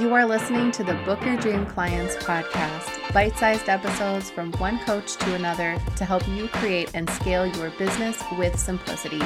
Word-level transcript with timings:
You 0.00 0.12
are 0.12 0.26
listening 0.26 0.72
to 0.72 0.82
the 0.82 0.94
Book 1.04 1.24
Your 1.24 1.36
Dream 1.36 1.64
Clients 1.66 2.16
podcast, 2.16 3.12
bite 3.14 3.36
sized 3.36 3.68
episodes 3.68 4.28
from 4.28 4.50
one 4.54 4.80
coach 4.80 5.14
to 5.18 5.34
another 5.36 5.80
to 5.94 6.04
help 6.04 6.26
you 6.26 6.48
create 6.48 6.90
and 6.94 7.08
scale 7.10 7.46
your 7.46 7.70
business 7.78 8.20
with 8.36 8.58
simplicity. 8.58 9.22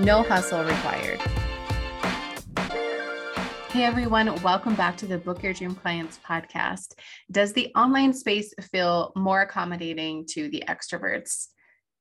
No 0.00 0.24
hustle 0.24 0.64
required. 0.64 1.20
Hey 3.70 3.84
everyone, 3.84 4.34
welcome 4.42 4.74
back 4.74 4.96
to 4.96 5.06
the 5.06 5.16
Book 5.16 5.44
Your 5.44 5.52
Dream 5.52 5.76
Clients 5.76 6.18
podcast. 6.26 6.94
Does 7.30 7.52
the 7.52 7.72
online 7.76 8.12
space 8.12 8.52
feel 8.72 9.12
more 9.14 9.42
accommodating 9.42 10.26
to 10.30 10.48
the 10.48 10.64
extroverts? 10.66 11.46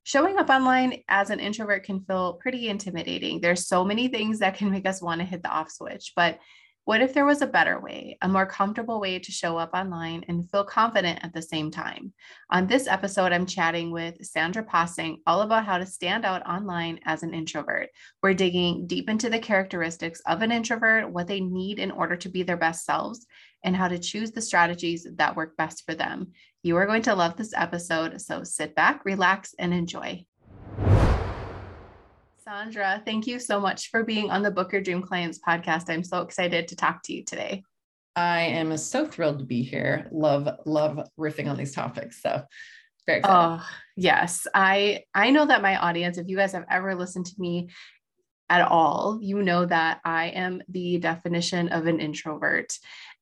Showing 0.01 0.39
up 0.39 0.49
online 0.49 1.03
as 1.09 1.29
an 1.29 1.39
introvert 1.39 1.83
can 1.83 1.99
feel 1.99 2.33
pretty 2.33 2.69
intimidating. 2.69 3.39
There's 3.39 3.67
so 3.67 3.85
many 3.85 4.07
things 4.07 4.39
that 4.39 4.55
can 4.55 4.71
make 4.71 4.87
us 4.87 4.99
want 4.99 5.21
to 5.21 5.25
hit 5.25 5.43
the 5.43 5.51
off 5.51 5.69
switch, 5.69 6.13
but 6.15 6.39
what 6.89 7.01
if 7.01 7.13
there 7.13 7.23
was 7.27 7.43
a 7.43 7.45
better 7.45 7.79
way, 7.79 8.17
a 8.23 8.27
more 8.27 8.47
comfortable 8.47 8.99
way 8.99 9.19
to 9.19 9.31
show 9.31 9.59
up 9.59 9.69
online 9.75 10.25
and 10.27 10.49
feel 10.49 10.63
confident 10.63 11.19
at 11.21 11.31
the 11.31 11.41
same 11.43 11.69
time? 11.69 12.11
On 12.49 12.65
this 12.65 12.87
episode, 12.87 13.31
I'm 13.31 13.45
chatting 13.45 13.91
with 13.91 14.25
Sandra 14.25 14.63
Possing 14.63 15.17
all 15.27 15.41
about 15.41 15.65
how 15.65 15.77
to 15.77 15.85
stand 15.85 16.25
out 16.25 16.43
online 16.49 16.99
as 17.05 17.21
an 17.21 17.31
introvert. 17.31 17.89
We're 18.23 18.33
digging 18.33 18.87
deep 18.87 19.07
into 19.07 19.29
the 19.29 19.37
characteristics 19.37 20.19
of 20.25 20.41
an 20.41 20.51
introvert, 20.51 21.11
what 21.11 21.27
they 21.27 21.41
need 21.41 21.77
in 21.77 21.91
order 21.91 22.15
to 22.15 22.27
be 22.27 22.41
their 22.41 22.57
best 22.57 22.85
selves, 22.85 23.27
and 23.63 23.75
how 23.75 23.87
to 23.87 23.99
choose 23.99 24.31
the 24.31 24.41
strategies 24.41 25.05
that 25.17 25.35
work 25.35 25.55
best 25.57 25.85
for 25.85 25.93
them. 25.93 26.31
You 26.63 26.75
are 26.77 26.87
going 26.87 27.03
to 27.03 27.13
love 27.13 27.37
this 27.37 27.53
episode, 27.55 28.19
so 28.19 28.43
sit 28.43 28.73
back, 28.73 29.05
relax, 29.05 29.53
and 29.59 29.75
enjoy. 29.75 30.25
Sandra, 32.49 32.99
thank 33.05 33.27
you 33.27 33.37
so 33.37 33.59
much 33.59 33.91
for 33.91 34.03
being 34.03 34.31
on 34.31 34.41
the 34.41 34.49
Book 34.49 34.71
Your 34.71 34.81
Dream 34.81 35.03
Clients 35.03 35.37
podcast. 35.47 35.87
I'm 35.87 36.03
so 36.03 36.21
excited 36.21 36.67
to 36.69 36.75
talk 36.75 37.03
to 37.03 37.13
you 37.13 37.23
today. 37.23 37.61
I 38.15 38.41
am 38.41 38.75
so 38.77 39.05
thrilled 39.05 39.37
to 39.37 39.45
be 39.45 39.61
here. 39.61 40.07
Love, 40.11 40.49
love 40.65 41.07
riffing 41.19 41.47
on 41.47 41.57
these 41.57 41.75
topics. 41.75 42.23
So 42.23 42.41
very 43.05 43.19
excited. 43.19 43.61
Oh, 43.61 43.67
yes. 43.95 44.47
I 44.55 45.03
I 45.13 45.29
know 45.29 45.45
that 45.45 45.61
my 45.61 45.77
audience, 45.77 46.17
if 46.17 46.27
you 46.27 46.37
guys 46.37 46.53
have 46.53 46.65
ever 46.71 46.95
listened 46.95 47.27
to 47.27 47.35
me 47.37 47.69
at 48.49 48.67
all, 48.67 49.19
you 49.21 49.43
know 49.43 49.67
that 49.67 49.99
I 50.03 50.29
am 50.29 50.63
the 50.69 50.97
definition 50.97 51.69
of 51.69 51.85
an 51.85 51.99
introvert. 51.99 52.73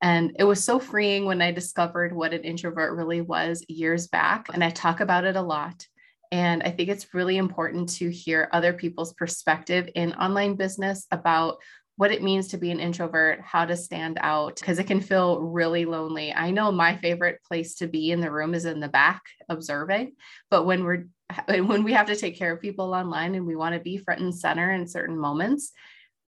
And 0.01 0.37
it 0.39 0.45
was 0.45 0.63
so 0.63 0.79
freeing 0.79 1.25
when 1.25 1.41
I 1.41 1.51
discovered 1.51 2.15
what 2.15 2.33
an 2.33 2.45
introvert 2.45 2.95
really 2.95 3.19
was 3.19 3.65
years 3.67 4.07
back. 4.07 4.47
And 4.53 4.63
I 4.63 4.69
talk 4.69 5.01
about 5.01 5.25
it 5.25 5.35
a 5.35 5.41
lot. 5.41 5.85
And 6.31 6.63
I 6.63 6.71
think 6.71 6.89
it's 6.89 7.13
really 7.13 7.37
important 7.37 7.89
to 7.95 8.09
hear 8.09 8.49
other 8.51 8.73
people's 8.73 9.13
perspective 9.13 9.89
in 9.95 10.13
online 10.13 10.55
business 10.55 11.05
about 11.11 11.57
what 11.97 12.11
it 12.11 12.21
means 12.21 12.49
to 12.49 12.57
be 12.57 12.69
an 12.69 12.79
introvert, 12.79 13.41
how 13.41 13.65
to 13.65 13.75
stand 13.75 14.19
out, 14.21 14.55
because 14.55 14.77
it 14.77 14.85
can 14.85 15.01
feel 15.01 15.41
really 15.41 15.85
lonely. 15.85 16.31
I 16.31 16.51
know 16.51 16.71
my 16.71 16.95
favorite 16.95 17.41
place 17.43 17.75
to 17.75 17.87
be 17.87 18.11
in 18.11 18.21
the 18.21 18.31
room 18.31 18.53
is 18.53 18.65
in 18.65 18.79
the 18.79 18.87
back 18.87 19.23
observing, 19.49 20.13
but 20.51 20.65
when 20.65 20.83
we're 20.83 21.07
when 21.47 21.83
we 21.83 21.93
have 21.93 22.07
to 22.07 22.15
take 22.15 22.37
care 22.37 22.53
of 22.53 22.61
people 22.61 22.93
online 22.93 23.35
and 23.35 23.45
we 23.45 23.55
want 23.55 23.73
to 23.73 23.81
be 23.81 23.97
front 23.97 24.21
and 24.21 24.33
center 24.33 24.71
in 24.71 24.87
certain 24.87 25.17
moments, 25.17 25.73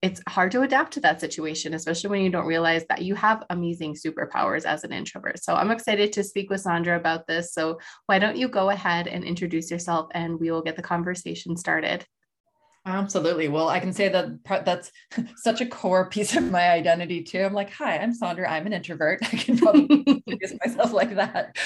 it's 0.01 0.21
hard 0.27 0.51
to 0.51 0.61
adapt 0.61 0.93
to 0.93 1.01
that 1.01 1.19
situation, 1.19 1.73
especially 1.73 2.09
when 2.09 2.21
you 2.21 2.29
don't 2.29 2.45
realize 2.45 2.85
that 2.87 3.01
you 3.01 3.15
have 3.15 3.43
amazing 3.49 3.95
superpowers 3.95 4.63
as 4.63 4.83
an 4.83 4.93
introvert. 4.93 5.43
So 5.43 5.55
I'm 5.55 5.71
excited 5.71 6.13
to 6.13 6.23
speak 6.23 6.49
with 6.49 6.61
Sandra 6.61 6.97
about 6.97 7.27
this. 7.27 7.53
So 7.53 7.79
why 8.05 8.17
don't 8.19 8.37
you 8.37 8.47
go 8.47 8.69
ahead 8.69 9.07
and 9.07 9.23
introduce 9.23 9.69
yourself 9.69 10.09
and 10.13 10.39
we 10.39 10.51
will 10.51 10.61
get 10.61 10.77
the 10.77 10.81
conversation 10.81 11.57
started. 11.57 12.05
Absolutely. 12.85 13.49
Well, 13.49 13.67
I 13.67 13.81
can 13.81 13.91
say 13.91 14.07
that 14.07 14.63
that's 14.65 14.91
such 15.35 15.59
a 15.59 15.65
core 15.65 16.09
piece 16.09 16.35
of 16.35 16.49
my 16.49 16.69
identity 16.71 17.21
too. 17.21 17.41
I'm 17.41 17.53
like, 17.53 17.69
hi, 17.69 17.97
I'm 17.97 18.13
Sandra. 18.13 18.49
I'm 18.49 18.65
an 18.67 18.73
introvert. 18.73 19.19
I 19.33 19.35
can 19.35 19.57
probably 19.57 20.03
introduce 20.07 20.53
myself 20.65 20.93
like 20.93 21.13
that. 21.15 21.57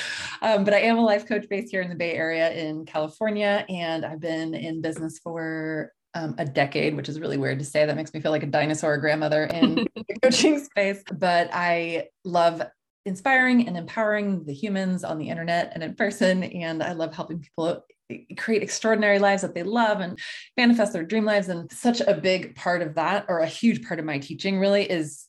Um, 0.42 0.64
but 0.64 0.74
I 0.74 0.80
am 0.80 0.98
a 0.98 1.06
life 1.06 1.28
coach 1.28 1.48
based 1.48 1.70
here 1.70 1.84
in 1.84 1.90
the 1.90 1.96
Bay 1.96 2.14
Area 2.14 2.52
in 2.52 2.86
California, 2.86 3.64
and 3.70 4.04
I've 4.04 4.20
been 4.20 4.56
in 4.56 4.82
business 4.82 5.20
for 5.20 5.92
um, 6.16 6.36
a 6.38 6.46
decade, 6.46 6.96
which 6.96 7.10
is 7.10 7.20
really 7.20 7.38
weird 7.38 7.60
to 7.60 7.66
say. 7.66 7.86
That 7.86 7.96
makes 7.96 8.14
me 8.14 8.22
feel 8.22 8.32
like 8.32 8.44
a 8.44 8.48
dinosaur 8.48 8.98
grandmother 8.98 9.46
in 9.46 9.76
the 9.96 10.20
coaching 10.22 10.60
space. 10.64 11.04
But 11.12 11.50
I 11.54 12.10
love 12.24 12.62
inspiring 13.06 13.68
and 13.68 13.76
empowering 13.76 14.46
the 14.46 14.54
humans 14.54 15.04
on 15.04 15.18
the 15.18 15.30
internet 15.30 15.72
and 15.74 15.84
in 15.84 15.96
person. 15.96 16.44
And 16.44 16.82
I 16.82 16.94
love 16.94 17.14
helping 17.14 17.40
people 17.40 17.84
create 18.38 18.64
extraordinary 18.64 19.20
lives 19.20 19.42
that 19.42 19.56
they 19.56 19.64
love 19.64 20.00
and 20.00 20.20
manifest 20.56 20.94
their 20.94 21.04
dream 21.04 21.26
lives. 21.26 21.50
And 21.50 21.72
such 21.72 22.02
a 22.02 22.14
big 22.14 22.56
part 22.56 22.82
of 22.82 22.96
that, 22.96 23.26
or 23.28 23.40
a 23.40 23.48
huge 23.48 23.86
part 23.86 24.00
of 24.00 24.06
my 24.06 24.20
teaching, 24.20 24.60
really 24.60 24.90
is 24.90 25.28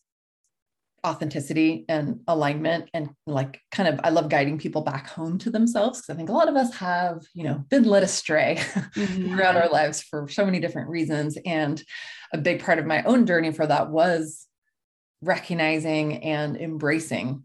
authenticity 1.04 1.84
and 1.88 2.20
alignment 2.28 2.88
and 2.94 3.10
like 3.26 3.60
kind 3.70 3.88
of 3.88 4.00
i 4.04 4.08
love 4.08 4.28
guiding 4.28 4.58
people 4.58 4.80
back 4.80 5.08
home 5.08 5.36
to 5.36 5.50
themselves 5.50 6.00
because 6.00 6.14
i 6.14 6.16
think 6.16 6.30
a 6.30 6.32
lot 6.32 6.48
of 6.48 6.56
us 6.56 6.74
have 6.74 7.22
you 7.34 7.44
know 7.44 7.62
been 7.68 7.84
led 7.84 8.02
astray 8.02 8.56
mm-hmm. 8.58 9.34
throughout 9.34 9.56
our 9.56 9.68
lives 9.68 10.02
for 10.02 10.26
so 10.28 10.44
many 10.44 10.58
different 10.58 10.88
reasons 10.88 11.36
and 11.44 11.82
a 12.32 12.38
big 12.38 12.62
part 12.62 12.78
of 12.78 12.86
my 12.86 13.02
own 13.02 13.26
journey 13.26 13.52
for 13.52 13.66
that 13.66 13.90
was 13.90 14.46
recognizing 15.20 16.22
and 16.24 16.56
embracing 16.56 17.44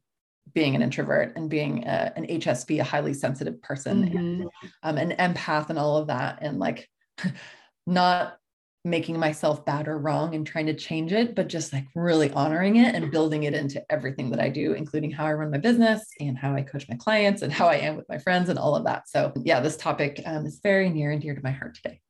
being 0.54 0.74
an 0.74 0.82
introvert 0.82 1.34
and 1.36 1.50
being 1.50 1.84
a, 1.86 2.14
an 2.16 2.26
hsp 2.28 2.80
a 2.80 2.84
highly 2.84 3.14
sensitive 3.14 3.62
person 3.62 4.06
mm-hmm. 4.06 4.18
and, 4.18 4.50
um, 4.84 4.98
an 4.98 5.12
empath 5.12 5.70
and 5.70 5.78
all 5.78 5.98
of 5.98 6.08
that 6.08 6.40
and 6.42 6.60
like 6.60 6.90
not 7.86 8.39
making 8.90 9.20
myself 9.20 9.66
bad 9.66 9.88
or 9.88 9.98
wrong 9.98 10.36
and 10.36 10.46
trying 10.46 10.66
to 10.68 10.74
change 10.74 11.14
it, 11.14 11.36
but 11.36 11.48
just 11.48 11.74
like 11.74 11.86
really 11.96 12.32
honoring 12.32 12.78
it 12.78 12.96
and 12.96 13.12
building 13.12 13.44
it 13.44 13.54
into 13.54 13.84
everything 13.92 14.30
that 14.32 14.40
I 14.40 14.50
do, 14.50 14.74
including 14.74 15.12
how 15.12 15.26
I 15.26 15.34
run 15.34 15.52
my 15.52 15.58
business 15.58 16.06
and 16.20 16.38
how 16.38 16.56
I 16.56 16.62
coach 16.62 16.88
my 16.90 16.96
clients 16.96 17.42
and 17.42 17.52
how 17.52 17.68
I 17.68 17.76
am 17.76 17.96
with 17.96 18.10
my 18.10 18.18
friends 18.18 18.50
and 18.50 18.60
all 18.60 18.76
of 18.76 18.86
that. 18.86 19.08
So, 19.08 19.32
yeah, 19.44 19.60
this 19.60 19.78
topic 19.78 20.22
um, 20.26 20.46
is 20.46 20.60
very 20.62 20.90
near 20.90 21.12
and 21.12 21.22
dear 21.22 21.36
to 21.36 21.42
my 21.44 21.52
heart 21.52 21.76
today. 21.76 22.02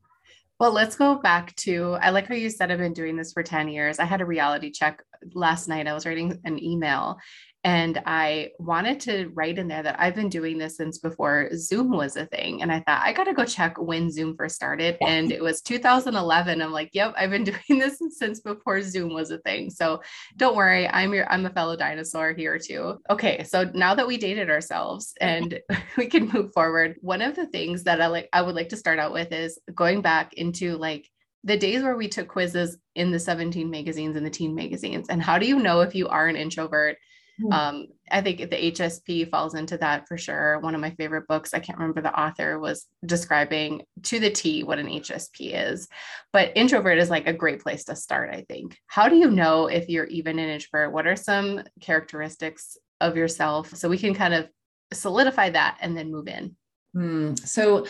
Well, 0.60 0.74
let's 0.74 0.98
go 0.98 1.16
back 1.16 1.56
to 1.58 1.94
I 2.02 2.10
like 2.10 2.28
how 2.28 2.36
you 2.36 2.50
said 2.50 2.70
I've 2.70 2.80
been 2.80 2.92
doing 2.92 3.16
this 3.16 3.32
for 3.32 3.44
10 3.44 3.70
years. 3.70 3.98
I 3.98 4.04
had 4.04 4.20
a 4.20 4.26
reality 4.26 4.72
check 4.72 5.02
last 5.34 5.70
night. 5.70 5.88
I 5.88 5.94
was 5.94 6.06
writing 6.06 6.38
an 6.44 6.62
email 6.62 7.18
and 7.66 8.02
I 8.06 8.52
wanted 8.58 9.02
to 9.02 9.28
write 9.34 9.60
in 9.60 9.68
there 9.68 9.84
that 9.84 10.00
I've 10.00 10.16
been 10.16 10.30
doing 10.30 10.58
this 10.58 10.78
since 10.78 10.98
before 10.98 11.50
Zoom 11.56 11.92
was 11.92 12.16
a 12.16 12.26
thing. 12.26 12.62
And 12.62 12.72
I 12.72 12.80
thought, 12.80 13.02
I 13.04 13.12
got 13.12 13.26
to 13.26 13.34
go 13.34 13.44
check 13.44 13.78
when 13.78 14.10
Zoom 14.10 14.38
first 14.38 14.56
started. 14.56 14.98
And 15.02 15.30
it 15.30 15.44
was 15.44 15.62
2011. 15.62 16.62
I'm 16.62 16.72
like, 16.72 16.92
yep, 16.94 17.14
I've 17.18 17.32
been 17.32 17.44
doing 17.68 17.80
this 17.80 18.02
since 18.12 18.40
before 18.40 18.82
Zoom 18.82 19.14
was 19.14 19.32
a 19.32 19.40
thing. 19.40 19.70
So 19.72 20.02
don't 20.38 20.56
worry, 20.56 20.88
I'm 20.88 21.14
your, 21.14 21.30
I'm 21.30 21.46
a 21.46 21.50
fellow 21.50 21.76
dinosaur 21.76 22.32
here 22.32 22.58
too. 22.58 23.00
Okay. 23.10 23.44
So 23.44 23.70
now 23.74 23.94
that 23.94 24.08
we 24.08 24.16
dated 24.16 24.50
ourselves 24.50 25.14
and 25.20 25.60
we 25.98 26.08
can 26.08 26.30
move 26.30 26.54
forward, 26.54 26.96
one 27.02 27.22
of 27.22 27.36
the 27.36 27.48
things 27.48 27.84
that 27.84 28.00
I 28.00 28.08
like, 28.08 28.30
I 28.32 28.42
would 28.42 28.56
like 28.56 28.70
to 28.70 28.78
start 28.78 29.00
out 29.00 29.12
with 29.12 29.34
is 29.34 29.60
going 29.76 30.02
back 30.02 30.34
into 30.36 30.78
like, 30.78 31.10
the 31.46 31.56
days 31.56 31.82
where 31.82 31.96
we 31.96 32.10
took 32.10 32.28
quizzes 32.28 32.78
in 32.96 33.12
the 33.12 33.20
17 33.20 33.70
magazines 33.70 34.18
and 34.18 34.26
the 34.26 34.30
teen 34.30 34.54
magazines 34.54 35.08
and 35.08 35.24
how 35.24 35.40
do 35.40 35.46
you 35.46 35.58
know 35.58 35.80
if 35.80 35.96
you 35.96 36.06
are 36.10 36.28
an 36.28 36.36
introvert 36.36 36.98
Hmm. 37.42 37.52
Um, 37.52 37.88
I 38.12 38.22
think 38.22 38.40
the 38.40 38.72
HSP 38.72 39.30
falls 39.30 39.56
into 39.56 39.78
that 39.78 40.08
for 40.08 40.18
sure. 40.18 40.60
One 40.60 40.76
of 40.76 40.82
my 40.82 40.92
favorite 40.92 41.28
books, 41.28 41.54
I 41.54 41.60
can't 41.60 41.78
remember 41.78 42.02
the 42.02 42.18
author, 42.20 42.60
was 42.60 42.86
describing 43.06 43.84
to 44.04 44.20
the 44.20 44.30
T 44.30 44.64
what 44.64 44.80
an 44.80 44.88
HSP 44.88 45.54
is. 45.54 45.88
But 46.34 46.54
introvert 46.56 46.98
is 46.98 47.10
like 47.10 47.28
a 47.28 47.34
great 47.34 47.62
place 47.62 47.86
to 47.86 47.96
start, 47.96 48.34
I 48.34 48.46
think. 48.50 48.78
How 48.88 49.10
do 49.10 49.16
you 49.16 49.30
know 49.30 49.68
if 49.68 49.90
you're 49.90 50.06
even 50.06 50.40
an 50.40 50.50
introvert? 50.50 50.92
What 50.92 51.08
are 51.08 51.16
some 51.16 51.64
characteristics 51.82 52.78
of 53.00 53.16
yourself 53.16 53.76
so 53.76 53.90
we 53.90 53.98
can 53.98 54.14
kind 54.14 54.34
of 54.34 54.50
solidify 54.92 55.52
that 55.52 55.78
and 55.82 55.96
then 55.98 56.12
move 56.12 56.28
in? 56.28 56.56
Hmm. 56.94 57.36
So 57.36 57.86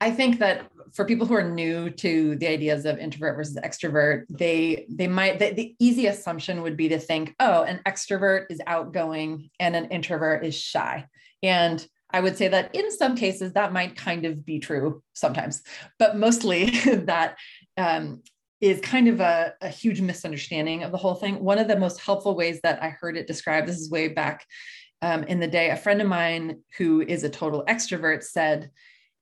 I 0.00 0.10
think 0.10 0.38
that 0.38 0.70
for 0.92 1.04
people 1.04 1.26
who 1.26 1.34
are 1.34 1.48
new 1.48 1.90
to 1.90 2.36
the 2.36 2.48
ideas 2.48 2.86
of 2.86 2.98
introvert 2.98 3.36
versus 3.36 3.56
extrovert, 3.56 4.24
they 4.30 4.86
they 4.88 5.06
might 5.06 5.38
the, 5.38 5.52
the, 5.52 5.76
easy 5.78 6.06
assumption 6.06 6.62
would 6.62 6.76
be 6.76 6.88
to 6.88 6.98
think, 6.98 7.34
oh, 7.38 7.62
an 7.64 7.80
extrovert 7.86 8.46
is 8.50 8.60
outgoing 8.66 9.50
and 9.60 9.76
an 9.76 9.86
introvert 9.86 10.44
is 10.44 10.54
shy. 10.54 11.06
And 11.42 11.86
I 12.12 12.20
would 12.20 12.36
say 12.36 12.48
that 12.48 12.74
in 12.74 12.90
some 12.90 13.14
cases 13.14 13.52
that 13.52 13.72
might 13.72 13.94
kind 13.94 14.24
of 14.24 14.44
be 14.44 14.58
true 14.58 15.02
sometimes, 15.12 15.62
but 15.98 16.16
mostly 16.16 16.70
that 17.04 17.36
um, 17.76 18.22
is 18.60 18.80
kind 18.80 19.06
of 19.06 19.20
a, 19.20 19.54
a 19.60 19.68
huge 19.68 20.00
misunderstanding 20.00 20.82
of 20.82 20.92
the 20.92 20.98
whole 20.98 21.14
thing. 21.14 21.44
One 21.44 21.58
of 21.58 21.68
the 21.68 21.78
most 21.78 22.00
helpful 22.00 22.34
ways 22.34 22.60
that 22.62 22.82
I 22.82 22.88
heard 22.88 23.16
it 23.16 23.26
described, 23.26 23.68
this 23.68 23.78
is 23.78 23.90
way 23.90 24.08
back 24.08 24.44
um, 25.02 25.24
in 25.24 25.40
the 25.40 25.46
day, 25.46 25.70
a 25.70 25.76
friend 25.76 26.00
of 26.02 26.08
mine 26.08 26.60
who 26.76 27.00
is 27.00 27.24
a 27.24 27.30
total 27.30 27.64
extrovert 27.66 28.22
said, 28.22 28.70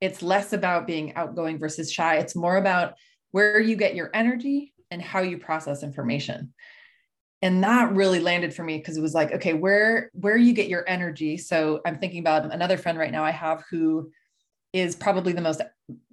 it's 0.01 0.23
less 0.23 0.53
about 0.53 0.87
being 0.87 1.15
outgoing 1.15 1.59
versus 1.59 1.93
shy. 1.93 2.17
It's 2.17 2.37
more 2.37 2.57
about 2.57 2.95
where 3.31 3.61
you 3.61 3.77
get 3.77 3.95
your 3.95 4.11
energy 4.15 4.73
and 4.91 5.03
how 5.03 5.21
you 5.21 5.39
process 5.39 5.83
information. 5.83 6.53
And 7.43 7.63
that 7.63 7.93
really 7.93 8.21
landed 8.21 8.53
for 8.53 8.65
me 8.65 8.79
because 8.79 8.97
it 8.97 9.03
was 9.03 9.15
like, 9.15 9.33
okay, 9.33 9.53
where 9.53 10.11
where 10.13 10.37
you 10.37 10.53
get 10.53 10.69
your 10.69 10.85
energy. 10.89 11.37
So 11.37 11.81
I'm 11.87 11.99
thinking 11.99 12.21
about 12.21 12.53
another 12.53 12.77
friend 12.77 12.99
right 12.99 13.13
now 13.13 13.25
I 13.25 13.31
have 13.31 13.65
who 13.71 14.11
is 14.73 14.97
probably 14.97 15.33
the 15.33 15.41
most 15.41 15.63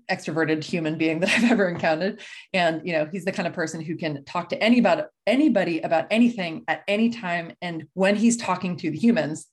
extroverted 0.10 0.64
human 0.64 0.98
being 0.98 1.20
that 1.20 1.30
I've 1.38 1.52
ever 1.52 1.68
encountered. 1.68 2.22
And, 2.54 2.82
you 2.86 2.94
know, 2.94 3.08
he's 3.12 3.26
the 3.26 3.32
kind 3.32 3.48
of 3.48 3.54
person 3.54 3.82
who 3.82 3.96
can 3.96 4.24
talk 4.26 4.50
to 4.50 4.64
anybody, 4.64 5.04
anybody 5.26 5.80
about 5.82 6.08
anything 6.12 6.64
at 6.68 6.84
any 6.88 7.10
time. 7.10 7.54
And 7.62 7.88
when 7.94 8.16
he's 8.16 8.38
talking 8.38 8.78
to 8.78 8.92
the 8.92 8.98
humans, 8.98 9.48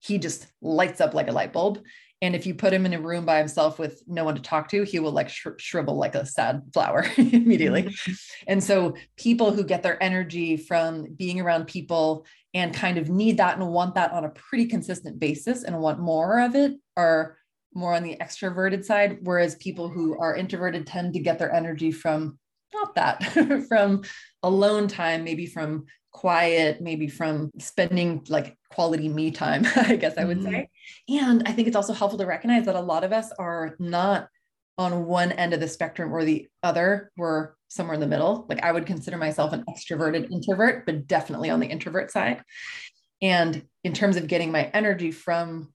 he 0.00 0.18
just 0.18 0.46
lights 0.60 1.00
up 1.00 1.14
like 1.14 1.28
a 1.28 1.32
light 1.32 1.52
bulb. 1.52 1.80
And 2.22 2.34
if 2.34 2.46
you 2.46 2.54
put 2.54 2.72
him 2.72 2.84
in 2.84 2.92
a 2.92 3.00
room 3.00 3.24
by 3.24 3.38
himself 3.38 3.78
with 3.78 4.02
no 4.06 4.24
one 4.24 4.34
to 4.34 4.42
talk 4.42 4.68
to, 4.70 4.82
he 4.82 4.98
will 4.98 5.12
like 5.12 5.30
sh- 5.30 5.46
shrivel 5.56 5.96
like 5.96 6.14
a 6.14 6.26
sad 6.26 6.62
flower 6.74 7.06
immediately. 7.16 7.84
Mm-hmm. 7.84 8.12
And 8.46 8.62
so 8.62 8.94
people 9.16 9.52
who 9.52 9.64
get 9.64 9.82
their 9.82 10.02
energy 10.02 10.58
from 10.58 11.06
being 11.16 11.40
around 11.40 11.66
people 11.66 12.26
and 12.52 12.74
kind 12.74 12.98
of 12.98 13.08
need 13.08 13.38
that 13.38 13.56
and 13.56 13.66
want 13.68 13.94
that 13.94 14.12
on 14.12 14.24
a 14.24 14.30
pretty 14.30 14.66
consistent 14.66 15.18
basis 15.18 15.62
and 15.62 15.78
want 15.78 15.98
more 15.98 16.40
of 16.40 16.54
it 16.54 16.74
are 16.96 17.38
more 17.74 17.94
on 17.94 18.02
the 18.02 18.16
extroverted 18.20 18.84
side. 18.84 19.18
Whereas 19.22 19.54
people 19.54 19.88
who 19.88 20.18
are 20.18 20.36
introverted 20.36 20.86
tend 20.86 21.14
to 21.14 21.20
get 21.20 21.38
their 21.38 21.52
energy 21.52 21.92
from 21.92 22.38
not 22.74 22.94
that, 22.96 23.22
from 23.68 24.02
alone 24.42 24.88
time, 24.88 25.24
maybe 25.24 25.46
from 25.46 25.86
quiet, 26.12 26.80
maybe 26.80 27.08
from 27.08 27.50
spending 27.58 28.24
like 28.28 28.56
quality 28.70 29.08
me 29.08 29.30
time, 29.30 29.66
I 29.76 29.96
guess 29.96 30.16
I 30.18 30.24
would 30.24 30.38
mm-hmm. 30.38 30.50
say. 30.50 30.70
And 31.08 31.42
I 31.46 31.52
think 31.52 31.68
it's 31.68 31.76
also 31.76 31.92
helpful 31.92 32.18
to 32.18 32.26
recognize 32.26 32.66
that 32.66 32.76
a 32.76 32.80
lot 32.80 33.04
of 33.04 33.12
us 33.12 33.30
are 33.38 33.76
not 33.78 34.28
on 34.78 35.06
one 35.06 35.32
end 35.32 35.52
of 35.52 35.60
the 35.60 35.68
spectrum 35.68 36.12
or 36.12 36.24
the 36.24 36.48
other. 36.62 37.12
We're 37.16 37.50
somewhere 37.68 37.94
in 37.94 38.00
the 38.00 38.06
middle. 38.06 38.46
Like 38.48 38.62
I 38.62 38.72
would 38.72 38.86
consider 38.86 39.16
myself 39.16 39.52
an 39.52 39.64
extroverted 39.68 40.30
introvert, 40.30 40.86
but 40.86 41.06
definitely 41.06 41.50
on 41.50 41.60
the 41.60 41.66
introvert 41.66 42.10
side. 42.10 42.42
And 43.22 43.66
in 43.84 43.92
terms 43.92 44.16
of 44.16 44.26
getting 44.26 44.50
my 44.50 44.64
energy 44.72 45.12
from 45.12 45.72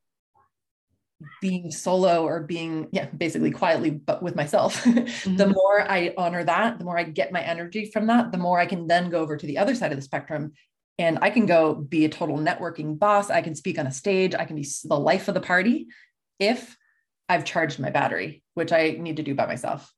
being 1.42 1.72
solo 1.72 2.26
or 2.26 2.42
being 2.42 2.88
yeah 2.92 3.06
basically 3.06 3.52
quietly 3.52 3.90
but 3.90 4.22
with 4.22 4.36
myself 4.36 4.84
mm-hmm. 4.84 5.36
the 5.38 5.48
more 5.48 5.90
i 5.90 6.14
honor 6.18 6.44
that 6.44 6.78
the 6.78 6.84
more 6.84 6.98
i 6.98 7.04
get 7.04 7.32
my 7.32 7.42
energy 7.42 7.90
from 7.92 8.08
that 8.08 8.32
the 8.32 8.38
more 8.38 8.60
i 8.60 8.66
can 8.66 8.86
then 8.88 9.10
go 9.10 9.20
over 9.20 9.38
to 9.38 9.46
the 9.46 9.58
other 9.58 9.76
side 9.76 9.92
of 9.92 9.98
the 9.98 10.02
spectrum 10.02 10.52
and 11.00 11.18
i 11.22 11.30
can 11.30 11.46
go 11.46 11.74
be 11.74 12.04
a 12.04 12.10
total 12.10 12.38
networking 12.38 13.00
boss 13.00 13.30
i 13.30 13.42
can 13.42 13.56
speak 13.56 13.80
on 13.80 13.88
a 13.88 13.92
stage 13.92 14.36
i 14.36 14.44
can 14.44 14.58
be 14.58 14.68
the 14.84 15.00
life 15.00 15.30
of 15.30 15.34
the 15.34 15.42
party 15.42 15.88
if 16.40 16.76
i've 17.30 17.46
charged 17.46 17.80
my 17.80 17.90
battery 17.90 18.44
which 18.56 18.74
i 18.74 18.92
need 19.00 19.16
to 19.16 19.24
do 19.24 19.34
by 19.34 19.46
myself 19.46 19.94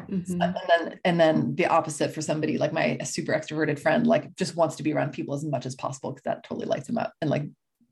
mm-hmm. 0.00 0.42
and 0.42 0.56
then 0.68 1.00
and 1.04 1.18
then 1.18 1.54
the 1.54 1.66
opposite 1.66 2.12
for 2.12 2.20
somebody 2.20 2.58
like 2.58 2.74
my 2.74 2.98
super 3.04 3.32
extroverted 3.32 3.78
friend 3.78 4.06
like 4.06 4.36
just 4.36 4.54
wants 4.54 4.76
to 4.76 4.82
be 4.82 4.92
around 4.92 5.12
people 5.12 5.34
as 5.34 5.44
much 5.44 5.64
as 5.64 5.74
possible 5.74 6.10
because 6.10 6.24
that 6.24 6.44
totally 6.44 6.66
lights 6.66 6.90
him 6.90 6.98
up 6.98 7.14
and 7.22 7.30
like 7.30 7.44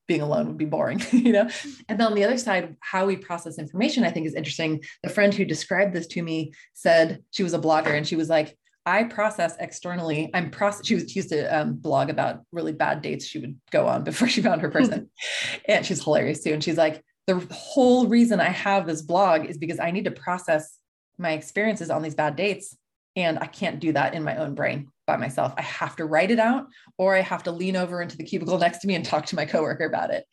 being 0.07 0.21
alone 0.21 0.47
would 0.47 0.57
be 0.57 0.65
boring, 0.65 1.03
you 1.11 1.33
know? 1.33 1.49
And 1.89 1.99
then 1.99 2.07
on 2.07 2.15
the 2.15 2.25
other 2.25 2.39
side, 2.39 2.77
how 2.81 3.07
we 3.07 3.17
process 3.17 3.59
information, 3.59 4.05
I 4.05 4.11
think 4.11 4.27
is 4.27 4.35
interesting. 4.35 4.83
The 5.03 5.11
friend 5.11 5.33
who 5.35 5.45
described 5.45 5.95
this 5.95 6.07
to 6.09 6.23
me 6.23 6.53
said 6.75 7.23
she 7.31 7.43
was 7.43 7.55
a 7.55 7.59
blogger 7.59 7.97
and 7.97 8.07
she 8.07 8.17
was 8.17 8.29
like, 8.29 8.57
I 8.87 9.03
process 9.03 9.57
externally. 9.59 10.31
I'm 10.33 10.51
process. 10.51 10.87
She, 10.87 10.95
was, 10.95 11.11
she 11.11 11.19
used 11.19 11.31
to 11.31 11.45
um, 11.47 11.75
blog 11.75 12.09
about 12.09 12.43
really 12.53 12.73
bad 12.73 13.03
dates 13.03 13.27
she 13.27 13.41
would 13.41 13.59
go 13.73 13.89
on 13.89 14.05
before 14.05 14.29
she 14.29 14.43
found 14.43 14.63
her 14.63 14.71
person, 14.71 15.11
and 15.69 15.85
she's 15.85 16.05
hilarious 16.05 16.45
too. 16.45 16.53
And 16.53 16.63
she's 16.63 16.79
like, 16.79 17.05
the 17.27 17.45
whole 17.51 18.07
reason 18.07 18.39
I 18.39 18.51
have 18.51 18.87
this 18.87 19.03
blog 19.03 19.47
is 19.47 19.59
because 19.59 19.81
I 19.81 19.91
need 19.91 20.05
to 20.05 20.13
process 20.13 20.79
my 21.19 21.33
experiences 21.33 21.91
on 21.91 22.03
these 22.03 22.15
bad 22.15 22.37
dates, 22.37 22.77
and 23.17 23.41
I 23.41 23.47
can't 23.47 23.81
do 23.81 23.93
that 23.93 24.15
in 24.15 24.23
my 24.23 24.37
own 24.37 24.55
brain 24.55 24.93
by 25.07 25.17
myself. 25.17 25.55
I 25.57 25.63
have 25.63 25.97
to 25.97 26.05
write 26.05 26.31
it 26.31 26.39
out 26.39 26.67
or 26.99 27.15
I 27.15 27.21
have 27.21 27.45
to 27.45 27.53
lean 27.53 27.77
over 27.77 28.03
into 28.03 28.17
the 28.17 28.25
cubicle 28.25 28.59
next 28.59 28.79
to 28.81 28.87
me 28.87 28.95
and 28.95 29.05
talk 29.05 29.27
to 29.27 29.37
my 29.37 29.45
coworker 29.45 29.85
about 29.85 30.11
it. 30.11 30.27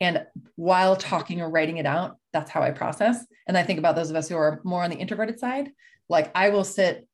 And 0.00 0.24
while 0.56 0.96
talking 0.96 1.42
or 1.42 1.50
writing 1.50 1.76
it 1.76 1.86
out, 1.86 2.16
that's 2.32 2.50
how 2.50 2.62
I 2.62 2.70
process. 2.70 3.24
And 3.46 3.58
I 3.58 3.62
think 3.62 3.78
about 3.78 3.96
those 3.96 4.10
of 4.10 4.16
us 4.16 4.28
who 4.28 4.36
are 4.36 4.60
more 4.64 4.82
on 4.82 4.90
the 4.90 4.96
introverted 4.96 5.38
side, 5.38 5.70
like 6.08 6.30
I 6.34 6.48
will 6.48 6.64
sit 6.64 7.06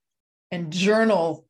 and 0.53 0.73
journal 0.73 1.45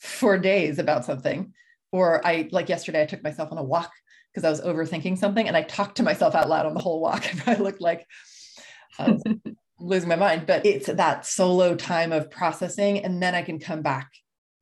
for 0.00 0.36
days 0.38 0.78
about 0.78 1.04
something. 1.04 1.52
Or 1.92 2.26
I, 2.26 2.48
like 2.50 2.68
yesterday, 2.68 3.02
I 3.02 3.06
took 3.06 3.22
myself 3.22 3.52
on 3.52 3.58
a 3.58 3.62
walk 3.62 3.92
because 4.32 4.44
I 4.44 4.50
was 4.50 4.60
overthinking 4.60 5.18
something 5.18 5.46
and 5.46 5.56
I 5.56 5.62
talked 5.62 5.96
to 5.98 6.02
myself 6.02 6.34
out 6.34 6.48
loud 6.48 6.66
on 6.66 6.74
the 6.74 6.80
whole 6.80 7.00
walk. 7.00 7.24
I 7.46 7.54
looked 7.54 7.80
like 7.80 8.06
I 8.98 9.04
um, 9.04 9.20
was 9.24 9.54
losing 9.78 10.08
my 10.08 10.16
mind, 10.16 10.46
but 10.46 10.66
it's 10.66 10.86
that 10.86 11.26
solo 11.26 11.74
time 11.74 12.12
of 12.12 12.30
processing. 12.30 13.04
And 13.04 13.22
then 13.22 13.34
I 13.34 13.42
can 13.42 13.58
come 13.58 13.82
back 13.82 14.10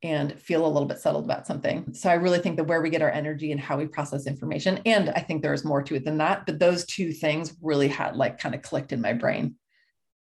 and 0.02 0.40
feel 0.40 0.64
a 0.64 0.68
little 0.68 0.86
bit 0.86 0.98
settled 0.98 1.24
about 1.24 1.46
something. 1.46 1.92
So 1.92 2.08
I 2.08 2.14
really 2.14 2.38
think 2.38 2.56
that 2.56 2.64
where 2.64 2.80
we 2.80 2.90
get 2.90 3.02
our 3.02 3.10
energy 3.10 3.50
and 3.50 3.60
how 3.60 3.76
we 3.76 3.86
process 3.86 4.26
information, 4.26 4.80
and 4.86 5.10
I 5.10 5.20
think 5.20 5.42
there's 5.42 5.64
more 5.64 5.82
to 5.82 5.96
it 5.96 6.04
than 6.04 6.18
that, 6.18 6.46
but 6.46 6.58
those 6.58 6.86
two 6.86 7.12
things 7.12 7.56
really 7.62 7.88
had 7.88 8.16
like 8.16 8.38
kind 8.38 8.54
of 8.54 8.62
clicked 8.62 8.92
in 8.92 9.00
my 9.00 9.12
brain 9.12 9.56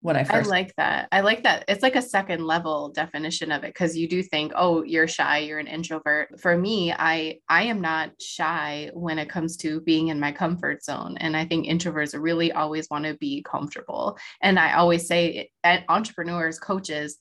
when 0.04 0.16
I 0.16 0.24
first. 0.24 0.48
I 0.48 0.50
like 0.50 0.76
that. 0.76 1.08
I 1.12 1.22
like 1.22 1.44
that. 1.44 1.64
It's 1.66 1.82
like 1.82 1.96
a 1.96 2.02
second 2.02 2.44
level 2.44 2.90
definition 2.90 3.50
of 3.50 3.64
it 3.64 3.68
because 3.68 3.96
you 3.96 4.06
do 4.06 4.22
think, 4.22 4.52
oh, 4.54 4.82
you're 4.82 5.08
shy, 5.08 5.38
you're 5.38 5.58
an 5.58 5.66
introvert. 5.66 6.38
For 6.38 6.58
me, 6.58 6.92
I 6.92 7.38
I 7.48 7.62
am 7.62 7.80
not 7.80 8.10
shy 8.20 8.90
when 8.92 9.18
it 9.18 9.30
comes 9.30 9.56
to 9.58 9.80
being 9.80 10.08
in 10.08 10.20
my 10.20 10.30
comfort 10.30 10.84
zone, 10.84 11.16
and 11.20 11.34
I 11.34 11.46
think 11.46 11.66
introverts 11.66 12.14
really 12.20 12.52
always 12.52 12.86
want 12.90 13.06
to 13.06 13.14
be 13.14 13.42
comfortable. 13.42 14.18
And 14.42 14.58
I 14.58 14.74
always 14.74 15.06
say, 15.06 15.50
entrepreneurs, 15.88 16.58
coaches, 16.58 17.16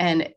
and 0.00 0.32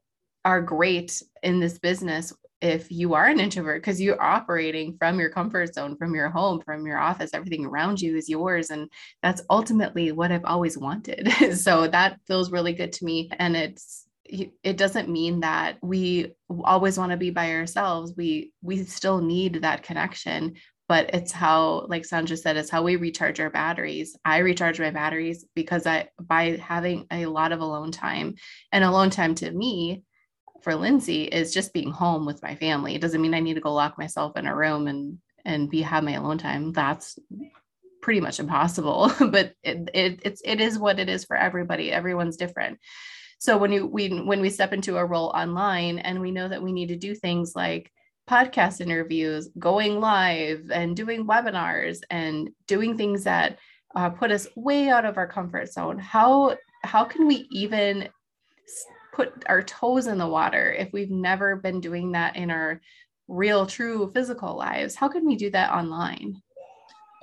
are 0.46 0.62
great 0.62 1.22
in 1.44 1.60
this 1.60 1.80
business 1.80 2.32
if 2.62 2.92
you 2.92 3.14
are 3.14 3.26
an 3.26 3.40
introvert 3.40 3.82
because 3.82 4.02
you're 4.02 4.22
operating 4.22 4.96
from 4.98 5.20
your 5.20 5.30
comfort 5.30 5.74
zone 5.74 5.98
from 5.98 6.16
your 6.16 6.30
home 6.30 6.62
from 6.62 6.86
your 6.86 6.98
office. 6.98 7.32
Everything 7.34 7.66
around 7.66 8.00
you 8.00 8.16
is 8.16 8.30
yours 8.30 8.70
and 8.70 8.90
that's 9.22 9.42
ultimately 9.50 10.12
what 10.12 10.32
i've 10.32 10.46
always 10.46 10.78
wanted. 10.78 11.28
So 11.56 11.88
that 11.88 12.20
feels 12.28 12.52
really 12.52 12.74
good 12.74 12.94
to 12.94 13.06
me 13.06 13.30
and 13.38 13.58
it's 13.58 14.08
it 14.28 14.78
doesn't 14.78 15.08
mean 15.08 15.42
that 15.42 15.78
we 15.84 16.34
always 16.64 16.98
want 16.98 17.12
to 17.12 17.18
be 17.18 17.30
by 17.30 17.52
ourselves. 17.52 18.14
We 18.18 18.54
we 18.62 18.84
still 18.84 19.22
need 19.22 19.62
that 19.62 19.84
connection 19.84 20.56
but 20.88 21.10
it's 21.16 21.32
how 21.32 21.88
like 21.90 22.06
sandra 22.06 22.38
said 22.38 22.58
it's 22.58 22.70
how 22.70 22.84
we 22.84 22.96
recharge 22.96 23.40
our 23.40 23.50
batteries. 23.50 24.16
I 24.24 24.38
recharge 24.40 24.80
my 24.80 24.92
batteries 24.92 25.46
because 25.56 25.86
i 25.88 26.10
by 26.20 26.58
having 26.58 27.08
a 27.12 27.26
lot 27.26 27.52
of 27.52 27.60
alone 27.60 27.92
time 27.92 28.36
and 28.72 28.84
alone 28.84 29.10
time 29.10 29.36
to 29.36 29.52
me 29.52 30.04
for 30.66 30.76
Lindsay 30.76 31.26
is 31.26 31.54
just 31.54 31.74
being 31.74 31.92
home 31.92 32.26
with 32.26 32.42
my 32.42 32.56
family. 32.56 32.96
It 32.96 33.02
doesn't 33.02 33.22
mean 33.22 33.36
I 33.36 33.40
need 33.40 33.54
to 33.54 33.62
go 33.62 33.72
lock 33.72 34.00
myself 34.00 34.36
in 34.36 34.48
a 34.48 34.56
room 34.56 34.88
and 34.88 35.20
and 35.46 35.70
be 35.70 35.84
have 35.84 36.04
my 36.04 36.14
alone 36.14 36.40
time. 36.40 36.74
That's 36.74 37.20
pretty 38.02 38.20
much 38.20 38.40
impossible. 38.40 39.14
but 39.20 39.54
it, 39.62 39.90
it 39.94 40.20
it's 40.24 40.42
it 40.44 40.60
is 40.60 40.80
what 40.80 40.98
it 40.98 41.08
is 41.08 41.24
for 41.24 41.38
everybody. 41.38 41.92
Everyone's 41.92 42.36
different. 42.36 42.80
So 43.38 43.60
when 43.60 43.72
you 43.72 43.86
we 43.86 44.10
when 44.10 44.42
we 44.42 44.50
step 44.50 44.74
into 44.74 44.98
a 44.98 45.06
role 45.06 45.28
online 45.36 46.00
and 46.00 46.20
we 46.20 46.32
know 46.32 46.48
that 46.48 46.64
we 46.64 46.74
need 46.74 46.88
to 46.88 46.96
do 46.96 47.14
things 47.14 47.56
like 47.56 47.92
podcast 48.28 48.82
interviews, 48.82 49.50
going 49.60 50.00
live, 50.00 50.72
and 50.74 50.98
doing 50.98 51.28
webinars 51.28 52.00
and 52.10 52.50
doing 52.66 52.98
things 52.98 53.26
that 53.26 53.60
uh, 53.96 54.10
put 54.10 54.32
us 54.32 54.48
way 54.56 54.90
out 54.90 55.06
of 55.06 55.18
our 55.18 55.28
comfort 55.28 55.72
zone. 55.72 56.00
How 56.00 56.58
how 56.84 57.04
can 57.04 57.28
we 57.28 57.48
even 57.52 58.10
put 59.16 59.44
our 59.48 59.64
toes 59.64 60.08
in 60.08 60.18
the 60.18 60.28
water 60.28 60.74
if 60.74 60.92
we've 60.92 61.10
never 61.10 61.56
been 61.56 61.80
doing 61.80 62.12
that 62.12 62.36
in 62.36 62.52
our 62.52 62.82
real 63.28 63.66
true 63.66 64.12
physical 64.14 64.56
lives 64.56 64.96
how 64.96 65.08
can 65.08 65.26
we 65.26 65.36
do 65.36 65.50
that 65.50 65.72
online? 65.72 66.42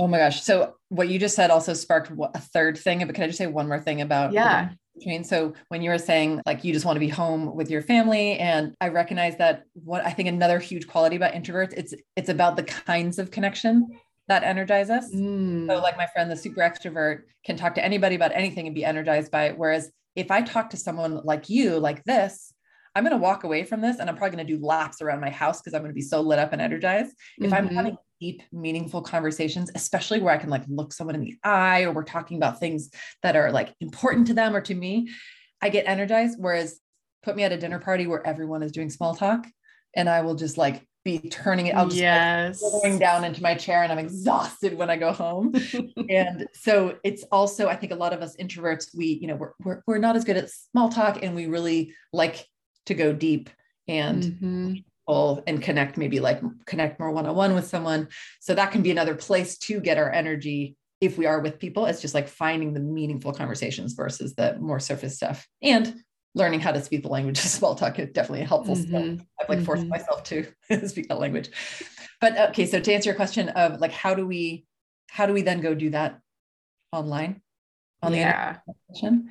Oh 0.00 0.08
my 0.08 0.18
gosh. 0.18 0.42
So 0.42 0.74
what 0.92 1.08
you 1.08 1.18
just 1.18 1.34
said 1.34 1.50
also 1.50 1.72
sparked 1.72 2.12
a 2.34 2.38
third 2.38 2.76
thing 2.76 3.04
but 3.06 3.14
can 3.14 3.24
i 3.24 3.26
just 3.26 3.38
say 3.38 3.46
one 3.46 3.66
more 3.66 3.80
thing 3.80 4.02
about 4.02 4.32
yeah. 4.32 4.68
between 4.94 5.24
so 5.24 5.54
when 5.68 5.80
you 5.80 5.88
were 5.88 5.96
saying 5.96 6.42
like 6.44 6.62
you 6.64 6.72
just 6.72 6.84
want 6.84 6.96
to 6.96 7.00
be 7.00 7.08
home 7.08 7.56
with 7.56 7.70
your 7.70 7.80
family 7.80 8.38
and 8.38 8.74
i 8.80 8.88
recognize 8.88 9.36
that 9.38 9.62
what 9.72 10.04
i 10.04 10.10
think 10.10 10.28
another 10.28 10.58
huge 10.58 10.86
quality 10.86 11.16
about 11.16 11.32
introverts 11.32 11.72
it's 11.74 11.94
it's 12.14 12.28
about 12.28 12.56
the 12.56 12.62
kinds 12.62 13.18
of 13.18 13.30
connection 13.30 13.88
that 14.28 14.44
energize 14.44 14.90
us. 14.90 15.12
Mm. 15.12 15.66
so 15.66 15.80
like 15.80 15.96
my 15.96 16.06
friend 16.12 16.30
the 16.30 16.36
super 16.36 16.60
extrovert 16.60 17.22
can 17.44 17.56
talk 17.56 17.74
to 17.74 17.84
anybody 17.84 18.14
about 18.14 18.32
anything 18.34 18.66
and 18.66 18.74
be 18.74 18.84
energized 18.84 19.32
by 19.32 19.46
it 19.46 19.56
whereas 19.56 19.90
if 20.14 20.30
I 20.30 20.42
talk 20.42 20.70
to 20.70 20.76
someone 20.76 21.20
like 21.24 21.48
you, 21.48 21.78
like 21.78 22.04
this, 22.04 22.52
I'm 22.94 23.04
going 23.04 23.16
to 23.16 23.22
walk 23.22 23.44
away 23.44 23.64
from 23.64 23.80
this 23.80 23.98
and 23.98 24.08
I'm 24.08 24.16
probably 24.16 24.36
going 24.36 24.46
to 24.46 24.56
do 24.56 24.64
laps 24.64 25.00
around 25.00 25.20
my 25.20 25.30
house 25.30 25.60
because 25.60 25.72
I'm 25.74 25.80
going 25.80 25.90
to 25.90 25.94
be 25.94 26.02
so 26.02 26.20
lit 26.20 26.38
up 26.38 26.52
and 26.52 26.60
energized. 26.60 27.10
Mm-hmm. 27.10 27.44
If 27.46 27.52
I'm 27.52 27.66
mm-hmm. 27.66 27.76
having 27.76 27.96
deep, 28.20 28.42
meaningful 28.52 29.00
conversations, 29.02 29.70
especially 29.74 30.20
where 30.20 30.34
I 30.34 30.38
can 30.38 30.50
like 30.50 30.64
look 30.68 30.92
someone 30.92 31.14
in 31.14 31.22
the 31.22 31.38
eye 31.42 31.82
or 31.82 31.92
we're 31.92 32.04
talking 32.04 32.36
about 32.36 32.60
things 32.60 32.90
that 33.22 33.34
are 33.34 33.50
like 33.50 33.74
important 33.80 34.26
to 34.26 34.34
them 34.34 34.54
or 34.54 34.60
to 34.60 34.74
me, 34.74 35.08
I 35.62 35.70
get 35.70 35.86
energized. 35.86 36.36
Whereas 36.38 36.78
put 37.22 37.34
me 37.34 37.44
at 37.44 37.52
a 37.52 37.56
dinner 37.56 37.78
party 37.78 38.06
where 38.06 38.26
everyone 38.26 38.62
is 38.62 38.72
doing 38.72 38.90
small 38.90 39.14
talk 39.14 39.46
and 39.94 40.08
I 40.08 40.20
will 40.20 40.34
just 40.34 40.58
like 40.58 40.86
be 41.04 41.18
turning 41.18 41.66
it. 41.66 41.74
I'll 41.74 41.86
just 41.86 42.00
yes. 42.00 42.62
like 42.62 42.82
going 42.82 42.98
down 42.98 43.24
into 43.24 43.42
my 43.42 43.54
chair 43.54 43.82
and 43.82 43.92
I'm 43.92 43.98
exhausted 43.98 44.74
when 44.74 44.90
I 44.90 44.96
go 44.96 45.12
home. 45.12 45.54
and 46.08 46.46
so 46.54 46.98
it's 47.02 47.24
also, 47.32 47.68
I 47.68 47.76
think 47.76 47.92
a 47.92 47.96
lot 47.96 48.12
of 48.12 48.22
us 48.22 48.36
introverts, 48.36 48.96
we, 48.96 49.18
you 49.20 49.26
know, 49.26 49.36
we're, 49.36 49.52
we're, 49.62 49.82
we're 49.86 49.98
not 49.98 50.16
as 50.16 50.24
good 50.24 50.36
at 50.36 50.50
small 50.50 50.88
talk 50.88 51.22
and 51.22 51.34
we 51.34 51.46
really 51.46 51.94
like 52.12 52.46
to 52.86 52.94
go 52.94 53.12
deep 53.12 53.50
and 53.88 54.22
mm-hmm. 54.22 55.40
and 55.46 55.62
connect, 55.62 55.96
maybe 55.96 56.20
like 56.20 56.40
connect 56.66 57.00
more 57.00 57.10
one-on-one 57.10 57.54
with 57.54 57.66
someone. 57.66 58.08
So 58.40 58.54
that 58.54 58.70
can 58.70 58.82
be 58.82 58.90
another 58.90 59.14
place 59.14 59.58
to 59.58 59.80
get 59.80 59.98
our 59.98 60.10
energy 60.10 60.76
if 61.02 61.18
we 61.18 61.26
are 61.26 61.40
with 61.40 61.58
people, 61.58 61.86
it's 61.86 62.00
just 62.00 62.14
like 62.14 62.28
finding 62.28 62.74
the 62.74 62.80
meaningful 62.80 63.32
conversations 63.32 63.94
versus 63.94 64.36
the 64.36 64.56
more 64.60 64.78
surface 64.78 65.16
stuff. 65.16 65.48
And 65.60 65.96
learning 66.34 66.60
how 66.60 66.72
to 66.72 66.82
speak 66.82 67.02
the 67.02 67.08
language 67.08 67.38
of 67.38 67.44
small 67.44 67.74
talk 67.74 67.98
is 67.98 68.10
definitely 68.10 68.42
a 68.42 68.46
helpful 68.46 68.76
mm-hmm. 68.76 69.22
I've 69.40 69.48
like 69.48 69.64
forced 69.64 69.82
mm-hmm. 69.82 69.90
myself 69.90 70.24
to 70.24 70.46
speak 70.88 71.08
that 71.08 71.18
language. 71.18 71.50
But 72.20 72.38
okay, 72.50 72.66
so 72.66 72.80
to 72.80 72.92
answer 72.92 73.10
your 73.10 73.16
question 73.16 73.48
of 73.50 73.80
like 73.80 73.92
how 73.92 74.14
do 74.14 74.26
we 74.26 74.64
how 75.10 75.26
do 75.26 75.32
we 75.32 75.42
then 75.42 75.60
go 75.60 75.74
do 75.74 75.90
that 75.90 76.20
online 76.92 77.42
on 78.02 78.14
yeah. 78.14 78.58
the 78.66 78.94
internet? 78.94 79.24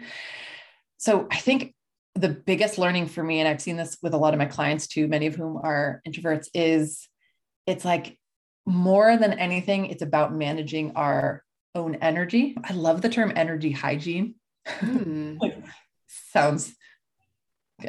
So 0.98 1.28
I 1.32 1.38
think 1.38 1.74
the 2.16 2.30
biggest 2.30 2.78
learning 2.78 3.08
for 3.08 3.24
me, 3.24 3.40
and 3.40 3.48
I've 3.48 3.62
seen 3.62 3.78
this 3.78 3.98
with 4.04 4.14
a 4.14 4.18
lot 4.18 4.34
of 4.34 4.38
my 4.38 4.46
clients 4.46 4.88
too, 4.88 5.08
many 5.08 5.28
of 5.28 5.36
whom 5.36 5.58
are 5.58 6.02
introverts, 6.08 6.50
is 6.54 7.08
it's 7.66 7.86
like 7.86 8.18
more 8.66 9.18
than 9.18 9.34
anything, 9.34 9.88
it's 9.88 10.04
about 10.04 10.34
managing 10.34 10.92
our 10.96 11.44
own 11.74 11.96
energy. 11.96 12.56
I 12.64 12.74
love 12.74 13.02
the 13.02 13.10
term 13.10 13.32
energy 13.36 13.72
hygiene. 13.72 14.36
Mm. 14.82 15.40
like, 15.40 15.58
sounds, 16.08 16.76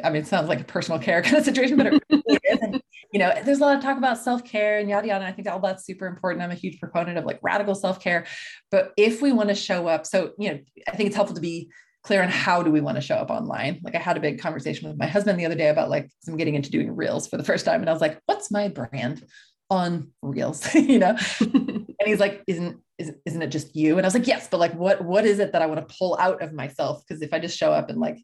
I 0.03 0.09
mean, 0.09 0.21
it 0.21 0.27
sounds 0.27 0.49
like 0.49 0.61
a 0.61 0.65
personal 0.65 0.99
care 0.99 1.21
kind 1.23 1.37
of 1.37 1.45
situation, 1.45 1.77
but 1.77 1.87
it 1.87 2.03
really 2.09 2.39
is. 2.43 2.59
And, 2.61 2.81
you 3.11 3.19
know, 3.19 3.33
there's 3.43 3.59
a 3.59 3.61
lot 3.61 3.75
of 3.77 3.83
talk 3.83 3.97
about 3.97 4.17
self 4.17 4.43
care 4.43 4.79
and 4.79 4.89
yada 4.89 5.07
yada. 5.07 5.25
And 5.25 5.31
I 5.31 5.35
think 5.35 5.47
all 5.47 5.59
that's 5.59 5.85
super 5.85 6.07
important. 6.07 6.43
I'm 6.43 6.51
a 6.51 6.55
huge 6.55 6.79
proponent 6.79 7.17
of 7.17 7.25
like 7.25 7.39
radical 7.41 7.75
self 7.75 7.99
care. 7.99 8.25
But 8.71 8.91
if 8.97 9.21
we 9.21 9.31
want 9.31 9.49
to 9.49 9.55
show 9.55 9.87
up, 9.87 10.05
so, 10.05 10.31
you 10.37 10.51
know, 10.51 10.59
I 10.87 10.95
think 10.95 11.07
it's 11.07 11.15
helpful 11.15 11.35
to 11.35 11.41
be 11.41 11.71
clear 12.03 12.21
on 12.21 12.29
how 12.29 12.61
do 12.61 12.69
we 12.69 12.81
want 12.81 12.95
to 12.95 13.01
show 13.01 13.15
up 13.15 13.29
online. 13.29 13.79
Like 13.83 13.95
I 13.95 13.99
had 13.99 14.17
a 14.17 14.19
big 14.19 14.39
conversation 14.39 14.89
with 14.89 14.97
my 14.97 15.07
husband 15.07 15.39
the 15.39 15.45
other 15.45 15.55
day 15.55 15.69
about 15.69 15.89
like 15.89 16.09
I'm 16.27 16.37
getting 16.37 16.55
into 16.55 16.69
doing 16.69 16.95
reels 16.95 17.27
for 17.27 17.37
the 17.37 17.43
first 17.43 17.65
time. 17.65 17.79
And 17.81 17.89
I 17.89 17.93
was 17.93 18.01
like, 18.01 18.19
what's 18.25 18.51
my 18.51 18.67
brand 18.67 19.25
on 19.69 20.11
reels? 20.21 20.73
you 20.75 20.99
know? 20.99 21.17
and 21.39 21.87
he's 22.05 22.19
like, 22.19 22.43
isn't 22.47 22.77
isn't 22.99 23.41
it 23.41 23.47
just 23.47 23.75
you? 23.75 23.97
And 23.97 24.05
I 24.05 24.07
was 24.07 24.13
like, 24.13 24.27
yes, 24.27 24.47
but 24.51 24.59
like 24.59 24.73
what 24.73 25.03
what 25.03 25.25
is 25.25 25.39
it 25.39 25.53
that 25.53 25.61
I 25.61 25.65
want 25.65 25.87
to 25.87 25.95
pull 25.97 26.17
out 26.19 26.41
of 26.41 26.53
myself? 26.53 27.03
Because 27.07 27.21
if 27.21 27.33
I 27.33 27.39
just 27.39 27.57
show 27.57 27.71
up 27.71 27.89
and 27.89 27.99
like 27.99 28.17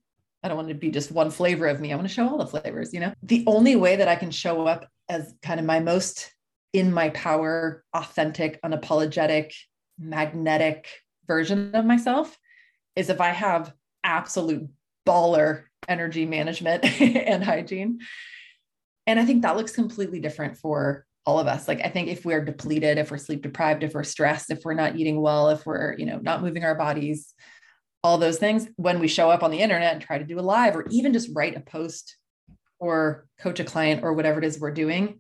I 0.44 0.48
don't 0.48 0.58
want 0.58 0.70
to 0.70 0.74
be 0.74 0.92
just 0.92 1.12
one 1.12 1.32
flavor 1.32 1.68
of 1.68 1.82
me. 1.82 1.92
I 1.92 1.96
want 1.96 2.08
to 2.08 2.14
show 2.14 2.28
all 2.28 2.38
the 2.38 2.48
flavors, 2.48 2.94
you 2.94 3.00
know? 3.00 3.14
The 3.24 3.44
only 3.46 3.76
way 3.76 3.98
that 3.98 4.08
I 4.08 4.16
can 4.16 4.32
show 4.32 4.66
up 4.68 4.88
as 5.10 5.34
kind 5.42 5.60
of 5.60 5.66
my 5.66 5.80
most 5.80 6.34
in 6.72 6.94
my 6.94 7.10
power, 7.10 7.84
authentic, 7.94 8.62
unapologetic, 8.62 9.54
magnetic 10.00 10.88
version 11.28 11.76
of 11.76 11.86
myself 11.86 12.38
is 12.96 13.10
if 13.10 13.20
I 13.20 13.30
have 13.30 13.74
absolute 14.04 14.70
baller 15.06 15.64
energy 15.88 16.26
management 16.26 16.86
and 17.02 17.44
hygiene. 17.44 18.00
And 19.08 19.20
I 19.20 19.26
think 19.26 19.42
that 19.42 19.58
looks 19.58 19.72
completely 19.72 20.20
different 20.20 20.58
for 20.58 21.06
all 21.26 21.40
of 21.40 21.48
us. 21.48 21.68
Like 21.68 21.82
I 21.84 21.90
think 21.90 22.08
if 22.08 22.26
we're 22.26 22.44
depleted, 22.46 22.98
if 22.98 23.12
we're 23.12 23.18
sleep 23.18 23.42
deprived, 23.42 23.84
if 23.84 23.94
we're 23.94 24.04
stressed, 24.04 24.52
if 24.52 24.64
we're 24.64 24.74
not 24.74 24.96
eating 24.96 25.22
well, 25.22 25.50
if 25.50 25.66
we're, 25.66 25.96
you 25.98 26.06
know, 26.06 26.20
not 26.20 26.42
moving 26.42 26.64
our 26.64 26.76
bodies, 26.76 27.34
all 28.04 28.18
those 28.18 28.38
things, 28.38 28.68
when 28.78 29.00
we 29.00 29.08
show 29.08 29.30
up 29.30 29.44
on 29.44 29.52
the 29.52 29.60
internet 29.60 29.94
and 29.94 30.02
try 30.02 30.18
to 30.18 30.24
do 30.24 30.40
a 30.40 30.42
live 30.42 30.76
or 30.76 30.88
even 30.90 31.14
just 31.14 31.30
write 31.34 31.58
a 31.58 31.62
post 31.62 32.16
or 32.80 33.28
coach 33.40 33.60
a 33.60 33.64
client 33.64 34.04
or 34.04 34.14
whatever 34.14 34.40
it 34.40 34.46
is 34.46 34.60
we're 34.60 34.72
doing, 34.72 35.20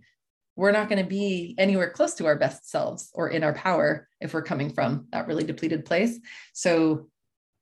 we're 0.55 0.71
not 0.71 0.89
going 0.89 1.01
to 1.01 1.09
be 1.09 1.55
anywhere 1.57 1.89
close 1.89 2.13
to 2.15 2.25
our 2.25 2.37
best 2.37 2.69
selves 2.69 3.09
or 3.13 3.29
in 3.29 3.43
our 3.43 3.53
power 3.53 4.07
if 4.21 4.33
we're 4.33 4.41
coming 4.41 4.73
from 4.73 5.07
that 5.11 5.27
really 5.27 5.43
depleted 5.43 5.85
place. 5.85 6.19
So 6.53 7.09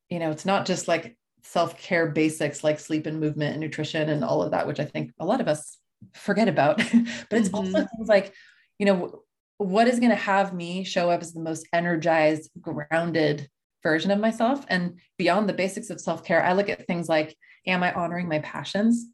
you 0.09 0.19
know, 0.19 0.31
it's 0.31 0.45
not 0.45 0.65
just 0.65 0.87
like 0.87 1.17
self 1.43 1.77
care 1.77 2.07
basics 2.07 2.63
like 2.63 2.79
sleep 2.79 3.05
and 3.05 3.19
movement 3.19 3.51
and 3.51 3.61
nutrition 3.61 4.09
and 4.09 4.23
all 4.23 4.41
of 4.41 4.51
that, 4.51 4.67
which 4.67 4.79
I 4.79 4.85
think 4.85 5.13
a 5.19 5.25
lot 5.25 5.41
of 5.41 5.47
us 5.47 5.77
forget 6.13 6.47
about. 6.47 6.77
but 7.29 7.39
it's 7.39 7.49
mm-hmm. 7.49 7.55
also 7.55 7.87
things 7.95 8.07
like, 8.07 8.33
you 8.79 8.85
know, 8.85 9.23
what 9.57 9.87
is 9.87 9.99
going 9.99 10.11
to 10.11 10.15
have 10.15 10.53
me 10.53 10.83
show 10.83 11.09
up 11.09 11.21
as 11.21 11.33
the 11.33 11.41
most 11.41 11.67
energized, 11.73 12.49
grounded 12.61 13.49
version 13.83 14.11
of 14.11 14.19
myself? 14.19 14.65
And 14.69 14.99
beyond 15.17 15.47
the 15.47 15.53
basics 15.53 15.89
of 15.89 16.01
self 16.01 16.23
care, 16.23 16.43
I 16.43 16.53
look 16.53 16.69
at 16.69 16.87
things 16.87 17.09
like, 17.09 17.35
am 17.65 17.83
I 17.83 17.93
honoring 17.93 18.27
my 18.27 18.39
passions? 18.39 19.05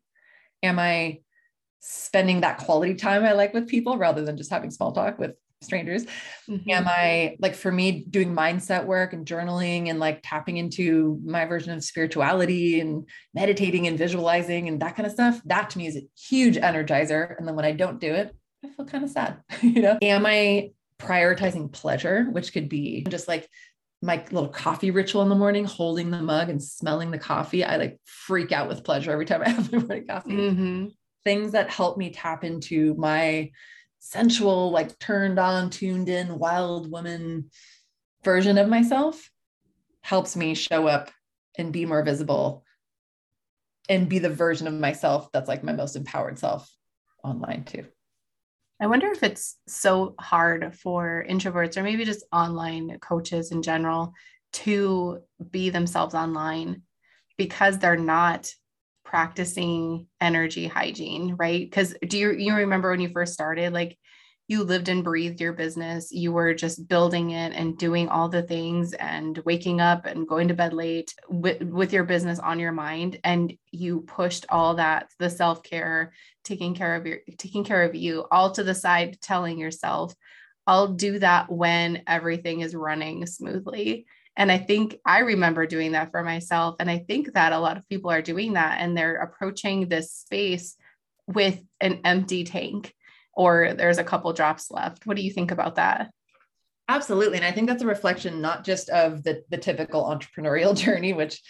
Am 0.62 0.80
I 0.80 1.20
spending 1.80 2.42
that 2.42 2.60
quality 2.60 2.96
time 2.96 3.26
I 3.26 3.34
like 3.34 3.54
with 3.54 3.68
people 3.68 3.98
rather 3.98 4.24
than 4.24 4.38
just 4.38 4.52
having 4.52 4.72
small 4.72 4.94
talk 4.94 5.20
with 5.20 5.36
strangers 5.64 6.06
mm-hmm. 6.48 6.70
am 6.70 6.86
i 6.88 7.36
like 7.40 7.56
for 7.56 7.72
me 7.72 8.06
doing 8.10 8.36
mindset 8.36 8.86
work 8.86 9.14
and 9.14 9.26
journaling 9.26 9.90
and 9.90 10.00
like 10.00 10.20
tapping 10.24 10.58
into 10.58 11.20
my 11.26 11.46
version 11.46 11.72
of 11.72 11.84
spirituality 11.84 12.80
and 12.80 13.08
meditating 13.34 13.88
and 13.88 13.98
visualizing 13.98 14.68
and 14.68 14.82
that 14.82 14.96
kind 14.96 15.08
of 15.08 15.14
stuff 15.14 15.42
that 15.46 15.70
to 15.70 15.78
me 15.78 15.88
is 15.88 15.96
a 15.96 16.08
huge 16.18 16.58
energizer 16.58 17.36
and 17.38 17.48
then 17.48 17.56
when 17.56 17.66
i 17.66 17.72
don't 17.72 18.00
do 18.00 18.14
it 18.14 18.36
i 18.64 18.70
feel 18.70 18.86
kind 18.86 19.04
of 19.04 19.10
sad 19.10 19.42
you 19.62 19.82
know 19.82 19.98
am 20.02 20.26
i 20.26 20.70
prioritizing 21.00 21.72
pleasure 21.72 22.26
which 22.32 22.54
could 22.54 22.70
be 22.70 23.06
just 23.10 23.28
like 23.28 23.48
my 24.04 24.22
little 24.32 24.50
coffee 24.50 24.92
ritual 24.92 25.22
in 25.22 25.30
the 25.30 25.36
morning, 25.36 25.64
holding 25.64 26.12
the 26.12 26.22
mug 26.22 26.50
and 26.50 26.62
smelling 26.62 27.10
the 27.10 27.18
coffee. 27.18 27.64
I 27.64 27.78
like 27.78 28.00
freak 28.04 28.52
out 28.52 28.68
with 28.68 28.84
pleasure 28.84 29.12
every 29.12 29.26
time 29.26 29.42
I 29.42 29.50
have 29.50 29.72
my 29.72 29.78
morning 29.80 30.08
coffee. 30.08 30.32
Mm-hmm. 30.32 30.88
Things 31.24 31.54
that 31.54 31.70
help 31.70 31.98
me 31.98 32.12
tap 32.12 32.44
into 32.44 32.96
my 32.96 33.52
sensual, 34.00 34.72
like 34.72 35.00
turned 35.00 35.40
on, 35.40 35.70
tuned 35.70 36.10
in, 36.10 36.38
wild 36.38 36.92
woman 36.92 37.50
version 38.26 38.58
of 38.58 38.68
myself 38.68 39.30
helps 40.02 40.36
me 40.36 40.54
show 40.54 40.86
up 40.86 41.10
and 41.58 41.72
be 41.72 41.86
more 41.86 42.04
visible 42.04 42.66
and 43.88 44.10
be 44.10 44.20
the 44.20 44.30
version 44.30 44.68
of 44.68 44.74
myself 44.74 45.30
that's 45.32 45.48
like 45.48 45.64
my 45.64 45.72
most 45.72 45.96
empowered 45.96 46.38
self 46.38 46.70
online 47.24 47.64
too. 47.64 47.86
I 48.84 48.88
wonder 48.88 49.08
if 49.08 49.24
it's 49.24 49.56
so 49.66 50.14
hard 50.20 50.76
for 50.76 51.26
introverts 51.30 51.78
or 51.78 51.84
maybe 51.84 52.04
just 52.04 52.26
online 52.34 53.00
coaches 53.00 53.54
in 53.54 53.62
general 53.62 54.12
to 54.54 55.20
be 55.52 55.70
themselves 55.70 56.14
online 56.14 56.82
because 57.38 57.80
they're 57.80 57.96
not 57.96 58.52
practicing 59.06 60.08
energy 60.20 60.68
hygiene, 60.68 61.36
right? 61.40 61.62
Because 61.62 61.96
do 62.06 62.18
you 62.18 62.32
you 62.34 62.54
remember 62.54 62.92
when 62.92 63.00
you 63.00 63.08
first 63.08 63.34
started, 63.34 63.72
like 63.72 63.98
you 64.48 64.64
lived 64.64 64.90
and 64.90 65.04
breathed 65.04 65.40
your 65.40 65.54
business, 65.54 66.12
you 66.12 66.34
were 66.34 66.54
just 66.54 66.88
building 66.88 67.32
it 67.32 67.54
and 67.54 67.78
doing 67.78 68.10
all 68.10 68.28
the 68.28 68.44
things 68.44 68.94
and 68.94 69.38
waking 69.46 69.80
up 69.80 70.06
and 70.06 70.28
going 70.28 70.50
to 70.50 70.54
bed 70.54 70.74
late 70.74 71.14
with, 71.30 71.62
with 71.64 71.94
your 71.94 72.04
business 72.04 72.40
on 72.40 72.60
your 72.60 72.74
mind, 72.74 73.20
and 73.24 73.54
you 73.72 74.02
pushed 74.02 74.46
all 74.50 74.76
that 74.76 75.10
the 75.18 75.30
self 75.30 75.64
care, 75.64 76.12
taking 76.44 76.76
care 76.76 76.96
of 76.96 77.08
your 77.08 77.20
taking 77.38 77.64
care 77.64 77.84
of 77.84 77.96
you, 77.96 78.26
all 78.32 78.52
to 78.52 78.64
the 78.64 78.76
side, 78.76 79.18
telling 79.22 79.58
yourself, 79.58 80.14
"I'll 80.68 80.90
do 80.90 81.20
that 81.20 81.50
when 81.50 82.04
everything 82.06 82.60
is 82.62 82.76
running 82.76 83.26
smoothly." 83.26 84.06
And 84.36 84.52
I 84.52 84.58
think 84.58 84.98
I 85.06 85.20
remember 85.20 85.66
doing 85.68 85.94
that 85.94 86.12
for 86.12 86.24
myself. 86.24 86.78
And 86.80 86.90
I 86.90 86.98
think 86.98 87.34
that 87.34 87.54
a 87.54 87.60
lot 87.60 87.78
of 87.78 87.88
people 87.88 88.12
are 88.12 88.22
doing 88.22 88.54
that 88.54 88.80
and 88.82 88.98
they're 88.98 89.22
approaching 89.22 89.88
this 89.88 90.12
space 90.12 90.76
with 91.28 91.64
an 91.80 92.02
empty 92.04 92.44
tank 92.44 92.94
or 93.36 93.74
there's 93.74 93.98
a 93.98 94.04
couple 94.04 94.32
drops 94.34 94.72
left. 94.72 95.06
What 95.06 95.18
do 95.18 95.24
you 95.24 95.32
think 95.32 95.52
about 95.52 95.76
that? 95.76 96.12
Absolutely. 96.90 97.38
And 97.38 97.46
I 97.46 97.52
think 97.52 97.68
that's 97.68 97.84
a 97.84 97.88
reflection 97.88 98.42
not 98.42 98.64
just 98.64 98.90
of 98.90 99.24
the, 99.24 99.44
the 99.50 99.58
typical 99.58 100.04
entrepreneurial 100.04 100.76
journey, 100.84 101.14
which 101.14 101.42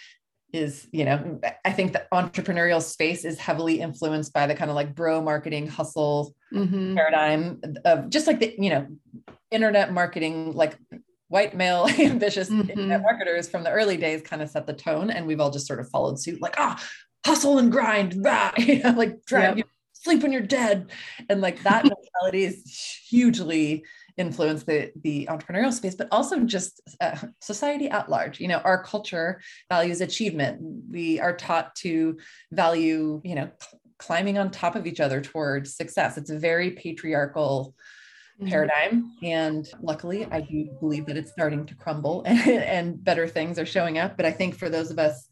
is, 0.52 0.86
you 0.92 1.04
know, 1.04 1.40
I 1.64 1.72
think 1.72 1.92
the 1.92 2.06
entrepreneurial 2.12 2.80
space 2.80 3.24
is 3.24 3.38
heavily 3.38 3.80
influenced 3.80 4.32
by 4.32 4.46
the 4.46 4.54
kind 4.54 4.70
of 4.70 4.76
like 4.76 4.94
bro 4.94 5.20
marketing 5.20 5.66
hustle 5.66 6.34
mm-hmm. 6.52 6.94
paradigm 6.94 7.60
of 7.84 8.08
just 8.08 8.28
like 8.28 8.38
the, 8.38 8.54
you 8.56 8.70
know, 8.70 8.86
internet 9.50 9.92
marketing, 9.92 10.52
like 10.52 10.78
white 11.28 11.56
male 11.56 11.88
ambitious 11.98 12.48
mm-hmm. 12.48 12.70
internet 12.70 13.02
marketers 13.02 13.48
from 13.48 13.64
the 13.64 13.70
early 13.70 13.96
days 13.96 14.22
kind 14.22 14.42
of 14.42 14.48
set 14.48 14.66
the 14.66 14.72
tone 14.72 15.10
and 15.10 15.26
we've 15.26 15.40
all 15.40 15.50
just 15.50 15.66
sort 15.66 15.80
of 15.80 15.88
followed 15.88 16.20
suit 16.20 16.40
like 16.40 16.54
ah 16.58 16.80
hustle 17.26 17.58
and 17.58 17.72
grind 17.72 18.14
rah, 18.24 18.52
you 18.58 18.82
know, 18.82 18.90
like 18.90 19.24
drive 19.24 19.58
yep. 19.58 19.66
Sleep 20.04 20.22
when 20.22 20.32
you're 20.32 20.42
dead 20.42 20.90
and 21.28 21.40
like 21.40 21.62
that 21.62 21.84
mentality 22.22 22.44
is 22.44 22.62
hugely 23.08 23.84
influenced 24.16 24.66
the 24.66 24.92
the 25.02 25.26
entrepreneurial 25.30 25.72
space 25.72 25.94
but 25.94 26.08
also 26.12 26.40
just 26.40 26.80
uh, 27.00 27.16
society 27.40 27.88
at 27.88 28.08
large 28.08 28.38
you 28.38 28.46
know 28.46 28.58
our 28.58 28.82
culture 28.84 29.40
values 29.68 30.00
achievement 30.00 30.60
we 30.88 31.18
are 31.18 31.34
taught 31.34 31.74
to 31.74 32.16
value 32.52 33.20
you 33.24 33.34
know 33.34 33.50
climbing 33.98 34.38
on 34.38 34.50
top 34.50 34.76
of 34.76 34.86
each 34.86 35.00
other 35.00 35.20
towards 35.20 35.74
success 35.74 36.16
it's 36.16 36.30
a 36.30 36.38
very 36.38 36.70
patriarchal 36.70 37.74
mm-hmm. 38.40 38.48
paradigm. 38.48 39.12
And 39.22 39.68
luckily, 39.80 40.26
I 40.30 40.40
do 40.40 40.68
believe 40.80 41.06
that 41.06 41.16
it's 41.16 41.32
starting 41.32 41.66
to 41.66 41.74
crumble 41.74 42.22
and, 42.26 42.38
and 42.48 43.04
better 43.04 43.28
things 43.28 43.58
are 43.58 43.66
showing 43.66 43.98
up. 43.98 44.16
But 44.16 44.26
I 44.26 44.32
think 44.32 44.56
for 44.56 44.68
those 44.68 44.90
of 44.90 44.98
us 44.98 45.28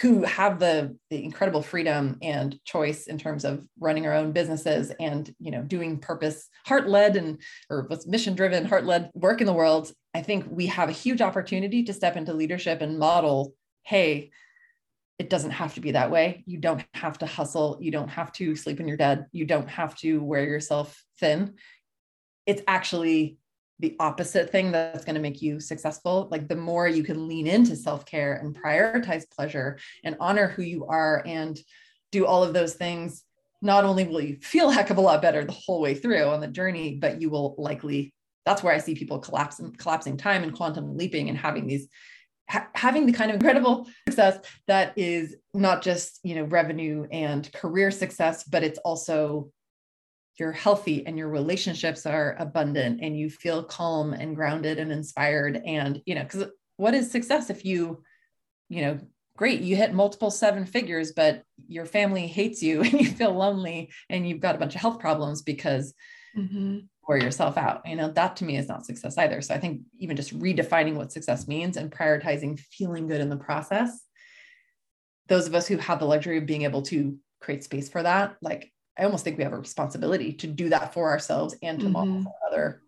who 0.00 0.22
have 0.22 0.60
the, 0.60 0.96
the 1.10 1.24
incredible 1.24 1.62
freedom 1.62 2.16
and 2.22 2.58
choice 2.64 3.08
in 3.08 3.18
terms 3.18 3.44
of 3.44 3.66
running 3.80 4.06
our 4.06 4.14
own 4.14 4.30
businesses 4.32 4.92
and 5.00 5.34
you 5.40 5.50
know 5.50 5.62
doing 5.62 5.98
purpose 5.98 6.48
heart-led 6.64 7.16
and 7.16 7.40
or 7.68 7.84
what's 7.88 8.06
mission-driven 8.06 8.64
heart-led 8.64 9.10
work 9.14 9.40
in 9.40 9.46
the 9.46 9.52
world 9.52 9.92
i 10.14 10.22
think 10.22 10.46
we 10.48 10.66
have 10.66 10.88
a 10.88 10.92
huge 10.92 11.20
opportunity 11.20 11.82
to 11.82 11.92
step 11.92 12.16
into 12.16 12.32
leadership 12.32 12.80
and 12.80 12.98
model 12.98 13.52
hey 13.82 14.30
it 15.20 15.28
doesn't 15.28 15.50
have 15.50 15.74
to 15.74 15.82
be 15.82 15.90
that 15.90 16.10
way. 16.10 16.42
You 16.46 16.56
don't 16.56 16.82
have 16.94 17.18
to 17.18 17.26
hustle. 17.26 17.76
You 17.78 17.90
don't 17.90 18.08
have 18.08 18.32
to 18.32 18.56
sleep 18.56 18.80
in 18.80 18.88
your 18.88 18.96
bed. 18.96 19.26
You 19.32 19.44
don't 19.44 19.68
have 19.68 19.94
to 19.96 20.18
wear 20.18 20.44
yourself 20.44 20.98
thin. 21.18 21.56
It's 22.46 22.62
actually 22.66 23.36
the 23.80 23.96
opposite 23.98 24.50
thing 24.50 24.70
that's 24.70 25.04
going 25.04 25.14
to 25.14 25.20
make 25.20 25.42
you 25.42 25.58
successful 25.58 26.28
like 26.30 26.48
the 26.48 26.56
more 26.56 26.86
you 26.86 27.02
can 27.02 27.26
lean 27.26 27.46
into 27.46 27.74
self-care 27.74 28.34
and 28.34 28.54
prioritize 28.54 29.28
pleasure 29.30 29.78
and 30.04 30.16
honor 30.20 30.48
who 30.48 30.62
you 30.62 30.84
are 30.86 31.22
and 31.26 31.58
do 32.12 32.26
all 32.26 32.44
of 32.44 32.52
those 32.52 32.74
things 32.74 33.24
not 33.62 33.84
only 33.84 34.04
will 34.04 34.20
you 34.20 34.36
feel 34.36 34.70
a 34.70 34.72
heck 34.72 34.90
of 34.90 34.98
a 34.98 35.00
lot 35.00 35.22
better 35.22 35.44
the 35.44 35.52
whole 35.52 35.80
way 35.80 35.94
through 35.94 36.24
on 36.24 36.40
the 36.40 36.46
journey 36.46 36.96
but 37.00 37.20
you 37.20 37.30
will 37.30 37.54
likely 37.58 38.12
that's 38.44 38.62
where 38.62 38.74
i 38.74 38.78
see 38.78 38.94
people 38.94 39.18
collapsing 39.18 39.72
collapsing 39.72 40.16
time 40.16 40.42
and 40.42 40.54
quantum 40.54 40.96
leaping 40.96 41.28
and 41.28 41.38
having 41.38 41.66
these 41.66 41.88
ha- 42.48 42.68
having 42.74 43.06
the 43.06 43.12
kind 43.12 43.30
of 43.30 43.36
incredible 43.36 43.88
success 44.08 44.38
that 44.66 44.92
is 44.96 45.36
not 45.54 45.82
just 45.82 46.20
you 46.22 46.34
know 46.34 46.44
revenue 46.44 47.06
and 47.10 47.50
career 47.52 47.90
success 47.90 48.44
but 48.44 48.62
it's 48.62 48.78
also 48.80 49.50
you're 50.40 50.52
healthy 50.52 51.06
and 51.06 51.18
your 51.18 51.28
relationships 51.28 52.06
are 52.06 52.34
abundant 52.38 53.00
and 53.02 53.16
you 53.16 53.28
feel 53.28 53.62
calm 53.62 54.14
and 54.14 54.34
grounded 54.34 54.78
and 54.78 54.90
inspired 54.90 55.60
and 55.66 56.00
you 56.06 56.14
know 56.14 56.22
because 56.22 56.46
what 56.78 56.94
is 56.94 57.10
success 57.10 57.50
if 57.50 57.64
you 57.64 58.02
you 58.70 58.80
know 58.80 58.98
great 59.36 59.60
you 59.60 59.76
hit 59.76 59.92
multiple 59.92 60.30
seven 60.30 60.64
figures 60.64 61.12
but 61.12 61.42
your 61.68 61.84
family 61.84 62.26
hates 62.26 62.62
you 62.62 62.80
and 62.82 62.92
you 62.94 63.10
feel 63.10 63.34
lonely 63.34 63.90
and 64.08 64.26
you've 64.26 64.40
got 64.40 64.54
a 64.54 64.58
bunch 64.58 64.74
of 64.74 64.80
health 64.80 64.98
problems 64.98 65.42
because 65.42 65.92
mm-hmm. 66.34 66.78
wear 67.06 67.18
yourself 67.18 67.58
out 67.58 67.82
you 67.84 67.94
know 67.94 68.10
that 68.10 68.36
to 68.36 68.44
me 68.44 68.56
is 68.56 68.66
not 68.66 68.86
success 68.86 69.18
either 69.18 69.42
so 69.42 69.54
i 69.54 69.58
think 69.58 69.82
even 69.98 70.16
just 70.16 70.36
redefining 70.38 70.94
what 70.94 71.12
success 71.12 71.46
means 71.46 71.76
and 71.76 71.92
prioritizing 71.92 72.58
feeling 72.58 73.06
good 73.06 73.20
in 73.20 73.28
the 73.28 73.36
process 73.36 74.00
those 75.28 75.46
of 75.46 75.54
us 75.54 75.68
who 75.68 75.76
have 75.76 75.98
the 75.98 76.06
luxury 76.06 76.38
of 76.38 76.46
being 76.46 76.62
able 76.62 76.82
to 76.82 77.16
create 77.42 77.62
space 77.62 77.90
for 77.90 78.02
that 78.02 78.36
like 78.40 78.72
I 79.00 79.04
almost 79.04 79.24
think 79.24 79.38
we 79.38 79.44
have 79.44 79.54
a 79.54 79.58
responsibility 79.58 80.34
to 80.34 80.46
do 80.46 80.68
that 80.68 80.92
for 80.92 81.10
ourselves 81.10 81.56
and 81.62 81.80
to 81.80 81.86
mm-hmm. 81.86 81.92
model 81.92 82.22
for 82.22 82.34
other 82.46 82.82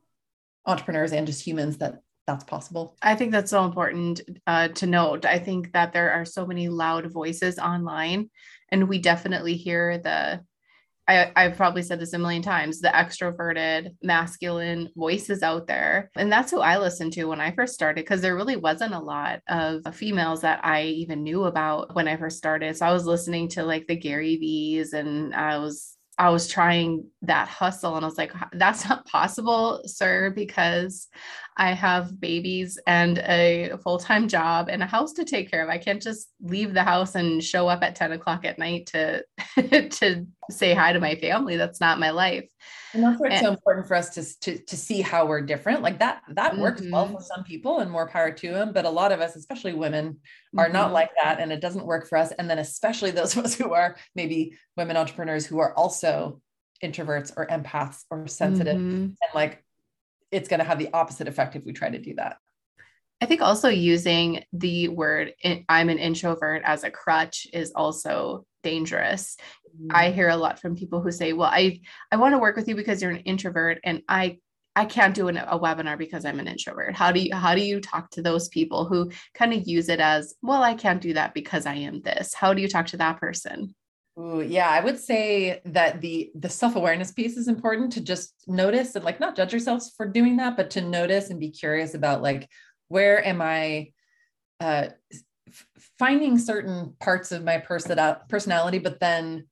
entrepreneurs 0.66 1.12
and 1.12 1.26
just 1.26 1.44
humans 1.44 1.78
that 1.78 2.00
that's 2.26 2.44
possible. 2.44 2.96
I 3.02 3.16
think 3.16 3.32
that's 3.32 3.50
so 3.50 3.64
important 3.64 4.20
uh, 4.46 4.68
to 4.68 4.86
note. 4.86 5.24
I 5.24 5.38
think 5.38 5.72
that 5.72 5.92
there 5.92 6.12
are 6.12 6.24
so 6.24 6.46
many 6.46 6.68
loud 6.68 7.10
voices 7.10 7.58
online, 7.58 8.30
and 8.68 8.88
we 8.88 8.98
definitely 8.98 9.54
hear 9.54 9.98
the 9.98 10.40
I, 11.08 11.32
I've 11.34 11.56
probably 11.56 11.82
said 11.82 11.98
this 11.98 12.12
a 12.12 12.18
million 12.18 12.42
times 12.42 12.80
the 12.80 12.88
extroverted, 12.88 13.96
masculine 14.04 14.88
voices 14.96 15.42
out 15.42 15.66
there. 15.66 16.12
And 16.14 16.30
that's 16.30 16.52
who 16.52 16.60
I 16.60 16.78
listened 16.78 17.12
to 17.14 17.24
when 17.24 17.40
I 17.40 17.50
first 17.50 17.74
started, 17.74 18.04
because 18.04 18.20
there 18.20 18.36
really 18.36 18.54
wasn't 18.54 18.94
a 18.94 19.00
lot 19.00 19.40
of 19.48 19.82
females 19.96 20.42
that 20.42 20.64
I 20.64 20.84
even 20.84 21.24
knew 21.24 21.44
about 21.44 21.94
when 21.96 22.06
I 22.06 22.16
first 22.16 22.38
started. 22.38 22.76
So 22.76 22.86
I 22.86 22.92
was 22.92 23.04
listening 23.04 23.48
to 23.48 23.64
like 23.64 23.88
the 23.88 23.96
Gary 23.96 24.36
V's 24.36 24.92
and 24.92 25.34
I 25.34 25.58
was 25.58 25.96
I 26.18 26.28
was 26.30 26.46
trying 26.46 27.06
that 27.22 27.48
hustle 27.48 27.96
and 27.96 28.04
I 28.04 28.08
was 28.08 28.18
like, 28.18 28.32
that's 28.52 28.88
not 28.88 29.06
possible, 29.06 29.82
sir, 29.86 30.30
because 30.30 31.08
I 31.56 31.72
have 31.72 32.20
babies 32.20 32.78
and 32.86 33.18
a 33.18 33.78
full 33.82 33.98
time 33.98 34.28
job 34.28 34.68
and 34.68 34.82
a 34.82 34.86
house 34.86 35.12
to 35.14 35.24
take 35.24 35.50
care 35.50 35.62
of. 35.62 35.70
I 35.70 35.78
can't 35.78 36.02
just 36.02 36.28
leave 36.40 36.74
the 36.74 36.82
house 36.82 37.14
and 37.14 37.42
show 37.42 37.66
up 37.66 37.82
at 37.82 37.96
10 37.96 38.12
o'clock 38.12 38.44
at 38.44 38.58
night 38.58 38.86
to, 38.86 39.24
to 39.56 40.26
say 40.50 40.74
hi 40.74 40.92
to 40.92 41.00
my 41.00 41.14
family. 41.16 41.56
That's 41.56 41.80
not 41.80 42.00
my 42.00 42.10
life. 42.10 42.48
And 42.92 43.02
that's 43.02 43.20
why 43.20 43.28
it's 43.28 43.36
and, 43.36 43.46
so 43.46 43.50
important 43.52 43.86
for 43.86 43.94
us 43.94 44.10
to, 44.10 44.40
to, 44.40 44.58
to 44.58 44.76
see 44.76 45.00
how 45.00 45.26
we're 45.26 45.40
different. 45.40 45.82
Like 45.82 45.98
that, 46.00 46.22
that 46.30 46.56
works 46.58 46.80
mm-hmm. 46.80 46.92
well 46.92 47.08
for 47.08 47.20
some 47.20 47.44
people 47.44 47.78
and 47.78 47.90
more 47.90 48.08
power 48.08 48.30
to 48.30 48.50
them. 48.50 48.72
But 48.72 48.84
a 48.84 48.90
lot 48.90 49.12
of 49.12 49.20
us, 49.20 49.36
especially 49.36 49.74
women, 49.74 50.18
are 50.56 50.64
mm-hmm. 50.64 50.72
not 50.74 50.92
like 50.92 51.10
that. 51.22 51.40
And 51.40 51.52
it 51.52 51.60
doesn't 51.60 51.86
work 51.86 52.08
for 52.08 52.18
us. 52.18 52.32
And 52.32 52.48
then 52.50 52.58
especially 52.58 53.10
those 53.10 53.36
of 53.36 53.44
us 53.44 53.54
who 53.54 53.72
are 53.72 53.96
maybe 54.14 54.58
women 54.76 54.96
entrepreneurs 54.96 55.46
who 55.46 55.58
are 55.58 55.74
also 55.74 56.40
introverts 56.82 57.32
or 57.36 57.46
empaths 57.46 58.04
or 58.10 58.26
sensitive 58.26 58.76
mm-hmm. 58.76 59.04
and 59.04 59.16
like 59.34 59.64
it's 60.32 60.48
going 60.48 60.58
to 60.58 60.64
have 60.64 60.78
the 60.78 60.92
opposite 60.92 61.28
effect 61.28 61.54
if 61.54 61.64
we 61.64 61.72
try 61.72 61.90
to 61.90 61.98
do 61.98 62.14
that. 62.14 62.38
I 63.20 63.26
think 63.26 63.40
also 63.40 63.68
using 63.68 64.42
the 64.52 64.88
word 64.88 65.34
I'm 65.68 65.88
an 65.90 65.98
introvert 65.98 66.62
as 66.64 66.82
a 66.82 66.90
crutch 66.90 67.46
is 67.52 67.70
also 67.76 68.44
dangerous. 68.62 69.36
Mm-hmm. 69.76 69.96
I 69.96 70.10
hear 70.10 70.28
a 70.28 70.36
lot 70.36 70.60
from 70.60 70.76
people 70.76 71.00
who 71.00 71.10
say, 71.10 71.32
"Well, 71.32 71.50
I 71.50 71.80
I 72.10 72.16
want 72.16 72.34
to 72.34 72.38
work 72.38 72.56
with 72.56 72.68
you 72.68 72.76
because 72.76 73.02
you're 73.02 73.10
an 73.10 73.18
introvert 73.18 73.78
and 73.84 74.02
I 74.08 74.38
I 74.74 74.86
can't 74.86 75.14
do 75.14 75.28
an, 75.28 75.36
a 75.36 75.58
webinar 75.58 75.98
because 75.98 76.24
I'm 76.24 76.40
an 76.40 76.48
introvert." 76.48 76.94
How 76.94 77.12
do 77.12 77.20
you 77.20 77.34
how 77.34 77.54
do 77.54 77.62
you 77.62 77.80
talk 77.80 78.10
to 78.10 78.22
those 78.22 78.48
people 78.48 78.84
who 78.86 79.10
kind 79.34 79.52
of 79.52 79.66
use 79.66 79.88
it 79.88 80.00
as, 80.00 80.34
"Well, 80.42 80.62
I 80.62 80.74
can't 80.74 81.00
do 81.00 81.14
that 81.14 81.34
because 81.34 81.66
I 81.66 81.74
am 81.74 82.02
this." 82.02 82.34
How 82.34 82.54
do 82.54 82.62
you 82.62 82.68
talk 82.68 82.86
to 82.88 82.96
that 82.98 83.18
person? 83.18 83.74
Ooh, 84.18 84.42
yeah, 84.42 84.68
I 84.68 84.80
would 84.80 84.98
say 84.98 85.62
that 85.64 86.02
the 86.02 86.30
the 86.34 86.50
self-awareness 86.50 87.12
piece 87.12 87.38
is 87.38 87.48
important 87.48 87.92
to 87.92 88.02
just 88.02 88.34
notice 88.46 88.94
and 88.94 89.04
like 89.04 89.20
not 89.20 89.36
judge 89.36 89.52
yourselves 89.52 89.92
for 89.96 90.06
doing 90.06 90.36
that, 90.36 90.56
but 90.56 90.70
to 90.70 90.82
notice 90.82 91.30
and 91.30 91.40
be 91.40 91.50
curious 91.50 91.94
about 91.94 92.20
like 92.20 92.48
where 92.88 93.26
am 93.26 93.40
I 93.40 93.92
uh, 94.60 94.88
finding 95.98 96.38
certain 96.38 96.94
parts 97.00 97.32
of 97.32 97.44
my 97.44 97.58
person 97.58 97.98
personality, 98.28 98.78
but 98.78 99.00
then 99.00 99.46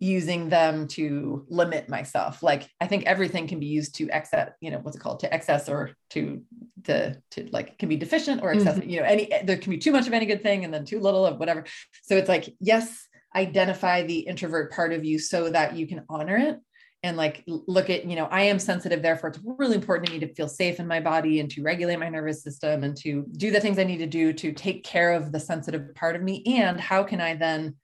using 0.00 0.48
them 0.48 0.86
to 0.88 1.46
limit 1.48 1.88
myself. 1.88 2.42
Like 2.42 2.68
I 2.80 2.86
think 2.86 3.06
everything 3.06 3.46
can 3.46 3.60
be 3.60 3.66
used 3.66 3.94
to 3.96 4.10
excess, 4.10 4.50
you 4.60 4.70
know, 4.70 4.78
what's 4.78 4.96
it 4.96 5.00
called, 5.00 5.20
to 5.20 5.32
excess 5.32 5.68
or 5.68 5.92
to 6.10 6.42
to 6.84 7.16
to 7.32 7.48
like 7.50 7.78
can 7.78 7.88
be 7.88 7.96
deficient 7.96 8.42
or 8.42 8.52
excessive. 8.52 8.82
Mm-hmm. 8.82 8.90
You 8.90 9.00
know, 9.00 9.06
any 9.06 9.30
there 9.44 9.56
can 9.56 9.70
be 9.70 9.78
too 9.78 9.92
much 9.92 10.06
of 10.06 10.12
any 10.12 10.26
good 10.26 10.42
thing 10.42 10.64
and 10.64 10.74
then 10.74 10.84
too 10.84 11.00
little 11.00 11.24
of 11.24 11.38
whatever. 11.38 11.64
So 12.02 12.16
it's 12.16 12.28
like 12.28 12.54
yes 12.60 13.06
identify 13.34 14.02
the 14.02 14.20
introvert 14.20 14.72
part 14.72 14.92
of 14.92 15.04
you 15.04 15.18
so 15.18 15.50
that 15.50 15.74
you 15.74 15.86
can 15.86 16.04
honor 16.08 16.36
it 16.36 16.60
and 17.04 17.18
like 17.18 17.44
look 17.46 17.90
at 17.90 18.06
you 18.06 18.16
know 18.16 18.24
i 18.30 18.42
am 18.42 18.58
sensitive 18.58 19.02
therefore 19.02 19.28
it's 19.28 19.38
really 19.44 19.76
important 19.76 20.06
to 20.06 20.14
me 20.14 20.18
to 20.18 20.34
feel 20.34 20.48
safe 20.48 20.80
in 20.80 20.86
my 20.86 20.98
body 20.98 21.38
and 21.38 21.50
to 21.50 21.62
regulate 21.62 21.98
my 21.98 22.08
nervous 22.08 22.42
system 22.42 22.82
and 22.82 22.96
to 22.96 23.26
do 23.36 23.50
the 23.50 23.60
things 23.60 23.78
i 23.78 23.84
need 23.84 23.98
to 23.98 24.06
do 24.06 24.32
to 24.32 24.52
take 24.52 24.82
care 24.82 25.12
of 25.12 25.30
the 25.30 25.38
sensitive 25.38 25.94
part 25.94 26.16
of 26.16 26.22
me. 26.22 26.42
And 26.46 26.80
how 26.80 27.04
can 27.04 27.20
i 27.20 27.34
then 27.34 27.76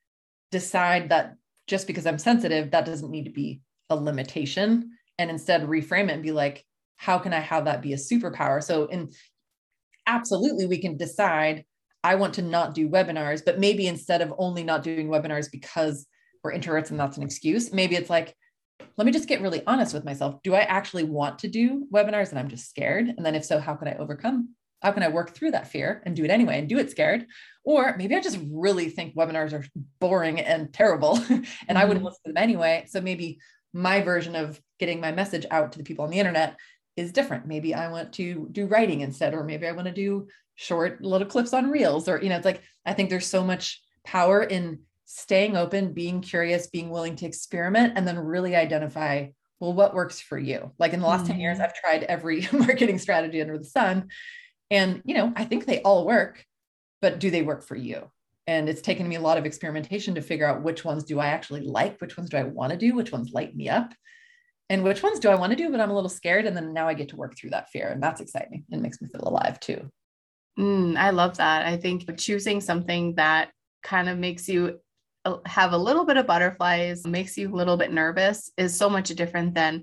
decide 0.51 1.11
that 1.11 1.37
just 1.69 1.87
because 1.87 2.07
i'm 2.07 2.19
sensitive 2.19 2.71
that 2.71 2.87
doesn't 2.87 3.11
need 3.11 3.27
to 3.27 3.31
be 3.31 3.61
a 3.91 3.95
limitation 3.95 4.91
and 5.19 5.31
instead 5.31 5.63
reframe 5.63 6.09
it 6.09 6.13
and 6.13 6.23
be 6.23 6.33
like 6.33 6.65
how 6.97 7.19
can 7.19 7.35
i 7.35 7.41
have 7.41 7.67
that 7.67 7.83
be 7.83 7.93
a 7.93 7.97
superpower? 7.97 8.63
So 8.63 8.87
in 8.87 9.11
absolutely 10.07 10.67
we 10.67 10.79
can 10.79 10.97
decide 10.97 11.65
I 12.03 12.15
want 12.15 12.33
to 12.35 12.43
not 12.43 12.75
do 12.75 12.89
webinars, 12.89 13.45
but 13.45 13.59
maybe 13.59 13.87
instead 13.87 14.23
of 14.23 14.33
only 14.39 14.65
not 14.65 14.83
doing 14.83 15.09
webinars 15.09 15.51
because 15.53 16.07
we're 16.43 16.55
introverts 16.55 16.91
and 16.91 16.99
that's 16.99 17.19
an 17.19 17.23
excuse, 17.23 17.75
maybe 17.75 17.95
it's 17.95 18.09
like, 18.09 18.35
let 18.97 19.07
me 19.07 19.13
just 19.13 19.29
get 19.29 19.41
really 19.41 19.63
honest 19.67 19.95
with 19.95 20.05
myself. 20.05 20.43
Do 20.43 20.55
I 20.55 20.61
actually 20.61 21.05
want 21.05 21.41
to 21.41 21.49
do 21.49 21.87
webinars 21.93 22.31
and 22.31 22.39
I'm 22.39 22.49
just 22.49 22.69
scared? 22.69 23.09
And 23.09 23.25
then 23.25 23.35
if 23.35 23.45
so, 23.45 23.59
how 23.59 23.75
can 23.75 23.89
I 23.89 23.95
overcome? 23.95 24.55
How 24.83 24.93
can 24.93 25.03
I 25.03 25.09
work 25.09 25.31
through 25.31 25.51
that 25.53 25.69
fear 25.69 26.03
and 26.07 26.17
do 26.17 26.25
it 26.25 26.31
anyway 26.31 26.59
and 26.59 26.69
do 26.69 26.79
it 26.79 26.91
scared? 26.91 27.27
Or 27.65 27.95
maybe 27.99 28.17
I 28.17 28.21
just 28.21 28.39
really 28.51 28.89
think 28.89 29.15
webinars 29.15 29.53
are 29.53 29.65
boring 30.01 30.41
and 30.41 30.73
terrible 30.73 31.17
and 31.29 31.45
mm-hmm. 31.45 31.77
I 31.77 31.85
wouldn't 31.85 32.05
listen 32.05 32.21
to 32.25 32.33
them 32.33 32.43
anyway. 32.43 32.87
So 32.89 33.01
maybe 33.01 33.39
my 33.73 34.01
version 34.01 34.35
of 34.35 34.61
getting 34.79 35.01
my 35.01 35.13
message 35.13 35.47
out 35.51 35.73
to 35.73 35.79
the 35.79 35.85
people 35.85 36.05
on 36.05 36.11
the 36.11 36.19
internet 36.19 36.57
is 36.97 37.13
different. 37.13 37.47
Maybe 37.47 37.75
I 37.75 37.91
want 37.91 38.15
to 38.15 38.49
do 38.51 38.67
writing 38.67 39.03
instead, 39.03 39.35
or 39.35 39.45
maybe 39.45 39.67
I 39.67 39.73
want 39.73 39.87
to 39.87 39.95
do 39.95 40.27
short 40.61 41.03
little 41.03 41.27
clips 41.27 41.55
on 41.55 41.71
reels 41.71 42.07
or 42.07 42.21
you 42.21 42.29
know 42.29 42.37
it's 42.37 42.45
like 42.45 42.61
i 42.85 42.93
think 42.93 43.09
there's 43.09 43.27
so 43.27 43.43
much 43.43 43.81
power 44.05 44.43
in 44.43 44.79
staying 45.13 45.57
open 45.57 45.93
being 45.93 46.21
curious 46.21 46.69
being 46.69 46.91
willing 46.91 47.17
to 47.17 47.27
experiment 47.27 47.95
and 47.97 48.07
then 48.07 48.19
really 48.19 48.55
identify 48.55 49.27
well 49.59 49.73
what 49.73 49.95
works 49.95 50.21
for 50.21 50.39
you 50.39 50.71
like 50.79 50.93
in 50.93 51.01
the 51.01 51.07
last 51.07 51.23
mm-hmm. 51.23 51.33
10 51.33 51.41
years 51.41 51.55
mm-hmm. 51.57 51.65
i've 51.65 51.75
tried 51.75 52.03
every 52.05 52.47
marketing 52.53 52.99
strategy 52.99 53.41
under 53.41 53.59
the 53.59 53.65
sun 53.65 54.09
and 54.71 55.03
you 55.05 55.15
know 55.15 55.33
i 55.37 55.45
think 55.45 55.67
they 55.67 55.81
all 55.83 56.07
work 56.07 56.45
but 57.01 57.19
do 57.19 57.31
they 57.31 57.43
work 57.43 57.63
for 57.63 57.77
you 57.77 58.11
and 58.47 58.69
it's 58.69 58.83
taken 58.83 59.09
me 59.09 59.17
a 59.17 59.21
lot 59.21 59.39
of 59.39 59.47
experimentation 59.47 60.15
to 60.15 60.23
figure 60.23 60.47
out 60.47 60.63
which 60.63 60.85
ones 60.85 61.05
do 61.05 61.19
i 61.19 61.27
actually 61.27 61.63
like 61.63 62.01
which 62.01 62.17
ones 62.17 62.31
do 62.31 62.37
i 62.37 62.45
want 62.45 62.71
to 62.71 62.79
do 62.79 62.95
which 62.95 63.13
ones 63.13 63.33
light 63.33 63.55
me 63.57 63.69
up 63.69 63.93
and 64.69 64.85
which 64.85 65.03
ones 65.03 65.19
do 65.19 65.29
i 65.29 65.35
want 65.35 65.51
to 65.51 65.57
do 65.57 65.71
but 65.71 65.81
i'm 65.81 65.91
a 65.91 65.95
little 65.95 66.09
scared 66.09 66.47
and 66.47 66.57
then 66.57 66.73
now 66.73 66.87
i 66.87 66.95
get 66.95 67.09
to 67.09 67.17
work 67.17 67.37
through 67.37 67.51
that 67.51 67.69
fear 67.71 67.89
and 67.89 68.03
that's 68.03 68.21
exciting 68.21 68.65
and 68.71 68.81
makes 68.81 69.03
me 69.03 69.09
feel 69.09 69.27
alive 69.29 69.59
too 69.61 69.91
Mm, 70.59 70.97
I 70.97 71.11
love 71.11 71.39
that. 71.39 71.67
I 71.67 71.77
think 71.77 72.19
choosing 72.19 72.61
something 72.61 73.15
that 73.15 73.51
kind 73.83 74.09
of 74.09 74.19
makes 74.19 74.49
you 74.49 74.79
have 75.47 75.73
a 75.73 75.79
little 75.79 76.05
bit 76.05 76.17
of 76.17 76.27
butterflies, 76.27 77.07
makes 77.07 77.37
you 77.37 77.53
a 77.53 77.57
little 77.57 77.77
bit 77.77 77.93
nervous 77.93 78.51
is 78.57 78.77
so 78.77 78.89
much 78.89 79.09
different 79.09 79.55
than 79.55 79.83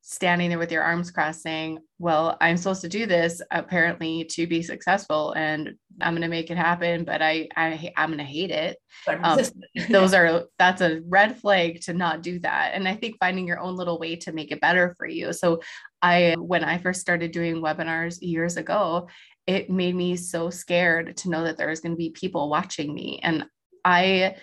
standing 0.00 0.48
there 0.48 0.58
with 0.58 0.72
your 0.72 0.82
arms 0.82 1.10
crossed 1.10 1.42
saying, 1.42 1.78
Well, 1.98 2.36
I'm 2.40 2.56
supposed 2.56 2.80
to 2.80 2.88
do 2.88 3.04
this 3.04 3.42
apparently 3.50 4.24
to 4.30 4.46
be 4.46 4.62
successful 4.62 5.32
and 5.32 5.74
I'm 6.00 6.14
going 6.14 6.22
to 6.22 6.28
make 6.28 6.50
it 6.50 6.56
happen, 6.56 7.04
but 7.04 7.20
I, 7.20 7.48
I 7.56 7.92
I'm 7.96 8.10
going 8.10 8.18
to 8.18 8.24
hate 8.24 8.50
it. 8.50 8.78
Um, 9.06 9.40
those 9.90 10.14
are 10.14 10.44
that's 10.58 10.80
a 10.80 11.02
red 11.06 11.36
flag 11.36 11.82
to 11.82 11.92
not 11.92 12.22
do 12.22 12.38
that. 12.40 12.70
And 12.74 12.88
I 12.88 12.94
think 12.94 13.16
finding 13.20 13.46
your 13.46 13.60
own 13.60 13.76
little 13.76 13.98
way 13.98 14.16
to 14.16 14.32
make 14.32 14.50
it 14.50 14.60
better 14.60 14.94
for 14.96 15.06
you. 15.06 15.32
So 15.32 15.60
I 16.00 16.36
when 16.38 16.64
I 16.64 16.78
first 16.78 17.00
started 17.00 17.32
doing 17.32 17.56
webinars 17.56 18.18
years 18.22 18.56
ago, 18.56 19.08
it 19.46 19.68
made 19.68 19.94
me 19.94 20.16
so 20.16 20.48
scared 20.48 21.16
to 21.18 21.30
know 21.30 21.44
that 21.44 21.58
there 21.58 21.68
was 21.68 21.80
going 21.80 21.92
to 21.92 21.96
be 21.96 22.10
people 22.10 22.48
watching 22.48 22.94
me. 22.94 23.20
And 23.22 23.44
I 23.84 24.36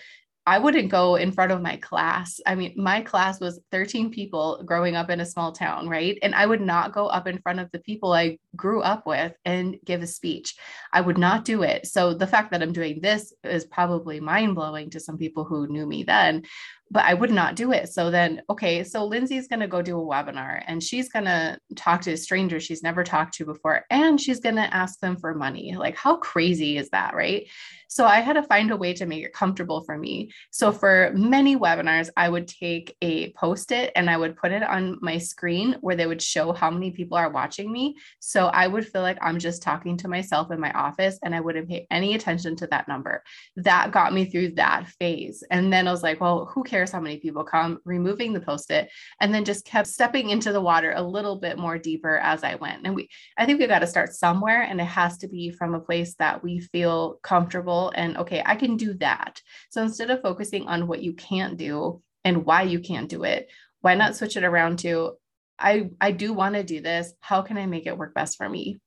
I 0.46 0.58
wouldn't 0.58 0.90
go 0.90 1.16
in 1.16 1.32
front 1.32 1.50
of 1.50 1.60
my 1.60 1.76
class. 1.76 2.40
I 2.46 2.54
mean, 2.54 2.74
my 2.76 3.00
class 3.00 3.40
was 3.40 3.58
13 3.72 4.10
people 4.10 4.62
growing 4.64 4.94
up 4.94 5.10
in 5.10 5.20
a 5.20 5.26
small 5.26 5.50
town, 5.50 5.88
right? 5.88 6.16
And 6.22 6.36
I 6.36 6.46
would 6.46 6.60
not 6.60 6.92
go 6.92 7.08
up 7.08 7.26
in 7.26 7.40
front 7.40 7.58
of 7.58 7.68
the 7.72 7.80
people 7.80 8.12
I 8.12 8.38
grew 8.54 8.80
up 8.80 9.06
with 9.06 9.32
and 9.44 9.76
give 9.84 10.02
a 10.02 10.06
speech. 10.06 10.54
I 10.92 11.00
would 11.00 11.18
not 11.18 11.44
do 11.44 11.62
it. 11.62 11.86
So 11.86 12.14
the 12.14 12.28
fact 12.28 12.52
that 12.52 12.62
I'm 12.62 12.72
doing 12.72 13.00
this 13.00 13.34
is 13.42 13.64
probably 13.64 14.20
mind 14.20 14.54
blowing 14.54 14.90
to 14.90 15.00
some 15.00 15.18
people 15.18 15.44
who 15.44 15.66
knew 15.66 15.86
me 15.86 16.04
then 16.04 16.44
but 16.90 17.04
I 17.04 17.14
would 17.14 17.30
not 17.30 17.56
do 17.56 17.72
it. 17.72 17.88
So 17.88 18.10
then, 18.10 18.42
okay, 18.48 18.84
so 18.84 19.04
Lindsay's 19.04 19.48
going 19.48 19.60
to 19.60 19.66
go 19.66 19.82
do 19.82 20.00
a 20.00 20.04
webinar 20.04 20.62
and 20.66 20.82
she's 20.82 21.08
going 21.08 21.24
to 21.24 21.58
talk 21.74 22.02
to 22.02 22.16
strangers 22.16 22.62
she's 22.62 22.82
never 22.82 23.02
talked 23.02 23.34
to 23.34 23.44
before 23.44 23.84
and 23.90 24.20
she's 24.20 24.40
going 24.40 24.56
to 24.56 24.74
ask 24.74 25.00
them 25.00 25.16
for 25.16 25.34
money. 25.34 25.74
Like, 25.76 25.96
how 25.96 26.16
crazy 26.16 26.78
is 26.78 26.88
that? 26.90 27.14
Right. 27.14 27.48
So 27.88 28.04
I 28.04 28.20
had 28.20 28.34
to 28.34 28.42
find 28.42 28.70
a 28.70 28.76
way 28.76 28.92
to 28.94 29.06
make 29.06 29.24
it 29.24 29.32
comfortable 29.32 29.82
for 29.84 29.96
me. 29.96 30.30
So 30.50 30.72
for 30.72 31.12
many 31.14 31.56
webinars, 31.56 32.10
I 32.16 32.28
would 32.28 32.48
take 32.48 32.96
a 33.00 33.32
post 33.32 33.72
it 33.72 33.92
and 33.94 34.10
I 34.10 34.16
would 34.16 34.36
put 34.36 34.52
it 34.52 34.62
on 34.62 34.98
my 35.00 35.18
screen 35.18 35.76
where 35.80 35.96
they 35.96 36.06
would 36.06 36.20
show 36.20 36.52
how 36.52 36.70
many 36.70 36.90
people 36.90 37.16
are 37.16 37.30
watching 37.30 37.70
me. 37.70 37.96
So 38.18 38.46
I 38.46 38.66
would 38.66 38.86
feel 38.86 39.02
like 39.02 39.18
I'm 39.22 39.38
just 39.38 39.62
talking 39.62 39.96
to 39.98 40.08
myself 40.08 40.50
in 40.50 40.60
my 40.60 40.72
office 40.72 41.18
and 41.22 41.34
I 41.34 41.40
wouldn't 41.40 41.68
pay 41.68 41.86
any 41.90 42.14
attention 42.14 42.56
to 42.56 42.66
that 42.68 42.88
number. 42.88 43.22
That 43.56 43.92
got 43.92 44.12
me 44.12 44.24
through 44.26 44.56
that 44.56 44.88
phase. 44.98 45.44
And 45.50 45.72
then 45.72 45.86
I 45.86 45.92
was 45.92 46.02
like, 46.02 46.20
well, 46.20 46.46
who 46.52 46.64
cares 46.64 46.75
how 46.84 47.00
many 47.00 47.18
people 47.18 47.44
come? 47.44 47.80
Removing 47.84 48.32
the 48.32 48.40
post 48.40 48.70
it 48.70 48.90
and 49.20 49.34
then 49.34 49.44
just 49.44 49.64
kept 49.64 49.86
stepping 49.88 50.30
into 50.30 50.52
the 50.52 50.60
water 50.60 50.92
a 50.94 51.02
little 51.02 51.36
bit 51.36 51.58
more 51.58 51.78
deeper 51.78 52.18
as 52.18 52.44
I 52.44 52.56
went. 52.56 52.86
And 52.86 52.94
we, 52.94 53.08
I 53.36 53.46
think 53.46 53.58
we 53.58 53.66
got 53.66 53.80
to 53.80 53.86
start 53.86 54.14
somewhere 54.14 54.62
and 54.62 54.80
it 54.80 54.84
has 54.84 55.18
to 55.18 55.28
be 55.28 55.50
from 55.50 55.74
a 55.74 55.80
place 55.80 56.14
that 56.14 56.42
we 56.42 56.60
feel 56.60 57.18
comfortable 57.22 57.92
and 57.94 58.16
okay, 58.18 58.42
I 58.44 58.56
can 58.56 58.76
do 58.76 58.94
that. 58.94 59.40
So 59.70 59.82
instead 59.82 60.10
of 60.10 60.22
focusing 60.22 60.66
on 60.66 60.86
what 60.86 61.02
you 61.02 61.12
can't 61.14 61.56
do 61.56 62.02
and 62.24 62.44
why 62.44 62.62
you 62.62 62.80
can't 62.80 63.08
do 63.08 63.24
it, 63.24 63.48
why 63.80 63.94
not 63.94 64.16
switch 64.16 64.36
it 64.36 64.44
around 64.44 64.80
to 64.80 65.16
I 65.58 65.90
I 66.00 66.10
do 66.12 66.32
want 66.32 66.54
to 66.54 66.62
do 66.62 66.80
this. 66.80 67.12
How 67.20 67.42
can 67.42 67.56
I 67.56 67.66
make 67.66 67.86
it 67.86 67.96
work 67.96 68.14
best 68.14 68.36
for 68.36 68.48
me? 68.48 68.78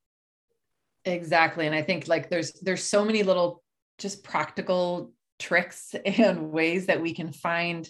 Exactly. 1.06 1.66
And 1.66 1.76
I 1.76 1.82
think 1.82 2.08
like 2.08 2.30
there's 2.30 2.54
there's 2.62 2.84
so 2.84 3.04
many 3.04 3.24
little 3.24 3.64
just 3.98 4.24
practical 4.24 5.12
tricks 5.40 5.96
and 6.06 6.52
ways 6.52 6.86
that 6.88 7.02
we 7.02 7.14
can 7.14 7.32
find 7.32 7.90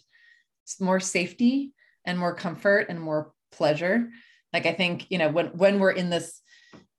more 0.80 1.00
safety 1.00 1.74
and 2.06 2.18
more 2.18 2.36
comfort 2.36 2.88
and 2.90 3.00
more 3.00 3.34
pleasure. 3.52 4.10
Like 4.54 4.66
I 4.66 4.74
think, 4.74 5.08
you 5.10 5.18
know, 5.18 5.30
when 5.30 5.48
when 5.48 5.80
we're 5.80 5.92
in 5.92 6.10
this 6.10 6.42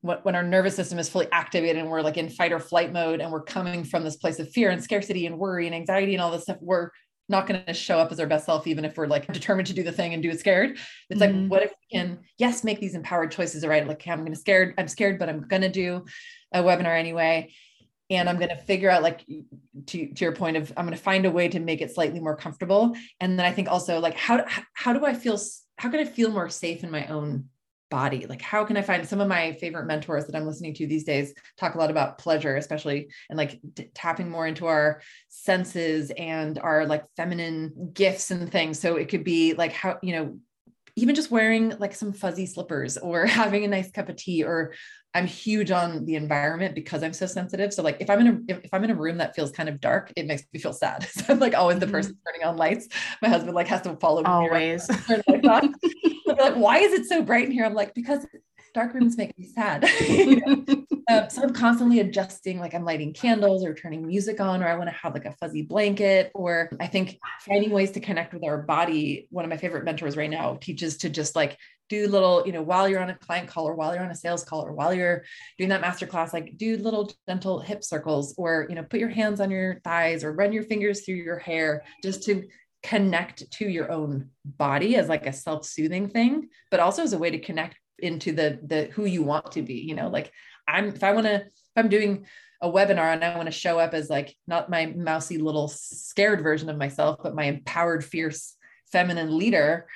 when 0.03 0.35
our 0.35 0.43
nervous 0.43 0.75
system 0.75 0.99
is 0.99 1.11
fully 1.11 1.29
activated 1.31 1.77
and 1.77 1.91
we're 1.91 2.01
like 2.01 2.17
in 2.17 2.31
fight 2.31 2.53
or 2.53 2.59
flight 2.59 2.91
mode 2.91 3.21
and 3.21 3.31
we're 3.31 3.43
coming 3.43 3.85
from 3.85 4.03
this 4.03 4.17
place 4.17 4.39
of 4.39 4.49
fear 4.49 4.71
and 4.71 4.83
scarcity 4.83 5.27
and 5.27 5.39
worry 5.39 5.67
and 5.67 5.75
anxiety 5.75 6.15
and 6.15 6.23
all 6.23 6.31
this 6.31 6.45
stuff, 6.45 6.57
we're 6.63 6.89
not 7.29 7.47
going 7.47 7.63
to 7.65 7.75
show 7.75 7.99
up 7.99 8.11
as 8.11 8.19
our 8.19 8.27
best 8.27 8.47
self, 8.47 8.67
even 8.67 8.85
if 8.85 8.97
we're 8.97 9.07
like 9.07 9.31
determined 9.33 9.67
to 9.67 9.75
do 9.75 9.83
the 9.83 9.93
thing 9.93 10.15
and 10.15 10.23
do 10.23 10.31
it 10.31 10.41
scared. 10.41 10.79
It's 11.11 11.21
mm-hmm. 11.21 11.43
like, 11.43 11.51
what 11.51 11.63
if 11.63 11.71
we 11.71 11.99
can, 11.99 12.21
yes, 12.39 12.65
make 12.65 12.81
these 12.81 12.95
empowered 12.95 13.31
choices, 13.31 13.65
right? 13.67 13.87
Like, 13.87 14.07
I'm 14.09 14.21
going 14.21 14.33
to 14.33 14.39
scared, 14.39 14.75
I'm 14.79 14.89
scared, 14.89 15.19
but 15.19 15.29
I'm 15.29 15.43
going 15.43 15.63
to 15.63 15.69
do 15.69 16.05
a 16.53 16.63
webinar 16.63 16.99
anyway. 16.99 17.53
And 18.11 18.29
I'm 18.29 18.37
going 18.37 18.51
to 18.51 18.57
figure 18.57 18.91
out, 18.91 19.03
like, 19.03 19.25
to, 19.87 20.13
to 20.13 20.25
your 20.25 20.33
point 20.33 20.57
of, 20.57 20.73
I'm 20.77 20.85
going 20.85 20.97
to 20.97 21.03
find 21.03 21.25
a 21.25 21.31
way 21.31 21.49
to 21.49 21.61
make 21.61 21.81
it 21.81 21.95
slightly 21.95 22.21
more 22.21 22.37
comfortable. 22.37 22.95
And 23.21 23.39
then 23.39 23.47
I 23.47 23.53
think 23.53 23.69
also, 23.69 24.01
like, 24.01 24.17
how, 24.17 24.45
how 24.75 24.93
do 24.93 25.07
I 25.07 25.15
feel, 25.15 25.39
how 25.79 25.91
can 25.91 26.01
I 26.01 26.05
feel 26.05 26.31
more 26.31 26.49
safe 26.49 26.83
in 26.83 26.91
my 26.91 27.07
own 27.07 27.49
body 27.91 28.25
like 28.27 28.41
how 28.41 28.65
can 28.65 28.77
i 28.77 28.83
find 28.83 29.07
some 29.07 29.21
of 29.21 29.27
my 29.27 29.53
favorite 29.55 29.85
mentors 29.85 30.25
that 30.25 30.37
i'm 30.37 30.47
listening 30.47 30.73
to 30.73 30.87
these 30.87 31.03
days 31.03 31.35
talk 31.59 31.75
a 31.75 31.79
lot 31.79 31.91
about 31.91 32.19
pleasure 32.19 32.57
especially 32.57 33.09
and 33.29 33.37
like 33.37 33.61
t- 33.75 33.91
tapping 33.95 34.31
more 34.31 34.47
into 34.47 34.67
our 34.67 35.03
senses 35.29 36.13
and 36.17 36.59
our 36.61 36.87
like 36.87 37.05
feminine 37.17 37.91
gifts 37.93 38.31
and 38.31 38.51
things 38.51 38.79
so 38.79 38.95
it 38.95 39.09
could 39.09 39.25
be 39.25 39.55
like 39.55 39.73
how 39.73 39.99
you 40.03 40.13
know 40.13 40.39
even 40.97 41.15
just 41.15 41.31
wearing 41.31 41.77
like 41.79 41.95
some 41.95 42.13
fuzzy 42.13 42.47
slippers 42.47 42.97
or 42.97 43.27
having 43.41 43.65
a 43.65 43.69
nice 43.69 43.91
cup 43.91 44.09
of 44.09 44.17
tea 44.17 44.45
or 44.45 44.75
I'm 45.13 45.27
huge 45.27 45.73
on 45.73 46.05
the 46.05 46.15
environment 46.15 46.75
because 46.75 47.03
I'm 47.03 47.13
so 47.13 47.27
sensitive. 47.27 47.75
So 47.75 47.83
like 47.83 47.97
if 48.01 48.09
I'm 48.09 48.21
in 48.21 48.27
a 48.29 48.53
if, 48.53 48.73
I'm 48.73 48.85
in 48.85 48.91
a 48.91 48.95
room 48.95 49.19
that 49.19 49.35
feels 49.35 49.51
kind 49.51 49.69
of 49.69 49.81
dark, 49.81 50.13
it 50.15 50.27
makes 50.27 50.45
me 50.53 50.61
feel 50.61 50.73
sad. 50.73 51.09
So 51.11 51.25
I'm 51.29 51.41
like 51.41 51.55
always 51.55 51.79
the 51.81 51.87
mm-hmm. 51.87 51.95
person 51.95 52.17
turning 52.25 52.47
on 52.47 52.57
lights. 52.57 52.89
My 53.21 53.29
husband 53.29 53.55
like 53.55 53.67
has 53.67 53.83
to 53.83 53.97
follow 53.97 54.23
me. 54.23 54.29
Always. 54.29 54.89
like, 55.09 56.55
why 56.55 56.79
is 56.79 56.93
it 56.93 57.07
so 57.07 57.23
bright 57.23 57.47
in 57.47 57.51
here? 57.51 57.65
I'm 57.65 57.75
like, 57.75 57.95
because 57.95 58.25
dark 58.75 58.95
rooms 58.95 59.17
make 59.17 59.37
me 59.39 59.47
sad. 59.47 59.85
um, 61.09 61.31
so 61.31 61.43
I'm 61.43 61.53
constantly 61.53 62.01
adjusting, 62.01 62.61
like 62.61 62.75
I'm 62.75 62.85
lighting 62.85 63.13
candles 63.13 63.65
or 63.65 63.75
turning 63.75 64.07
music 64.07 64.41
on, 64.41 64.63
or 64.63 64.69
I 64.69 64.77
want 64.77 64.89
to 64.89 64.97
have 64.97 65.15
like 65.15 65.25
a 65.25 65.33
fuzzy 65.33 65.63
blanket, 65.63 66.31
or 66.35 66.71
I 66.81 66.87
think 66.87 67.19
finding 67.41 67.71
ways 67.71 67.91
to 67.93 68.01
connect 68.01 68.33
with 68.33 68.45
our 68.45 68.59
body. 68.59 69.27
One 69.31 69.45
of 69.45 69.49
my 69.49 69.57
favorite 69.57 69.85
mentors 69.85 70.17
right 70.17 70.31
now 70.31 70.59
teaches 70.61 70.99
to 70.99 71.11
just 71.11 71.37
like 71.37 71.59
do 71.89 72.07
little, 72.07 72.45
you 72.47 72.53
know, 72.53 72.63
while 72.63 72.89
you're 72.89 73.03
on 73.03 73.11
a 73.11 73.15
client 73.17 73.49
call 73.49 73.69
or 73.69 73.75
while 73.75 73.93
you're 73.95 74.05
on 74.05 74.11
a 74.11 74.15
sales 74.15 74.45
call 74.45 74.65
or 74.65 74.73
while 74.73 74.95
you're 74.95 75.25
doing 75.59 75.71
that 75.71 75.81
master 75.81 76.07
class, 76.07 76.33
like 76.33 76.57
do 76.57 76.77
little 76.77 77.13
gentle 77.29 77.59
hip 77.59 77.83
circles 77.83 78.35
or, 78.39 78.67
you 78.69 78.77
know, 78.77 78.85
put 78.85 79.01
your 79.01 79.09
hands 79.09 79.41
on 79.41 79.51
your 79.51 79.81
thighs 79.83 80.23
or 80.23 80.33
run 80.33 80.53
your 80.53 80.63
fingers 80.63 81.05
through 81.05 81.17
your 81.17 81.39
hair 81.39 81.83
just 82.03 82.23
to 82.23 82.45
connect 82.83 83.51
to 83.51 83.69
your 83.69 83.91
own 83.91 84.31
body 84.45 84.97
as 84.97 85.09
like 85.09 85.27
a 85.27 85.33
self-soothing 85.33 86.09
thing 86.09 86.49
but 86.71 86.81
also 86.81 87.03
as 87.03 87.13
a 87.13 87.19
way 87.19 87.31
to 87.31 87.39
connect 87.39 87.77
into 88.03 88.33
the 88.33 88.59
the 88.63 88.85
who 88.93 89.05
you 89.05 89.23
want 89.23 89.53
to 89.53 89.63
be 89.63 89.75
you 89.75 89.95
know 89.95 90.09
like 90.09 90.33
i'm 90.67 90.89
if 90.89 91.03
i 91.03 91.13
want 91.13 91.27
to 91.27 91.37
if 91.37 91.77
i'm 91.77 91.89
doing 91.89 92.27
a 92.63 92.69
webinar 92.69 93.13
and 93.13 93.25
i 93.25 93.37
want 93.37 93.47
to 93.47 93.53
show 93.53 93.79
up 93.79 93.95
as 93.95 94.11
like 94.11 94.35
not 94.47 94.71
my 94.71 94.87
mousy 94.87 95.39
little 95.39 95.69
scared 95.69 96.43
version 96.43 96.69
of 96.69 96.77
myself 96.77 97.19
but 97.23 97.35
my 97.35 97.45
empowered 97.45 98.05
fierce 98.05 98.57
feminine 98.93 99.37
leader 99.37 99.87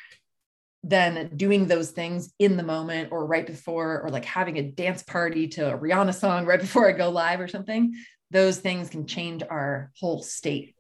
then 0.87 1.31
doing 1.35 1.67
those 1.67 1.90
things 1.90 2.33
in 2.38 2.59
the 2.59 2.62
moment 2.62 3.11
or 3.11 3.27
right 3.27 3.47
before 3.47 4.03
or 4.03 4.11
like 4.11 4.27
having 4.27 4.59
a 4.59 4.62
dance 4.62 5.03
party 5.03 5.49
to 5.49 5.73
a 5.73 5.79
rihanna 5.79 6.14
song 6.14 6.47
right 6.47 6.61
before 6.67 6.88
i 6.88 6.93
go 6.93 7.09
live 7.11 7.40
or 7.40 7.49
something 7.49 7.95
those 8.31 8.59
things 8.59 8.90
can 8.90 9.07
change 9.07 9.43
our 9.49 9.93
whole 9.99 10.23
state 10.23 10.74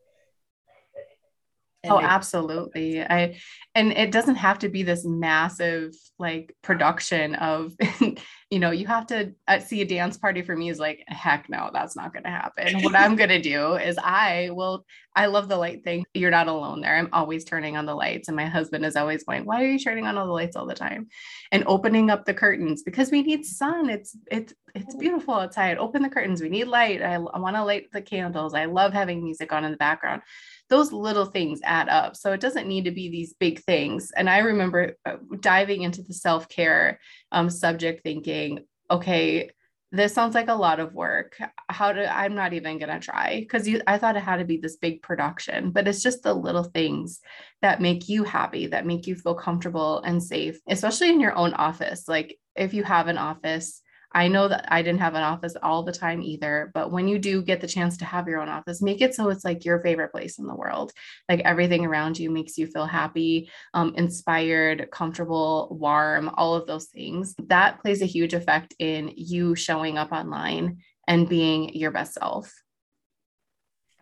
oh 1.90 2.00
absolutely. 2.00 3.02
I 3.02 3.38
and 3.74 3.92
it 3.92 4.12
doesn't 4.12 4.36
have 4.36 4.60
to 4.60 4.68
be 4.68 4.82
this 4.82 5.04
massive 5.04 5.94
like 6.18 6.54
production 6.62 7.34
of 7.34 7.72
you 8.50 8.58
know 8.58 8.70
you 8.70 8.86
have 8.86 9.06
to 9.08 9.32
uh, 9.48 9.58
see 9.58 9.82
a 9.82 9.84
dance 9.84 10.16
party 10.16 10.42
for 10.42 10.56
me 10.56 10.68
is 10.68 10.78
like 10.78 11.02
heck 11.08 11.48
no 11.48 11.70
that's 11.72 11.96
not 11.96 12.12
going 12.12 12.22
to 12.24 12.30
happen. 12.30 12.82
What 12.82 12.94
i'm 12.94 13.16
going 13.16 13.30
to 13.30 13.40
do 13.40 13.74
is 13.74 13.98
i 14.02 14.50
will 14.52 14.84
i 15.16 15.26
love 15.26 15.48
the 15.48 15.56
light 15.56 15.82
thing. 15.84 16.04
You're 16.14 16.30
not 16.30 16.48
alone 16.48 16.80
there. 16.80 16.96
I'm 16.96 17.08
always 17.12 17.44
turning 17.44 17.76
on 17.76 17.86
the 17.86 17.94
lights 17.94 18.28
and 18.28 18.36
my 18.36 18.46
husband 18.46 18.84
is 18.84 18.96
always 18.96 19.24
going 19.24 19.44
why 19.44 19.62
are 19.62 19.66
you 19.66 19.78
turning 19.78 20.06
on 20.06 20.16
all 20.16 20.26
the 20.26 20.32
lights 20.32 20.56
all 20.56 20.66
the 20.66 20.74
time? 20.74 21.08
And 21.52 21.64
opening 21.66 22.10
up 22.10 22.24
the 22.24 22.34
curtains 22.34 22.82
because 22.82 23.10
we 23.10 23.22
need 23.22 23.44
sun. 23.44 23.90
It's 23.90 24.16
it's 24.30 24.54
it's 24.74 24.94
beautiful 24.96 25.34
outside. 25.34 25.78
Open 25.78 26.02
the 26.02 26.08
curtains. 26.08 26.42
We 26.42 26.48
need 26.48 26.64
light. 26.64 27.00
I, 27.00 27.14
I 27.14 27.38
want 27.38 27.54
to 27.54 27.64
light 27.64 27.92
the 27.92 28.02
candles. 28.02 28.54
I 28.54 28.64
love 28.64 28.92
having 28.92 29.22
music 29.22 29.52
on 29.52 29.64
in 29.64 29.70
the 29.70 29.76
background 29.76 30.22
those 30.70 30.92
little 30.92 31.26
things 31.26 31.60
add 31.62 31.88
up. 31.88 32.16
So 32.16 32.32
it 32.32 32.40
doesn't 32.40 32.68
need 32.68 32.84
to 32.84 32.90
be 32.90 33.10
these 33.10 33.34
big 33.34 33.60
things. 33.60 34.10
And 34.16 34.28
I 34.30 34.38
remember 34.38 34.96
uh, 35.04 35.16
diving 35.40 35.82
into 35.82 36.02
the 36.02 36.14
self 36.14 36.48
care 36.48 37.00
um, 37.32 37.50
subject 37.50 38.02
thinking, 38.02 38.64
okay, 38.90 39.50
this 39.92 40.12
sounds 40.12 40.34
like 40.34 40.48
a 40.48 40.54
lot 40.54 40.80
of 40.80 40.92
work. 40.92 41.38
How 41.68 41.92
do 41.92 42.00
I'm 42.00 42.34
not 42.34 42.52
even 42.52 42.78
gonna 42.78 42.98
try 42.98 43.38
because 43.38 43.68
I 43.86 43.96
thought 43.96 44.16
it 44.16 44.24
had 44.24 44.38
to 44.38 44.44
be 44.44 44.56
this 44.56 44.76
big 44.76 45.02
production, 45.02 45.70
but 45.70 45.86
it's 45.86 46.02
just 46.02 46.24
the 46.24 46.34
little 46.34 46.64
things 46.64 47.20
that 47.62 47.80
make 47.80 48.08
you 48.08 48.24
happy, 48.24 48.66
that 48.68 48.86
make 48.86 49.06
you 49.06 49.14
feel 49.14 49.36
comfortable 49.36 50.02
and 50.02 50.20
safe, 50.20 50.58
especially 50.68 51.10
in 51.10 51.20
your 51.20 51.36
own 51.36 51.54
office. 51.54 52.08
Like 52.08 52.36
if 52.56 52.74
you 52.74 52.82
have 52.82 53.06
an 53.06 53.18
office, 53.18 53.82
I 54.14 54.28
know 54.28 54.46
that 54.46 54.66
I 54.72 54.82
didn't 54.82 55.00
have 55.00 55.14
an 55.14 55.22
office 55.22 55.56
all 55.60 55.82
the 55.82 55.92
time 55.92 56.22
either, 56.22 56.70
but 56.72 56.92
when 56.92 57.08
you 57.08 57.18
do 57.18 57.42
get 57.42 57.60
the 57.60 57.66
chance 57.66 57.96
to 57.98 58.04
have 58.04 58.28
your 58.28 58.40
own 58.40 58.48
office, 58.48 58.80
make 58.80 59.00
it 59.00 59.14
so 59.14 59.28
it's 59.28 59.44
like 59.44 59.64
your 59.64 59.80
favorite 59.80 60.12
place 60.12 60.38
in 60.38 60.46
the 60.46 60.54
world. 60.54 60.92
Like 61.28 61.40
everything 61.40 61.84
around 61.84 62.18
you 62.18 62.30
makes 62.30 62.56
you 62.56 62.68
feel 62.68 62.86
happy, 62.86 63.50
um, 63.74 63.94
inspired, 63.96 64.88
comfortable, 64.92 65.76
warm, 65.80 66.30
all 66.34 66.54
of 66.54 66.66
those 66.66 66.86
things. 66.86 67.34
That 67.48 67.80
plays 67.82 68.02
a 68.02 68.06
huge 68.06 68.34
effect 68.34 68.74
in 68.78 69.12
you 69.16 69.56
showing 69.56 69.98
up 69.98 70.12
online 70.12 70.78
and 71.08 71.28
being 71.28 71.74
your 71.74 71.90
best 71.90 72.14
self. 72.14 72.54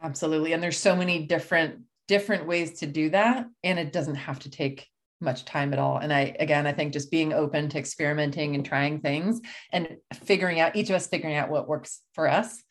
Absolutely. 0.03 0.53
And 0.53 0.63
there's 0.63 0.79
so 0.79 0.95
many 0.95 1.27
different 1.27 1.83
different 2.09 2.47
ways 2.47 2.81
to 2.81 2.87
do 2.87 3.09
that 3.09 3.47
and 3.63 3.79
it 3.79 3.93
doesn't 3.93 4.17
have 4.17 4.39
to 4.41 4.51
take 4.51 4.89
much 5.23 5.45
time 5.45 5.73
at 5.73 5.79
all. 5.79 5.99
And 5.99 6.13
I, 6.13 6.37
again, 6.39 6.67
I 6.67 6.73
think 6.73 6.93
just 6.93 7.11
being 7.11 7.33
open 7.33 7.69
to 7.71 7.79
experimenting 7.79 8.55
and 8.55 8.65
trying 8.65 9.01
things 9.01 9.41
and 9.71 9.97
figuring 10.13 10.61
out 10.61 10.77
each 10.77 10.91
of 10.91 10.97
us 10.97 11.07
figuring 11.07 11.37
out 11.37 11.49
what 11.49 11.69
works 11.69 12.01
for 12.15 12.29
us. 12.29 12.63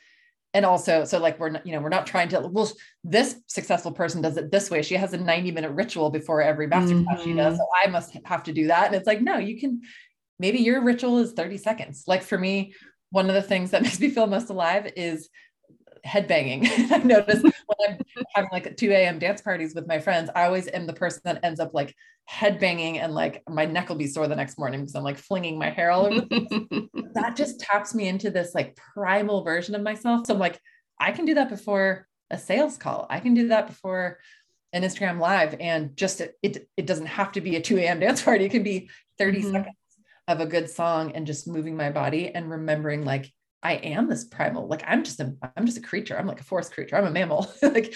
And 0.54 0.66
also, 0.66 1.06
so 1.06 1.18
like 1.18 1.40
we're 1.40 1.50
not, 1.50 1.66
you 1.66 1.72
know, 1.72 1.80
we're 1.80 1.90
not 1.90 2.06
trying 2.06 2.28
to, 2.30 2.42
well, 2.42 2.70
this 3.04 3.38
successful 3.48 3.92
person 3.92 4.22
does 4.22 4.36
it 4.38 4.52
this 4.52 4.70
way. 4.70 4.82
She 4.82 4.96
has 4.96 5.14
a 5.14 5.18
90 5.18 5.52
minute 5.52 5.72
ritual 5.72 6.10
before 6.10 6.42
every 6.42 6.68
masterclass 6.68 7.06
mm-hmm. 7.06 7.24
she 7.24 7.34
does. 7.34 7.54
Mm-hmm. 7.54 7.58
So 7.58 7.68
I 7.84 7.88
must 7.88 8.18
have 8.26 8.44
to 8.44 8.54
do 8.54 8.68
that. 8.68 8.88
And 8.88 8.96
it's 8.96 9.08
like, 9.08 9.22
no, 9.22 9.38
you 9.38 9.60
can, 9.60 9.82
maybe 10.40 10.60
your 10.60 10.84
ritual 10.84 11.20
is 11.20 11.32
30 11.32 11.58
seconds. 11.58 12.04
Like 12.06 12.22
for 12.22 12.38
me, 12.38 12.74
one 13.12 13.30
of 13.30 13.36
the 13.36 13.42
things 13.42 13.72
that 13.72 13.82
makes 13.84 14.00
me 14.00 14.10
feel 14.10 14.28
most 14.28 14.50
alive 14.50 14.92
is 14.98 15.30
headbanging. 16.06 16.68
I 16.92 16.98
notice 16.98 17.42
when 17.42 17.54
I'm 17.88 18.00
having 18.34 18.50
like 18.52 18.76
2 18.78 18.92
a.m. 18.92 19.20
dance 19.20 19.42
parties 19.42 19.76
with 19.76 19.88
my 19.88 20.00
friends, 20.00 20.30
I 20.36 20.46
always 20.46 20.68
am 20.68 20.88
the 20.88 20.94
person 20.94 21.22
that 21.26 21.44
ends 21.44 21.60
up 21.60 21.74
like 21.74 21.96
headbanging 22.30 22.98
and 22.98 23.14
like 23.14 23.44
my 23.50 23.66
neck 23.66 23.90
will 23.90 23.96
be 23.96 24.08
sore 24.08 24.28
the 24.28 24.36
next 24.36 24.58
morning 24.58 24.82
because 24.82 24.96
I'm 24.96 25.04
like 25.04 25.18
flinging 25.18 25.58
my 25.58 25.70
hair 25.70 25.92
all 25.92 26.06
over. 26.06 26.22
that 27.14 27.36
just 27.36 27.60
taps 27.60 27.94
me 27.94 28.08
into 28.08 28.32
this 28.32 28.54
like 28.56 28.76
primal 28.76 29.44
version 29.44 29.76
of 29.76 29.82
myself. 29.82 30.28
So 30.28 30.34
I'm 30.34 30.40
like, 30.40 30.60
I 31.00 31.12
can 31.12 31.26
do 31.26 31.36
that 31.36 31.50
before 31.50 32.08
a 32.30 32.38
sales 32.38 32.78
call. 32.78 33.08
I 33.10 33.20
can 33.20 33.34
do 33.34 33.50
that 33.50 33.68
before 33.68 34.20
an 34.74 34.84
Instagram 34.84 35.20
live. 35.20 35.56
And 35.60 35.96
just 35.98 36.22
it, 36.22 36.36
it, 36.42 36.70
it 36.78 36.86
doesn't 36.86 37.08
have 37.08 37.34
to 37.34 37.42
be 37.42 37.56
a 37.56 37.62
2 37.62 37.78
a.m. 37.80 38.00
dance 38.00 38.22
party. 38.22 38.46
It 38.46 38.52
can 38.52 38.64
be 38.64 38.90
30 39.18 39.40
mm-hmm. 39.40 39.52
seconds 39.52 39.76
of 40.28 40.40
a 40.40 40.46
good 40.46 40.70
song 40.70 41.12
and 41.14 41.28
just 41.28 41.48
moving 41.48 41.76
my 41.76 41.90
body 41.90 42.30
and 42.34 42.50
remembering 42.50 43.04
like 43.04 43.32
I 43.64 43.74
am 43.74 44.10
this 44.10 44.24
primal. 44.24 44.68
Like 44.68 44.84
I'm 44.88 45.04
just 45.04 45.20
a 45.20 45.34
I'm 45.56 45.66
just 45.66 45.78
a 45.78 45.82
creature. 45.82 46.18
I'm 46.18 46.28
like 46.28 46.40
a 46.40 46.44
forest 46.44 46.74
creature. 46.74 46.96
I'm 46.96 47.06
a 47.06 47.12
mammal. 47.12 47.52
like 47.62 47.96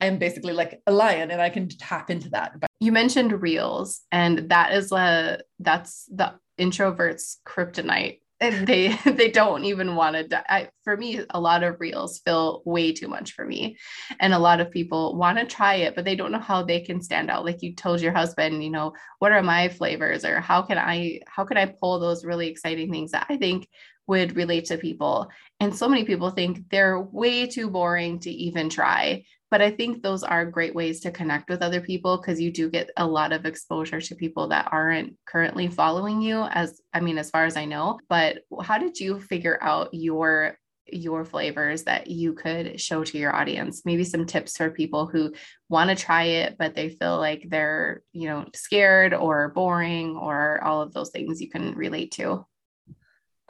I'm 0.00 0.18
basically 0.18 0.52
like 0.52 0.80
a 0.86 0.92
lion 0.92 1.30
and 1.30 1.40
I 1.40 1.50
can 1.50 1.68
tap 1.68 2.10
into 2.10 2.30
that. 2.30 2.60
But 2.60 2.70
You 2.80 2.92
mentioned 2.92 3.42
reels 3.42 4.02
and 4.12 4.50
that 4.50 4.72
is 4.72 4.92
a 4.92 5.40
that's 5.58 6.06
the 6.12 6.34
introverts 6.58 7.36
kryptonite 7.46 8.20
and 8.40 8.66
they 8.66 8.88
they 9.04 9.30
don't 9.30 9.64
even 9.64 9.94
want 9.94 10.30
to 10.30 10.52
I, 10.52 10.68
for 10.84 10.96
me 10.96 11.20
a 11.30 11.40
lot 11.40 11.62
of 11.62 11.80
reels 11.80 12.20
feel 12.20 12.62
way 12.64 12.92
too 12.92 13.08
much 13.08 13.32
for 13.32 13.44
me 13.44 13.76
and 14.20 14.34
a 14.34 14.38
lot 14.38 14.60
of 14.60 14.70
people 14.70 15.16
want 15.16 15.38
to 15.38 15.44
try 15.44 15.76
it 15.76 15.94
but 15.94 16.04
they 16.04 16.16
don't 16.16 16.32
know 16.32 16.38
how 16.38 16.62
they 16.62 16.80
can 16.80 17.00
stand 17.00 17.30
out 17.30 17.44
like 17.44 17.62
you 17.62 17.74
told 17.74 18.00
your 18.00 18.12
husband 18.12 18.62
you 18.62 18.70
know 18.70 18.92
what 19.18 19.32
are 19.32 19.42
my 19.42 19.68
flavors 19.68 20.24
or 20.24 20.40
how 20.40 20.62
can 20.62 20.78
i 20.78 21.20
how 21.26 21.44
can 21.44 21.56
i 21.56 21.66
pull 21.66 21.98
those 21.98 22.24
really 22.24 22.48
exciting 22.48 22.90
things 22.90 23.12
that 23.12 23.26
i 23.28 23.36
think 23.36 23.68
would 24.06 24.36
relate 24.36 24.66
to 24.66 24.78
people. 24.78 25.28
And 25.60 25.74
so 25.74 25.88
many 25.88 26.04
people 26.04 26.30
think 26.30 26.68
they're 26.70 27.00
way 27.00 27.46
too 27.46 27.70
boring 27.70 28.18
to 28.20 28.30
even 28.30 28.68
try. 28.68 29.24
But 29.50 29.62
I 29.62 29.70
think 29.70 30.02
those 30.02 30.22
are 30.22 30.44
great 30.44 30.74
ways 30.74 31.00
to 31.00 31.12
connect 31.12 31.48
with 31.48 31.62
other 31.62 31.80
people 31.80 32.16
because 32.16 32.40
you 32.40 32.50
do 32.50 32.68
get 32.68 32.90
a 32.96 33.06
lot 33.06 33.32
of 33.32 33.46
exposure 33.46 34.00
to 34.00 34.14
people 34.14 34.48
that 34.48 34.68
aren't 34.72 35.14
currently 35.24 35.68
following 35.68 36.20
you 36.20 36.42
as 36.42 36.80
I 36.92 37.00
mean 37.00 37.16
as 37.16 37.30
far 37.30 37.44
as 37.44 37.56
I 37.56 37.64
know. 37.64 38.00
But 38.08 38.38
how 38.60 38.78
did 38.78 38.98
you 38.98 39.20
figure 39.20 39.58
out 39.62 39.90
your 39.92 40.58
your 40.88 41.24
flavors 41.24 41.82
that 41.84 42.06
you 42.08 42.32
could 42.32 42.80
show 42.80 43.04
to 43.04 43.18
your 43.18 43.34
audience? 43.34 43.82
Maybe 43.84 44.02
some 44.02 44.26
tips 44.26 44.56
for 44.56 44.70
people 44.70 45.06
who 45.06 45.32
want 45.68 45.90
to 45.90 45.96
try 45.96 46.24
it 46.24 46.56
but 46.58 46.74
they 46.74 46.88
feel 46.88 47.18
like 47.18 47.46
they're 47.48 48.02
you 48.12 48.28
know 48.28 48.46
scared 48.54 49.14
or 49.14 49.50
boring 49.50 50.16
or 50.16 50.62
all 50.62 50.82
of 50.82 50.92
those 50.92 51.10
things 51.10 51.40
you 51.40 51.48
can 51.48 51.74
relate 51.74 52.12
to 52.12 52.44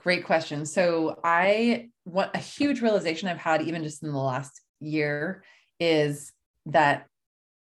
great 0.07 0.25
question 0.25 0.65
so 0.65 1.19
i 1.25 1.89
want 2.05 2.31
a 2.35 2.39
huge 2.39 2.81
realization 2.81 3.29
i've 3.29 3.37
had 3.51 3.61
even 3.63 3.83
just 3.83 4.05
in 4.05 4.13
the 4.13 4.19
last 4.19 4.61
year 4.79 5.43
is 5.81 6.33
that 6.67 7.07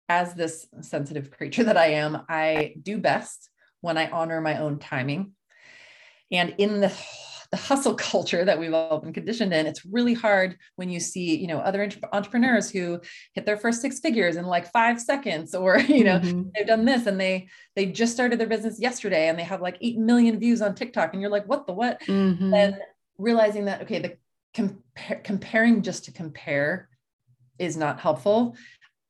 as 0.08 0.34
this 0.34 0.66
sensitive 0.80 1.30
creature 1.30 1.64
that 1.68 1.76
I 1.76 1.92
am, 1.92 2.22
I 2.28 2.74
do 2.80 2.98
best 2.98 3.50
when 3.80 3.96
I 3.98 4.10
honor 4.10 4.40
my 4.40 4.58
own 4.58 4.78
timing. 4.78 5.32
And 6.30 6.54
in 6.58 6.80
the, 6.80 6.92
the 7.52 7.58
hustle 7.58 7.94
culture 8.12 8.44
that 8.44 8.58
we've 8.58 8.74
all 8.74 8.98
been 8.98 9.12
conditioned 9.12 9.52
in, 9.52 9.66
it's 9.66 9.84
really 9.84 10.14
hard 10.14 10.56
when 10.76 10.90
you 10.90 10.98
see, 10.98 11.36
you 11.36 11.46
know, 11.46 11.58
other 11.58 11.88
entrepreneurs 12.12 12.70
who 12.70 13.00
hit 13.34 13.46
their 13.46 13.56
first 13.56 13.80
six 13.80 14.00
figures 14.00 14.36
in 14.36 14.46
like 14.46 14.72
five 14.72 15.00
seconds, 15.00 15.54
or 15.62 15.78
you 15.78 16.04
know, 16.04 16.18
mm-hmm. 16.18 16.48
they've 16.54 16.66
done 16.66 16.84
this 16.84 17.06
and 17.06 17.20
they 17.20 17.48
they 17.76 17.86
just 17.86 18.12
started 18.12 18.40
their 18.40 18.48
business 18.48 18.80
yesterday 18.80 19.28
and 19.28 19.38
they 19.38 19.44
have 19.44 19.60
like 19.60 19.76
eight 19.80 19.98
million 19.98 20.40
views 20.40 20.60
on 20.60 20.74
TikTok, 20.74 21.12
and 21.12 21.22
you're 21.22 21.30
like, 21.30 21.46
what 21.46 21.66
the 21.66 21.72
what? 21.72 22.00
Mm-hmm. 22.02 22.52
And 22.52 22.76
realizing 23.18 23.66
that 23.66 23.82
okay, 23.82 24.00
the 24.00 24.16
compa- 24.54 25.22
comparing 25.22 25.82
just 25.82 26.06
to 26.06 26.12
compare 26.12 26.88
is 27.58 27.76
not 27.76 28.00
helpful 28.00 28.56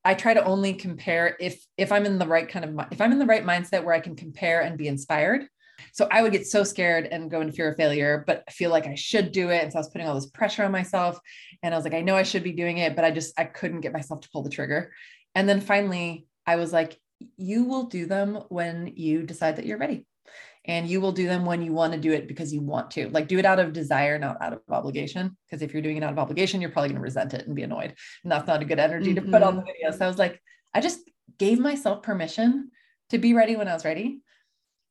i 0.05 0.13
try 0.13 0.33
to 0.33 0.43
only 0.43 0.73
compare 0.73 1.35
if 1.39 1.65
if 1.77 1.91
i'm 1.91 2.05
in 2.05 2.17
the 2.17 2.27
right 2.27 2.49
kind 2.49 2.65
of 2.65 2.87
if 2.91 3.01
i'm 3.01 3.11
in 3.11 3.19
the 3.19 3.25
right 3.25 3.45
mindset 3.45 3.83
where 3.83 3.95
i 3.95 3.99
can 3.99 4.15
compare 4.15 4.61
and 4.61 4.77
be 4.77 4.87
inspired 4.87 5.47
so 5.91 6.07
i 6.11 6.21
would 6.21 6.31
get 6.31 6.47
so 6.47 6.63
scared 6.63 7.05
and 7.05 7.29
go 7.29 7.41
into 7.41 7.53
fear 7.53 7.71
of 7.71 7.77
failure 7.77 8.23
but 8.25 8.43
i 8.47 8.51
feel 8.51 8.71
like 8.71 8.87
i 8.87 8.95
should 8.95 9.31
do 9.31 9.49
it. 9.49 9.63
And 9.63 9.71
so 9.71 9.79
i 9.79 9.81
was 9.81 9.89
putting 9.89 10.07
all 10.07 10.15
this 10.15 10.29
pressure 10.29 10.63
on 10.63 10.71
myself 10.71 11.19
and 11.61 11.73
i 11.73 11.77
was 11.77 11.83
like 11.83 11.93
i 11.93 12.01
know 12.01 12.15
i 12.15 12.23
should 12.23 12.43
be 12.43 12.53
doing 12.53 12.77
it 12.77 12.95
but 12.95 13.05
i 13.05 13.11
just 13.11 13.37
i 13.39 13.43
couldn't 13.43 13.81
get 13.81 13.93
myself 13.93 14.21
to 14.21 14.29
pull 14.29 14.43
the 14.43 14.49
trigger. 14.49 14.91
And 15.35 15.47
then 15.47 15.61
finally 15.61 16.27
i 16.45 16.55
was 16.55 16.71
like 16.71 16.99
you 17.37 17.65
will 17.65 17.83
do 17.83 18.05
them 18.05 18.43
when 18.49 18.93
you 18.95 19.23
decide 19.23 19.57
that 19.57 19.65
you're 19.65 19.77
ready. 19.77 20.05
And 20.65 20.87
you 20.87 21.01
will 21.01 21.11
do 21.11 21.27
them 21.27 21.45
when 21.45 21.61
you 21.61 21.73
want 21.73 21.91
to 21.91 21.99
do 21.99 22.13
it 22.13 22.25
because 22.25 22.53
you 22.53 22.61
want 22.61 22.91
to. 22.91 23.09
Like 23.09 23.27
do 23.27 23.37
it 23.37 23.45
out 23.45 23.59
of 23.59 23.73
desire 23.73 24.17
not 24.17 24.41
out 24.41 24.53
of 24.53 24.61
obligation. 24.69 25.35
Because 25.45 25.61
if 25.61 25.73
you're 25.73 25.81
doing 25.81 25.97
it 25.97 26.03
out 26.03 26.13
of 26.13 26.19
obligation 26.19 26.61
you're 26.61 26.69
probably 26.69 26.89
going 26.89 27.01
to 27.01 27.01
resent 27.01 27.33
it 27.33 27.45
and 27.45 27.55
be 27.55 27.63
annoyed. 27.63 27.93
And 28.23 28.31
that's 28.31 28.47
not 28.47 28.61
a 28.61 28.65
good 28.65 28.79
energy 28.79 29.13
mm-hmm. 29.13 29.25
to 29.25 29.31
put 29.31 29.43
on 29.43 29.55
the 29.55 29.61
mm-hmm. 29.61 29.71
video. 29.83 29.97
So 29.97 30.05
i 30.05 30.07
was 30.07 30.17
like 30.17 30.41
i 30.73 30.79
just 30.79 30.99
gave 31.37 31.59
myself 31.59 32.03
permission 32.03 32.71
to 33.09 33.17
be 33.17 33.33
ready 33.33 33.55
when 33.55 33.67
i 33.67 33.73
was 33.73 33.85
ready 33.85 34.21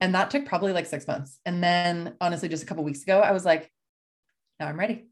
and 0.02 0.14
that 0.14 0.30
took 0.30 0.44
probably 0.44 0.72
like 0.72 0.86
six 0.86 1.06
months 1.06 1.38
and 1.46 1.62
then 1.62 2.14
honestly 2.20 2.48
just 2.48 2.62
a 2.62 2.66
couple 2.66 2.84
weeks 2.84 3.02
ago 3.02 3.20
i 3.20 3.32
was 3.32 3.44
like 3.44 3.70
now 4.60 4.66
i'm 4.66 4.78
ready 4.78 5.06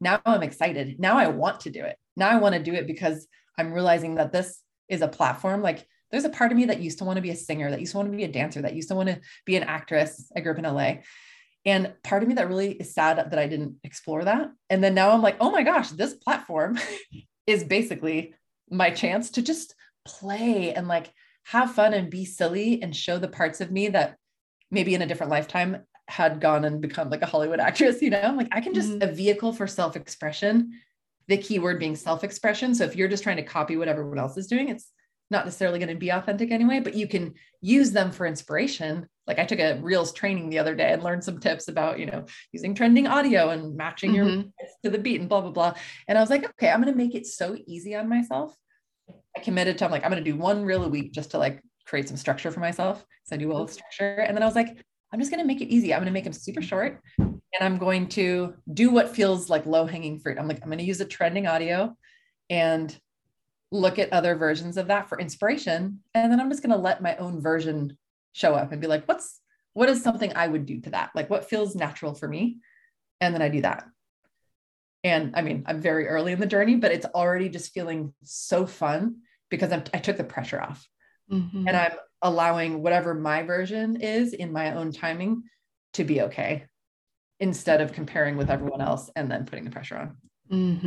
now 0.00 0.20
i'm 0.24 0.42
excited 0.42 1.00
now 1.00 1.16
i 1.18 1.26
want 1.26 1.60
to 1.60 1.70
do 1.70 1.82
it 1.82 1.96
now 2.16 2.28
i 2.28 2.36
want 2.36 2.54
to 2.54 2.62
do 2.62 2.74
it 2.74 2.86
because 2.86 3.26
i'm 3.58 3.72
realizing 3.72 4.16
that 4.16 4.32
this 4.32 4.60
is 4.88 5.02
a 5.02 5.08
platform 5.08 5.62
like 5.62 5.86
there's 6.14 6.24
a 6.24 6.30
part 6.30 6.52
of 6.52 6.56
me 6.56 6.66
that 6.66 6.80
used 6.80 6.98
to 6.98 7.04
want 7.04 7.16
to 7.16 7.22
be 7.22 7.30
a 7.30 7.36
singer, 7.36 7.68
that 7.72 7.80
used 7.80 7.90
to 7.90 7.98
want 7.98 8.12
to 8.12 8.16
be 8.16 8.22
a 8.22 8.28
dancer, 8.28 8.62
that 8.62 8.76
used 8.76 8.88
to 8.88 8.94
want 8.94 9.08
to 9.08 9.20
be 9.44 9.56
an 9.56 9.64
actress. 9.64 10.30
I 10.36 10.40
grew 10.40 10.52
up 10.52 10.58
in 10.58 10.64
LA. 10.64 10.98
And 11.64 11.92
part 12.04 12.22
of 12.22 12.28
me 12.28 12.36
that 12.36 12.46
really 12.46 12.70
is 12.70 12.94
sad 12.94 13.16
that 13.16 13.36
I 13.36 13.48
didn't 13.48 13.78
explore 13.82 14.22
that. 14.22 14.52
And 14.70 14.84
then 14.84 14.94
now 14.94 15.10
I'm 15.10 15.22
like, 15.22 15.38
oh 15.40 15.50
my 15.50 15.64
gosh, 15.64 15.90
this 15.90 16.14
platform 16.14 16.78
is 17.48 17.64
basically 17.64 18.34
my 18.70 18.90
chance 18.90 19.32
to 19.32 19.42
just 19.42 19.74
play 20.04 20.72
and 20.72 20.86
like 20.86 21.12
have 21.46 21.74
fun 21.74 21.94
and 21.94 22.10
be 22.10 22.24
silly 22.24 22.80
and 22.80 22.94
show 22.94 23.18
the 23.18 23.26
parts 23.26 23.60
of 23.60 23.72
me 23.72 23.88
that 23.88 24.16
maybe 24.74 24.94
in 24.94 25.02
a 25.02 25.06
different 25.06 25.30
lifetime 25.30 25.78
had 26.08 26.40
gone 26.40 26.64
and 26.64 26.82
become 26.82 27.08
like 27.08 27.22
a 27.22 27.26
Hollywood 27.26 27.60
actress, 27.60 28.02
you 28.02 28.10
know? 28.10 28.34
Like 28.36 28.48
I 28.52 28.60
can 28.60 28.74
just 28.74 28.90
mm-hmm. 28.90 29.08
a 29.08 29.12
vehicle 29.12 29.52
for 29.54 29.66
self-expression, 29.66 30.78
the 31.28 31.38
key 31.38 31.58
word 31.58 31.78
being 31.78 31.96
self-expression. 31.96 32.74
So 32.74 32.84
if 32.84 32.94
you're 32.94 33.08
just 33.08 33.22
trying 33.22 33.36
to 33.36 33.42
copy 33.42 33.76
what 33.76 33.88
everyone 33.88 34.18
else 34.18 34.36
is 34.36 34.46
doing, 34.46 34.68
it's 34.68 34.90
not 35.30 35.46
necessarily 35.46 35.78
going 35.78 35.88
to 35.88 35.94
be 35.94 36.10
authentic 36.10 36.50
anyway, 36.50 36.80
but 36.80 36.94
you 36.94 37.08
can 37.08 37.32
use 37.62 37.92
them 37.92 38.10
for 38.10 38.26
inspiration. 38.26 39.08
Like 39.26 39.38
I 39.38 39.46
took 39.46 39.58
a 39.58 39.80
Reels 39.80 40.12
training 40.12 40.50
the 40.50 40.58
other 40.58 40.74
day 40.74 40.92
and 40.92 41.02
learned 41.02 41.24
some 41.24 41.40
tips 41.40 41.68
about, 41.68 41.98
you 41.98 42.04
know, 42.04 42.26
using 42.52 42.74
trending 42.74 43.06
audio 43.06 43.48
and 43.48 43.74
matching 43.74 44.12
mm-hmm. 44.12 44.28
your 44.28 44.44
to 44.84 44.90
the 44.90 44.98
beat 44.98 45.20
and 45.20 45.28
blah, 45.30 45.40
blah, 45.40 45.50
blah. 45.50 45.74
And 46.06 46.18
I 46.18 46.20
was 46.20 46.28
like, 46.28 46.44
okay, 46.50 46.68
I'm 46.68 46.82
going 46.82 46.92
to 46.92 46.98
make 46.98 47.14
it 47.14 47.26
so 47.26 47.56
easy 47.66 47.94
on 47.94 48.10
myself. 48.10 48.54
I 49.34 49.40
committed 49.40 49.78
to, 49.78 49.86
I'm 49.86 49.90
like, 49.90 50.04
I'm 50.04 50.10
going 50.10 50.22
to 50.22 50.30
do 50.30 50.36
one 50.36 50.64
reel 50.66 50.84
a 50.84 50.88
week 50.88 51.12
just 51.12 51.30
to 51.30 51.38
like 51.38 51.62
create 51.86 52.08
some 52.08 52.16
structure 52.16 52.50
for 52.50 52.60
myself. 52.60 53.04
So 53.24 53.36
I 53.36 53.38
do 53.38 53.48
well 53.48 53.62
with 53.62 53.72
structure. 53.72 54.20
And 54.20 54.36
then 54.36 54.42
I 54.42 54.46
was 54.46 54.54
like, 54.54 54.76
I'm 55.12 55.20
just 55.20 55.30
going 55.30 55.42
to 55.42 55.46
make 55.46 55.60
it 55.60 55.72
easy. 55.72 55.92
I'm 55.92 56.00
going 56.00 56.06
to 56.06 56.12
make 56.12 56.24
them 56.24 56.32
super 56.32 56.62
short 56.62 57.00
and 57.18 57.40
I'm 57.60 57.78
going 57.78 58.08
to 58.10 58.54
do 58.72 58.90
what 58.90 59.14
feels 59.14 59.48
like 59.48 59.66
low 59.66 59.86
hanging 59.86 60.18
fruit. 60.18 60.38
I'm 60.38 60.48
like, 60.48 60.60
I'm 60.62 60.68
going 60.68 60.78
to 60.78 60.84
use 60.84 61.00
a 61.00 61.04
trending 61.04 61.46
audio 61.46 61.96
and 62.50 62.96
look 63.74 63.98
at 63.98 64.12
other 64.12 64.36
versions 64.36 64.76
of 64.76 64.86
that 64.86 65.08
for 65.08 65.18
inspiration 65.18 65.98
and 66.14 66.30
then 66.30 66.40
i'm 66.40 66.48
just 66.48 66.62
going 66.62 66.74
to 66.74 66.80
let 66.80 67.02
my 67.02 67.16
own 67.16 67.40
version 67.40 67.96
show 68.32 68.54
up 68.54 68.70
and 68.70 68.80
be 68.80 68.86
like 68.86 69.04
what's 69.06 69.40
what 69.72 69.88
is 69.88 70.02
something 70.02 70.32
i 70.36 70.46
would 70.46 70.64
do 70.64 70.80
to 70.80 70.90
that 70.90 71.10
like 71.14 71.28
what 71.28 71.48
feels 71.48 71.74
natural 71.74 72.14
for 72.14 72.28
me 72.28 72.58
and 73.20 73.34
then 73.34 73.42
i 73.42 73.48
do 73.48 73.60
that 73.60 73.84
and 75.02 75.34
i 75.34 75.42
mean 75.42 75.64
i'm 75.66 75.80
very 75.80 76.06
early 76.06 76.32
in 76.32 76.38
the 76.38 76.46
journey 76.46 76.76
but 76.76 76.92
it's 76.92 77.06
already 77.06 77.48
just 77.48 77.72
feeling 77.72 78.14
so 78.22 78.64
fun 78.64 79.16
because 79.50 79.72
I'm, 79.72 79.82
i 79.92 79.98
took 79.98 80.16
the 80.16 80.24
pressure 80.24 80.62
off 80.62 80.86
mm-hmm. 81.30 81.68
and 81.68 81.76
i'm 81.76 81.92
allowing 82.22 82.82
whatever 82.82 83.14
my 83.14 83.42
version 83.42 84.00
is 84.00 84.32
in 84.32 84.52
my 84.52 84.74
own 84.74 84.92
timing 84.92 85.42
to 85.92 86.04
be 86.04 86.22
okay 86.22 86.64
instead 87.40 87.80
of 87.80 87.92
comparing 87.92 88.36
with 88.36 88.50
everyone 88.50 88.80
else 88.80 89.10
and 89.16 89.30
then 89.30 89.44
putting 89.44 89.64
the 89.64 89.70
pressure 89.70 89.96
on 89.96 90.16
Mm-hmm. 90.50 90.86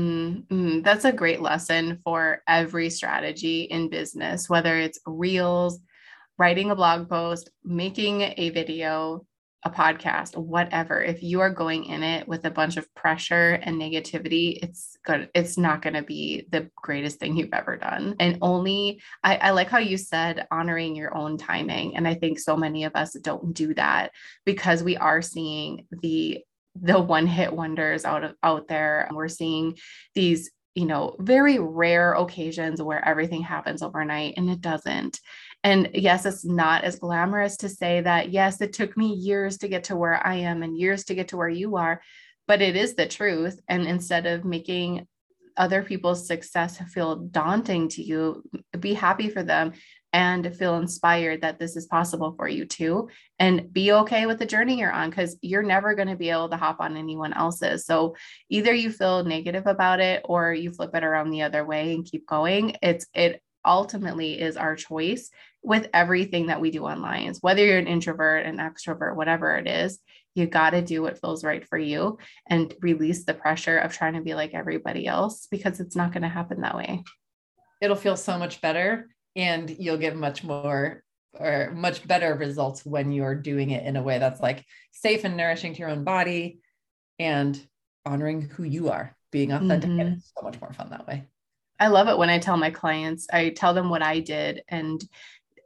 Mm-hmm. 0.53 0.81
That's 0.81 1.05
a 1.05 1.11
great 1.11 1.41
lesson 1.41 1.99
for 2.03 2.41
every 2.47 2.89
strategy 2.89 3.63
in 3.63 3.89
business, 3.89 4.49
whether 4.49 4.77
it's 4.77 4.99
reels, 5.05 5.79
writing 6.37 6.71
a 6.71 6.75
blog 6.75 7.09
post, 7.09 7.49
making 7.63 8.21
a 8.21 8.49
video, 8.51 9.25
a 9.63 9.69
podcast, 9.69 10.37
whatever. 10.37 11.01
If 11.01 11.23
you 11.23 11.41
are 11.41 11.49
going 11.49 11.85
in 11.85 12.03
it 12.03 12.27
with 12.27 12.45
a 12.45 12.51
bunch 12.51 12.77
of 12.77 12.93
pressure 12.93 13.53
and 13.53 13.81
negativity, 13.81 14.59
it's 14.61 14.95
good. 15.03 15.29
It's 15.33 15.57
not 15.57 15.81
going 15.81 15.95
to 15.95 16.03
be 16.03 16.47
the 16.49 16.69
greatest 16.75 17.19
thing 17.19 17.35
you've 17.35 17.53
ever 17.53 17.75
done. 17.75 18.15
And 18.19 18.37
only, 18.41 19.01
I, 19.23 19.37
I 19.37 19.51
like 19.51 19.69
how 19.69 19.79
you 19.79 19.97
said 19.97 20.47
honoring 20.51 20.95
your 20.95 21.15
own 21.15 21.37
timing. 21.37 21.95
And 21.95 22.07
I 22.07 22.13
think 22.13 22.39
so 22.39 22.55
many 22.55 22.83
of 22.83 22.95
us 22.95 23.13
don't 23.13 23.53
do 23.53 23.73
that 23.73 24.11
because 24.45 24.83
we 24.83 24.97
are 24.97 25.21
seeing 25.21 25.87
the 26.01 26.39
the 26.79 26.99
one 26.99 27.25
hit 27.25 27.51
wonders 27.51 28.05
out 28.05 28.23
of 28.23 28.35
out 28.43 28.67
there. 28.67 29.09
We're 29.11 29.29
seeing 29.29 29.77
these 30.13 30.51
you 30.77 30.85
know, 30.85 31.15
very 31.17 31.57
rare 31.57 32.13
occasions 32.13 32.79
where 32.83 33.03
everything 33.03 33.41
happens 33.41 33.81
overnight 33.81 34.35
and 34.37 34.47
it 34.47 34.61
doesn't. 34.61 35.19
And 35.63 35.89
yes, 35.93 36.25
it's 36.25 36.45
not 36.45 36.83
as 36.83 36.99
glamorous 36.99 37.57
to 37.57 37.69
say 37.69 38.01
that, 38.01 38.29
yes, 38.29 38.61
it 38.61 38.73
took 38.73 38.95
me 38.95 39.13
years 39.13 39.57
to 39.59 39.67
get 39.67 39.85
to 39.85 39.95
where 39.95 40.25
I 40.25 40.35
am 40.35 40.63
and 40.63 40.77
years 40.77 41.05
to 41.05 41.15
get 41.15 41.29
to 41.29 41.37
where 41.37 41.49
you 41.49 41.75
are, 41.77 42.01
but 42.47 42.61
it 42.61 42.75
is 42.75 42.95
the 42.95 43.07
truth. 43.07 43.59
And 43.67 43.87
instead 43.87 44.25
of 44.25 44.45
making 44.45 45.07
other 45.57 45.83
people's 45.83 46.27
success 46.27 46.77
feel 46.93 47.15
daunting 47.15 47.89
to 47.89 48.03
you, 48.03 48.43
be 48.79 48.93
happy 48.93 49.29
for 49.29 49.43
them 49.43 49.73
and 50.13 50.55
feel 50.55 50.77
inspired 50.77 51.41
that 51.41 51.59
this 51.59 51.75
is 51.75 51.85
possible 51.85 52.33
for 52.37 52.47
you 52.47 52.65
too. 52.65 53.09
And 53.39 53.71
be 53.73 53.91
okay 53.91 54.25
with 54.25 54.39
the 54.39 54.45
journey 54.45 54.79
you're 54.79 54.91
on 54.91 55.09
because 55.09 55.37
you're 55.41 55.63
never 55.63 55.95
going 55.95 56.07
to 56.07 56.15
be 56.15 56.29
able 56.29 56.49
to 56.49 56.57
hop 56.57 56.77
on 56.79 56.95
anyone 56.95 57.33
else's. 57.33 57.85
So 57.85 58.15
either 58.49 58.73
you 58.73 58.89
feel 58.89 59.23
negative 59.23 59.67
about 59.67 59.99
it 59.99 60.21
or 60.25 60.53
you 60.53 60.71
flip 60.71 60.95
it 60.95 61.03
around 61.03 61.31
the 61.31 61.41
other 61.41 61.65
way 61.65 61.93
and 61.93 62.05
keep 62.05 62.25
going. 62.25 62.77
It's, 62.81 63.05
it 63.13 63.41
ultimately 63.67 64.39
is 64.39 64.57
our 64.57 64.75
choice 64.75 65.29
with 65.61 65.87
everything 65.93 66.47
that 66.47 66.61
we 66.61 66.71
do 66.71 66.85
online. 66.85 67.33
Whether 67.41 67.65
you're 67.65 67.77
an 67.77 67.87
introvert, 67.87 68.45
an 68.45 68.57
extrovert, 68.57 69.15
whatever 69.15 69.57
it 69.57 69.67
is, 69.67 69.99
you 70.33 70.47
got 70.47 70.69
to 70.69 70.81
do 70.81 71.01
what 71.01 71.19
feels 71.19 71.43
right 71.43 71.67
for 71.67 71.77
you 71.77 72.19
and 72.47 72.73
release 72.79 73.25
the 73.25 73.33
pressure 73.33 73.77
of 73.77 73.93
trying 73.93 74.13
to 74.13 74.21
be 74.21 74.35
like 74.35 74.53
everybody 74.53 75.07
else 75.07 75.47
because 75.49 75.79
it's 75.79 75.95
not 75.95 76.13
going 76.13 76.23
to 76.23 76.29
happen 76.29 76.61
that 76.61 76.77
way. 76.77 77.03
It'll 77.81 77.95
feel 77.95 78.15
so 78.15 78.37
much 78.37 78.61
better 78.61 79.09
and 79.35 79.69
you'll 79.69 79.97
get 79.97 80.15
much 80.15 80.43
more 80.43 81.03
or 81.33 81.71
much 81.75 82.07
better 82.07 82.33
results 82.35 82.85
when 82.85 83.11
you're 83.11 83.35
doing 83.35 83.71
it 83.71 83.85
in 83.85 83.95
a 83.95 84.01
way 84.01 84.19
that's 84.19 84.41
like 84.41 84.63
safe 84.91 85.23
and 85.23 85.37
nourishing 85.37 85.73
to 85.73 85.79
your 85.79 85.89
own 85.89 86.03
body 86.03 86.59
and 87.19 87.59
honoring 88.05 88.41
who 88.41 88.63
you 88.63 88.89
are, 88.89 89.15
being 89.31 89.51
authentic. 89.51 89.89
Mm-hmm. 89.89 89.99
And 89.99 90.13
it's 90.17 90.31
so 90.35 90.43
much 90.43 90.59
more 90.61 90.73
fun 90.73 90.91
that 90.91 91.07
way. 91.07 91.27
I 91.79 91.87
love 91.87 92.07
it 92.07 92.17
when 92.17 92.29
I 92.29 92.39
tell 92.39 92.57
my 92.57 92.71
clients, 92.71 93.27
I 93.31 93.49
tell 93.49 93.73
them 93.73 93.89
what 93.89 94.01
I 94.01 94.19
did 94.19 94.63
and 94.67 95.03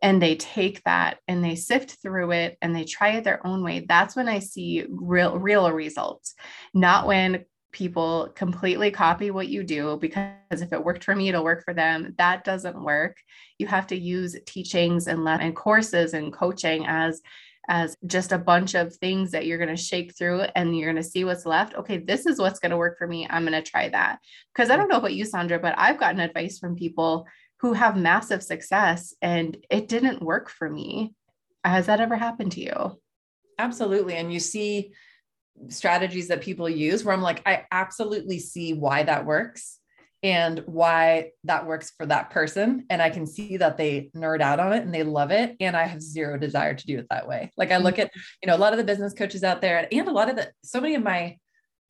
and 0.03 0.19
they 0.19 0.35
take 0.35 0.83
that 0.83 1.19
and 1.27 1.43
they 1.43 1.55
sift 1.55 1.97
through 2.01 2.31
it 2.31 2.57
and 2.61 2.75
they 2.75 2.83
try 2.83 3.09
it 3.09 3.23
their 3.23 3.45
own 3.45 3.63
way. 3.63 3.85
That's 3.87 4.15
when 4.15 4.27
i 4.27 4.39
see 4.39 4.85
real 4.89 5.37
real 5.37 5.71
results. 5.71 6.33
Not 6.73 7.07
when 7.07 7.45
people 7.71 8.29
completely 8.35 8.91
copy 8.91 9.31
what 9.31 9.47
you 9.47 9.63
do 9.63 9.97
because 10.01 10.33
if 10.51 10.73
it 10.73 10.83
worked 10.83 11.03
for 11.05 11.15
me 11.15 11.29
it'll 11.29 11.43
work 11.43 11.63
for 11.63 11.73
them. 11.73 12.15
That 12.17 12.43
doesn't 12.43 12.83
work. 12.83 13.17
You 13.59 13.67
have 13.67 13.87
to 13.87 13.97
use 13.97 14.35
teachings 14.45 15.07
and 15.07 15.27
and 15.27 15.55
courses 15.55 16.13
and 16.13 16.33
coaching 16.33 16.85
as 16.87 17.21
as 17.67 17.95
just 18.05 18.31
a 18.31 18.37
bunch 18.37 18.73
of 18.73 18.95
things 18.95 19.31
that 19.31 19.45
you're 19.45 19.57
going 19.57 19.75
to 19.75 19.81
shake 19.81 20.15
through 20.17 20.41
and 20.55 20.77
you're 20.77 20.91
going 20.91 21.03
to 21.03 21.09
see 21.09 21.23
what's 21.23 21.45
left. 21.45 21.75
Okay, 21.75 21.97
this 21.97 22.25
is 22.25 22.39
what's 22.39 22.59
going 22.59 22.71
to 22.71 22.77
work 22.77 22.97
for 22.97 23.07
me. 23.07 23.27
I'm 23.29 23.45
going 23.45 23.61
to 23.61 23.69
try 23.69 23.89
that. 23.89 24.19
Because 24.53 24.69
I 24.69 24.77
don't 24.77 24.89
know 24.89 24.97
about 24.97 25.13
you, 25.13 25.25
Sandra, 25.25 25.59
but 25.59 25.75
I've 25.77 25.99
gotten 25.99 26.19
advice 26.19 26.59
from 26.59 26.75
people 26.75 27.27
who 27.59 27.73
have 27.73 27.95
massive 27.95 28.41
success 28.41 29.13
and 29.21 29.57
it 29.69 29.87
didn't 29.87 30.23
work 30.23 30.49
for 30.49 30.69
me. 30.69 31.13
Has 31.63 31.85
that 31.85 32.01
ever 32.01 32.15
happened 32.15 32.53
to 32.53 32.61
you? 32.61 32.99
Absolutely. 33.59 34.15
And 34.15 34.33
you 34.33 34.39
see 34.39 34.93
strategies 35.67 36.29
that 36.29 36.41
people 36.41 36.67
use 36.67 37.03
where 37.03 37.13
I'm 37.13 37.21
like, 37.21 37.43
I 37.45 37.65
absolutely 37.71 38.39
see 38.39 38.73
why 38.73 39.03
that 39.03 39.25
works 39.25 39.77
and 40.23 40.63
why 40.65 41.31
that 41.45 41.65
works 41.65 41.91
for 41.97 42.05
that 42.05 42.29
person. 42.29 42.85
And 42.89 43.01
I 43.01 43.09
can 43.09 43.25
see 43.25 43.57
that 43.57 43.77
they 43.77 44.11
nerd 44.15 44.41
out 44.41 44.59
on 44.59 44.73
it 44.73 44.83
and 44.83 44.93
they 44.93 45.03
love 45.03 45.31
it. 45.31 45.55
And 45.59 45.75
I 45.75 45.85
have 45.85 46.01
zero 46.01 46.37
desire 46.37 46.75
to 46.75 46.85
do 46.85 46.99
it 46.99 47.07
that 47.09 47.27
way. 47.27 47.51
Like 47.57 47.71
I 47.71 47.77
look 47.77 47.97
at, 47.97 48.11
you 48.41 48.47
know, 48.47 48.55
a 48.55 48.59
lot 48.59 48.73
of 48.73 48.77
the 48.77 48.83
business 48.83 49.13
coaches 49.13 49.43
out 49.43 49.61
there 49.61 49.87
and 49.91 50.07
a 50.07 50.11
lot 50.11 50.29
of 50.29 50.35
the, 50.35 50.51
so 50.63 50.79
many 50.79 50.95
of 50.95 51.03
my 51.03 51.37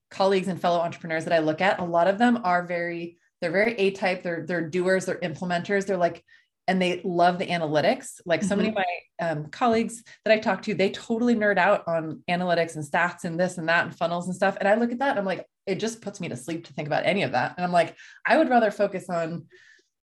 colleagues 0.10 0.48
and 0.48 0.62
fellow 0.62 0.80
entrepreneurs 0.80 1.26
that 1.26 1.34
I 1.34 1.40
look 1.40 1.62
at, 1.62 1.80
a 1.80 1.86
lot 1.86 2.08
of 2.08 2.18
them 2.18 2.40
are 2.44 2.66
very 2.66 3.18
they're 3.42 3.52
very 3.52 3.74
A 3.74 3.92
type. 3.92 4.22
They're 4.24 4.46
they're 4.48 4.70
doers. 4.70 5.06
They're 5.06 5.20
implementers. 5.20 5.86
They're 5.86 5.98
like, 5.98 6.24
and 6.68 6.82
they 6.82 7.02
love 7.04 7.40
the 7.40 7.48
analytics. 7.48 8.22
Like 8.26 8.44
so 8.44 8.56
many 8.56 8.70
of 8.70 8.76
mm-hmm. 8.76 8.84
my 9.20 9.30
um, 9.30 9.46
colleagues 9.48 10.04
that 10.24 10.34
I 10.34 10.40
talk 10.40 10.62
to, 10.64 10.74
they 10.74 10.92
totally 10.92 11.36
nerd 11.36 11.58
out 11.58 11.88
on 11.88 12.24
analytics 12.30 12.76
and 12.76 12.86
stats 12.86 13.24
and 13.24 13.40
this 13.40 13.58
and 13.58 13.68
that 13.68 13.86
and 13.86 13.96
funnels 13.96 14.28
and 14.28 14.36
stuff. 14.36 14.58
And 14.60 14.68
I 14.68 14.76
look 14.76 14.92
at 14.92 15.00
that, 15.00 15.12
and 15.12 15.20
I'm 15.20 15.26
like, 15.26 15.46
it 15.66 15.76
just 15.76 16.02
puts 16.02 16.20
me 16.20 16.30
to 16.30 16.38
sleep 16.38 16.66
to 16.66 16.74
think 16.74 16.88
about 16.88 17.06
any 17.06 17.24
of 17.24 17.32
that. 17.34 17.56
And 17.58 17.66
I'm 17.66 17.72
like, 17.72 17.96
I 18.26 18.38
would 18.38 18.50
rather 18.50 18.72
focus 18.72 19.10
on 19.10 19.48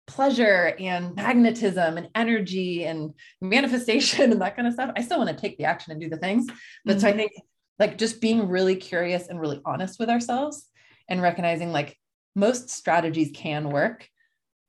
pleasure 0.07 0.75
and 0.79 1.15
magnetism 1.15 1.97
and 1.97 2.09
energy 2.15 2.85
and 2.85 3.13
manifestation 3.41 4.31
and 4.31 4.41
that 4.41 4.55
kind 4.55 4.67
of 4.67 4.73
stuff. 4.73 4.91
I 4.95 5.01
still 5.01 5.17
want 5.17 5.29
to 5.29 5.35
take 5.35 5.57
the 5.57 5.65
action 5.65 5.91
and 5.91 6.01
do 6.01 6.09
the 6.09 6.17
things. 6.17 6.47
But 6.83 6.93
mm-hmm. 6.93 6.99
so 6.99 7.07
I 7.07 7.11
mm-hmm. 7.11 7.19
think 7.19 7.31
like 7.79 7.97
just 7.97 8.21
being 8.21 8.47
really 8.47 8.75
curious 8.75 9.27
and 9.27 9.39
really 9.39 9.61
honest 9.65 9.99
with 9.99 10.09
ourselves 10.09 10.65
and 11.09 11.21
recognizing 11.21 11.71
like 11.71 11.97
most 12.35 12.69
strategies 12.69 13.31
can 13.33 13.69
work, 13.69 14.07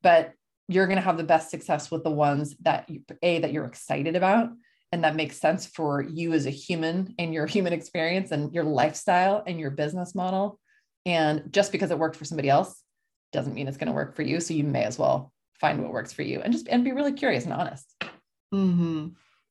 but 0.03 0.33
you're 0.69 0.87
going 0.87 0.97
to 0.97 1.03
have 1.03 1.17
the 1.17 1.25
best 1.25 1.51
success 1.51 1.91
with 1.91 2.03
the 2.03 2.11
ones 2.11 2.57
that 2.63 2.89
you, 2.91 3.03
a 3.23 3.39
that 3.41 3.53
you're 3.53 3.65
excited 3.65 4.17
about 4.17 4.51
and 4.93 5.05
that 5.05 5.17
makes 5.17 5.39
sense 5.39 5.67
for 5.67 6.03
you 6.03 6.33
as 6.33 6.47
a 6.47 6.51
human 6.51 7.15
and 7.19 7.35
your 7.35 7.47
human 7.55 7.73
experience 7.73 8.31
and 8.31 8.55
your 8.55 8.65
lifestyle 8.65 9.43
and 9.47 9.59
your 9.59 9.71
business 9.71 10.15
model. 10.15 10.59
And 11.05 11.45
just 11.53 11.73
because 11.73 11.91
it 11.91 11.99
worked 11.99 12.17
for 12.17 12.25
somebody 12.25 12.49
else 12.49 12.83
doesn't 13.33 13.55
mean 13.55 13.69
it's 13.69 13.77
going 13.77 13.89
to 13.89 13.95
work 13.95 14.17
for 14.17 14.23
you. 14.23 14.41
So 14.41 14.55
you 14.55 14.65
may 14.65 14.85
as 14.85 14.99
well 14.99 15.33
find 15.61 15.83
what 15.83 15.93
works 15.93 16.13
for 16.13 16.23
you 16.23 16.41
and 16.41 16.53
just 16.53 16.69
and 16.69 16.85
be 16.85 16.93
really 16.93 17.13
curious 17.13 17.45
and 17.45 17.53
honest. 17.53 17.87
Mm-hmm. 18.53 19.09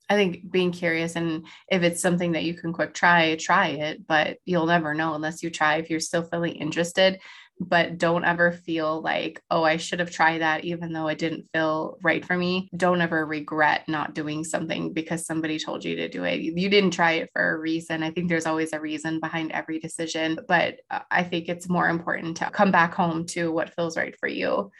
I 0.07 0.15
think 0.15 0.51
being 0.51 0.71
curious 0.71 1.15
and 1.15 1.47
if 1.67 1.81
it's 1.81 2.01
something 2.01 2.33
that 2.33 2.43
you 2.43 2.53
can 2.53 2.73
quick 2.73 2.93
try, 2.93 3.35
try 3.35 3.69
it, 3.69 4.05
but 4.05 4.37
you'll 4.45 4.67
never 4.67 4.93
know 4.93 5.15
unless 5.15 5.41
you 5.41 5.49
try. 5.49 5.77
If 5.77 5.89
you're 5.89 5.99
still 5.99 6.23
feeling 6.23 6.55
interested, 6.55 7.19
but 7.59 7.97
don't 7.97 8.25
ever 8.25 8.51
feel 8.51 9.01
like, 9.01 9.41
oh, 9.49 9.63
I 9.63 9.77
should 9.77 9.99
have 9.99 10.11
tried 10.11 10.41
that 10.41 10.65
even 10.65 10.91
though 10.91 11.07
it 11.07 11.17
didn't 11.17 11.47
feel 11.53 11.97
right 12.03 12.23
for 12.23 12.37
me. 12.37 12.69
Don't 12.75 13.01
ever 13.01 13.25
regret 13.25 13.87
not 13.87 14.13
doing 14.13 14.43
something 14.43 14.93
because 14.93 15.25
somebody 15.25 15.57
told 15.57 15.85
you 15.85 15.95
to 15.95 16.09
do 16.09 16.23
it. 16.25 16.41
You 16.41 16.69
didn't 16.69 16.91
try 16.91 17.13
it 17.13 17.29
for 17.33 17.51
a 17.51 17.57
reason. 17.57 18.03
I 18.03 18.11
think 18.11 18.29
there's 18.29 18.45
always 18.45 18.73
a 18.73 18.79
reason 18.79 19.19
behind 19.19 19.51
every 19.51 19.79
decision, 19.79 20.39
but 20.47 20.79
uh, 20.89 20.99
I 21.09 21.23
think 21.23 21.47
it's 21.47 21.69
more 21.69 21.87
important 21.87 22.37
to 22.37 22.49
come 22.49 22.71
back 22.71 22.93
home 22.93 23.25
to 23.27 23.51
what 23.51 23.73
feels 23.73 23.97
right 23.97 24.15
for 24.19 24.27
you. 24.27 24.71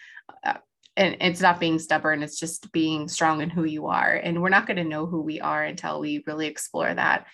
Uh, 0.43 0.57
and 0.97 1.17
it's 1.19 1.41
not 1.41 1.59
being 1.59 1.77
stubborn 1.77 2.23
it's 2.23 2.39
just 2.39 2.71
being 2.71 3.09
strong 3.09 3.41
in 3.41 3.49
who 3.49 3.65
you 3.65 3.87
are 3.87 4.13
and 4.15 4.41
we're 4.41 4.47
not 4.47 4.65
going 4.65 4.77
to 4.77 4.83
know 4.85 5.05
who 5.05 5.21
we 5.21 5.41
are 5.41 5.63
until 5.63 5.99
we 5.99 6.23
really 6.25 6.47
explore 6.47 6.93
that 6.93 7.25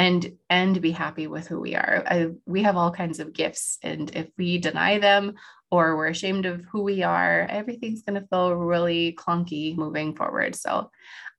and 0.00 0.32
and 0.48 0.80
be 0.80 0.92
happy 0.92 1.26
with 1.26 1.46
who 1.46 1.60
we 1.60 1.76
are. 1.76 2.02
I, 2.06 2.30
we 2.46 2.62
have 2.62 2.78
all 2.78 2.90
kinds 2.90 3.20
of 3.20 3.34
gifts, 3.34 3.78
and 3.82 4.10
if 4.16 4.28
we 4.38 4.56
deny 4.56 4.98
them 4.98 5.34
or 5.70 5.94
we're 5.96 6.08
ashamed 6.08 6.46
of 6.46 6.64
who 6.72 6.82
we 6.82 7.02
are, 7.02 7.46
everything's 7.48 8.02
going 8.02 8.20
to 8.20 8.26
feel 8.26 8.54
really 8.54 9.12
clunky 9.12 9.76
moving 9.76 10.16
forward. 10.16 10.56
So, 10.56 10.90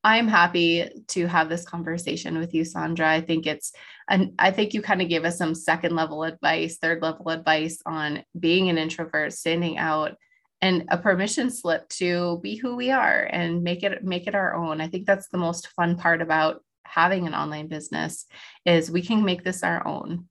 I'm 0.04 0.28
happy 0.28 0.88
to 1.10 1.26
have 1.26 1.50
this 1.50 1.66
conversation 1.66 2.38
with 2.38 2.54
you, 2.54 2.64
Sandra. 2.64 3.10
I 3.10 3.22
think 3.22 3.48
it's, 3.48 3.74
and 4.08 4.34
I 4.38 4.52
think 4.52 4.76
you 4.76 4.84
kind 4.84 5.02
of 5.02 5.10
gave 5.10 5.26
us 5.26 5.40
some 5.40 5.56
second 5.56 5.96
level 5.96 6.24
advice, 6.24 6.78
third 6.78 7.02
level 7.02 7.30
advice 7.30 7.82
on 7.86 8.24
being 8.40 8.70
an 8.70 8.78
introvert, 8.78 9.34
standing 9.34 9.80
out, 9.80 10.18
and 10.62 10.86
a 10.90 11.00
permission 11.00 11.50
slip 11.50 11.90
to 11.90 12.40
be 12.44 12.58
who 12.58 12.76
we 12.76 12.92
are 12.92 13.28
and 13.32 13.64
make 13.64 13.82
it 13.82 14.04
make 14.04 14.28
it 14.28 14.36
our 14.36 14.54
own. 14.54 14.82
I 14.82 14.88
think 14.88 15.08
that's 15.08 15.30
the 15.30 15.40
most 15.40 15.68
fun 15.70 15.98
part 15.98 16.22
about 16.22 16.62
having 16.92 17.26
an 17.26 17.34
online 17.34 17.68
business 17.68 18.26
is 18.66 18.92
we 18.92 19.02
can 19.02 19.24
make 19.24 19.44
this 19.44 19.64
our 19.64 19.86
own. 19.88 20.28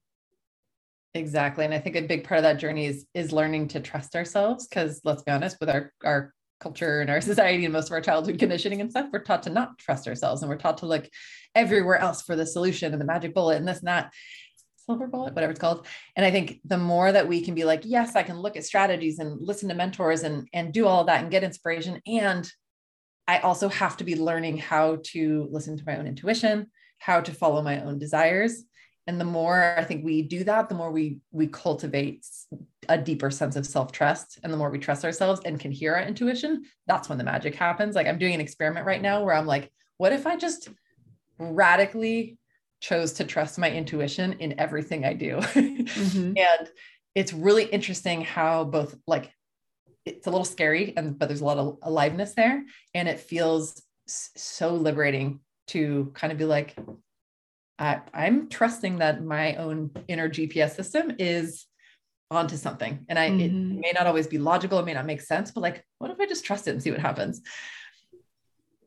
Exactly. 1.15 1.65
And 1.65 1.75
i 1.75 1.79
think 1.79 1.97
a 1.97 2.03
big 2.03 2.25
part 2.25 2.39
of 2.39 2.43
that 2.45 2.59
journey 2.59 2.87
is 2.87 3.07
is 3.15 3.33
learning 3.33 3.69
to 3.69 3.81
trust 3.81 4.15
ourselves 4.15 4.69
because 4.69 5.01
let's 5.05 5.23
be 5.23 5.33
honest 5.33 5.57
with 5.59 5.69
our 5.69 5.93
our 6.05 6.33
culture 6.61 7.01
and 7.01 7.11
our 7.11 7.21
society 7.33 7.65
and 7.65 7.73
most 7.73 7.89
of 7.89 7.93
our 7.93 8.01
childhood 8.01 8.39
conditioning 8.39 8.81
and 8.81 8.91
stuff 8.91 9.09
we're 9.13 9.25
taught 9.25 9.43
to 9.45 9.51
not 9.51 9.79
trust 9.79 10.07
ourselves 10.07 10.43
and 10.43 10.51
we're 10.51 10.57
taught 10.57 10.79
to 10.79 10.87
look 10.87 11.09
everywhere 11.55 11.97
else 11.97 12.23
for 12.23 12.37
the 12.37 12.47
solution 12.47 12.93
and 12.93 13.01
the 13.01 13.07
magic 13.07 13.35
bullet 13.35 13.57
and 13.57 13.67
this 13.67 13.79
and 13.79 13.89
that 13.89 14.13
silver 14.87 15.07
bullet 15.07 15.35
whatever 15.35 15.51
it's 15.51 15.61
called. 15.61 15.87
And 16.15 16.25
i 16.25 16.31
think 16.31 16.61
the 16.65 16.79
more 16.79 17.11
that 17.11 17.27
we 17.27 17.41
can 17.41 17.55
be 17.55 17.65
like 17.65 17.83
yes 17.85 18.15
i 18.15 18.23
can 18.23 18.39
look 18.39 18.57
at 18.57 18.65
strategies 18.65 19.19
and 19.19 19.41
listen 19.41 19.69
to 19.71 19.75
mentors 19.75 20.23
and 20.23 20.47
and 20.53 20.73
do 20.73 20.87
all 20.87 21.05
that 21.05 21.23
and 21.23 21.31
get 21.31 21.43
inspiration 21.43 22.01
and 22.07 22.49
I 23.31 23.39
also 23.39 23.69
have 23.69 23.97
to 23.99 24.05
be 24.05 24.17
learning 24.17 24.59
how 24.59 24.99
to 25.13 25.47
listen 25.53 25.77
to 25.77 25.85
my 25.87 25.97
own 25.97 26.09
intuition, 26.09 26.67
how 26.99 27.21
to 27.21 27.33
follow 27.33 27.63
my 27.63 27.81
own 27.81 27.97
desires. 27.97 28.65
And 29.07 29.21
the 29.21 29.25
more 29.25 29.77
I 29.79 29.85
think 29.85 30.05
we 30.05 30.23
do 30.23 30.43
that, 30.43 30.69
the 30.69 30.75
more 30.75 30.91
we 30.91 31.19
we 31.31 31.47
cultivate 31.47 32.27
a 32.89 32.99
deeper 32.99 33.31
sense 33.31 33.55
of 33.55 33.69
self-trust. 33.69 34.41
And 34.43 34.53
the 34.53 34.57
more 34.57 34.69
we 34.69 34.81
trust 34.81 35.05
ourselves 35.05 35.43
and 35.45 35.61
can 35.61 35.71
hear 35.71 35.95
our 35.95 36.03
intuition, 36.03 36.65
that's 36.89 37.09
when 37.09 37.19
the 37.19 37.25
magic 37.33 37.55
happens. 37.55 37.95
Like 37.95 38.09
I'm 38.09 38.19
doing 38.19 38.35
an 38.35 38.41
experiment 38.41 38.85
right 38.85 39.01
now 39.01 39.23
where 39.23 39.37
I'm 39.37 39.47
like, 39.47 39.71
what 39.99 40.13
if 40.13 40.27
I 40.27 40.37
just 40.37 40.69
radically 41.39 42.37
chose 42.81 43.13
to 43.13 43.25
trust 43.25 43.61
my 43.61 43.71
intuition 43.71 44.33
in 44.41 44.59
everything 44.59 45.05
I 45.05 45.15
do? 45.15 45.39
Mm-hmm. 46.01 46.33
and 46.37 46.69
it's 47.15 47.33
really 47.33 47.65
interesting 47.65 48.23
how 48.23 48.65
both 48.65 48.97
like 49.07 49.31
it's 50.17 50.27
a 50.27 50.31
little 50.31 50.45
scary 50.45 50.95
and 50.97 51.19
but 51.19 51.29
there's 51.29 51.41
a 51.41 51.45
lot 51.45 51.59
of 51.59 51.79
aliveness 51.83 52.35
there 52.35 52.63
and 52.95 53.09
it 53.09 53.21
feels 53.21 53.83
so 54.07 54.75
liberating 54.75 55.41
to 55.69 56.11
kind 56.15 56.33
of 56.33 56.39
be 56.39 56.45
like 56.45 56.77
I, 57.79 58.01
i'm 58.13 58.49
trusting 58.49 58.99
that 58.99 59.25
my 59.25 59.55
own 59.57 59.91
inner 60.09 60.29
gps 60.29 60.75
system 60.75 61.13
is 61.19 61.67
onto 62.31 62.57
something 62.57 63.05
and 63.09 63.19
i 63.19 63.29
mm-hmm. 63.29 63.41
it 63.41 63.81
may 63.81 63.93
not 63.95 64.07
always 64.07 64.27
be 64.27 64.39
logical 64.39 64.79
it 64.79 64.87
may 64.87 64.95
not 64.95 65.07
make 65.07 65.21
sense 65.21 65.51
but 65.51 65.61
like 65.61 65.85
what 65.99 66.11
if 66.11 66.21
i 66.21 66.27
just 66.27 66.45
trust 66.45 66.69
it 66.69 66.73
and 66.73 66.83
see 66.83 66.91
what 66.91 67.01
happens 67.01 67.41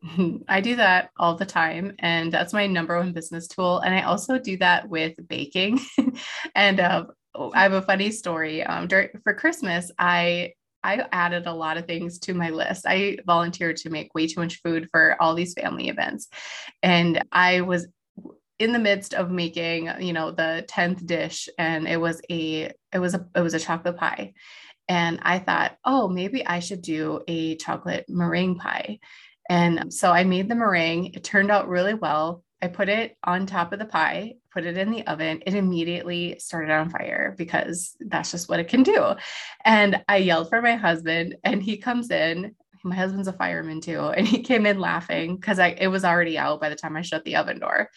I 0.47 0.61
do 0.61 0.75
that 0.75 1.11
all 1.17 1.35
the 1.35 1.45
time, 1.45 1.95
and 1.99 2.31
that's 2.31 2.53
my 2.53 2.67
number 2.67 2.97
one 2.97 3.13
business 3.13 3.47
tool. 3.47 3.79
And 3.79 3.93
I 3.93 4.01
also 4.01 4.37
do 4.37 4.57
that 4.57 4.89
with 4.89 5.15
baking. 5.27 5.79
and 6.55 6.79
uh, 6.79 7.05
I 7.53 7.63
have 7.63 7.73
a 7.73 7.81
funny 7.81 8.11
story. 8.11 8.63
Um, 8.63 8.87
during, 8.87 9.09
for 9.23 9.33
Christmas, 9.33 9.91
I 9.97 10.53
I 10.83 11.05
added 11.11 11.47
a 11.47 11.53
lot 11.53 11.77
of 11.77 11.85
things 11.85 12.19
to 12.19 12.33
my 12.33 12.49
list. 12.49 12.85
I 12.87 13.17
volunteered 13.25 13.77
to 13.77 13.89
make 13.89 14.13
way 14.13 14.27
too 14.27 14.41
much 14.41 14.61
food 14.61 14.87
for 14.91 15.15
all 15.21 15.35
these 15.35 15.53
family 15.53 15.89
events, 15.89 16.27
and 16.81 17.23
I 17.31 17.61
was 17.61 17.87
in 18.59 18.71
the 18.71 18.79
midst 18.79 19.13
of 19.13 19.31
making, 19.31 19.89
you 19.99 20.13
know, 20.13 20.31
the 20.31 20.63
tenth 20.67 21.05
dish, 21.05 21.49
and 21.57 21.87
it 21.87 21.99
was 21.99 22.21
a 22.29 22.71
it 22.93 22.99
was 22.99 23.13
a 23.13 23.25
it 23.35 23.41
was 23.41 23.53
a 23.53 23.59
chocolate 23.59 23.97
pie, 23.97 24.33
and 24.87 25.19
I 25.21 25.39
thought, 25.39 25.77
oh, 25.85 26.07
maybe 26.07 26.45
I 26.45 26.59
should 26.59 26.81
do 26.81 27.21
a 27.27 27.55
chocolate 27.55 28.05
meringue 28.07 28.57
pie. 28.57 28.99
And 29.49 29.93
so 29.93 30.11
I 30.11 30.23
made 30.23 30.49
the 30.49 30.55
meringue. 30.55 31.13
It 31.13 31.23
turned 31.23 31.51
out 31.51 31.67
really 31.67 31.93
well. 31.93 32.43
I 32.61 32.67
put 32.67 32.87
it 32.89 33.17
on 33.23 33.45
top 33.45 33.73
of 33.73 33.79
the 33.79 33.85
pie, 33.85 34.35
put 34.53 34.65
it 34.65 34.77
in 34.77 34.91
the 34.91 35.05
oven. 35.07 35.41
It 35.45 35.55
immediately 35.55 36.37
started 36.39 36.71
on 36.71 36.89
fire 36.89 37.33
because 37.37 37.95
that's 37.99 38.31
just 38.31 38.47
what 38.49 38.59
it 38.59 38.67
can 38.67 38.83
do. 38.83 39.13
And 39.65 40.03
I 40.07 40.17
yelled 40.17 40.49
for 40.49 40.61
my 40.61 40.75
husband, 40.75 41.35
and 41.43 41.61
he 41.61 41.77
comes 41.77 42.11
in. 42.11 42.55
My 42.85 42.95
husband's 42.95 43.29
a 43.29 43.33
fireman 43.33 43.81
too, 43.81 43.99
and 43.99 44.27
he 44.27 44.41
came 44.41 44.65
in 44.65 44.79
laughing 44.79 45.35
because 45.37 45.59
I 45.59 45.69
it 45.69 45.87
was 45.87 46.05
already 46.05 46.37
out 46.37 46.61
by 46.61 46.69
the 46.69 46.75
time 46.75 46.95
I 46.95 47.01
shut 47.01 47.23
the 47.25 47.37
oven 47.37 47.59
door. 47.59 47.89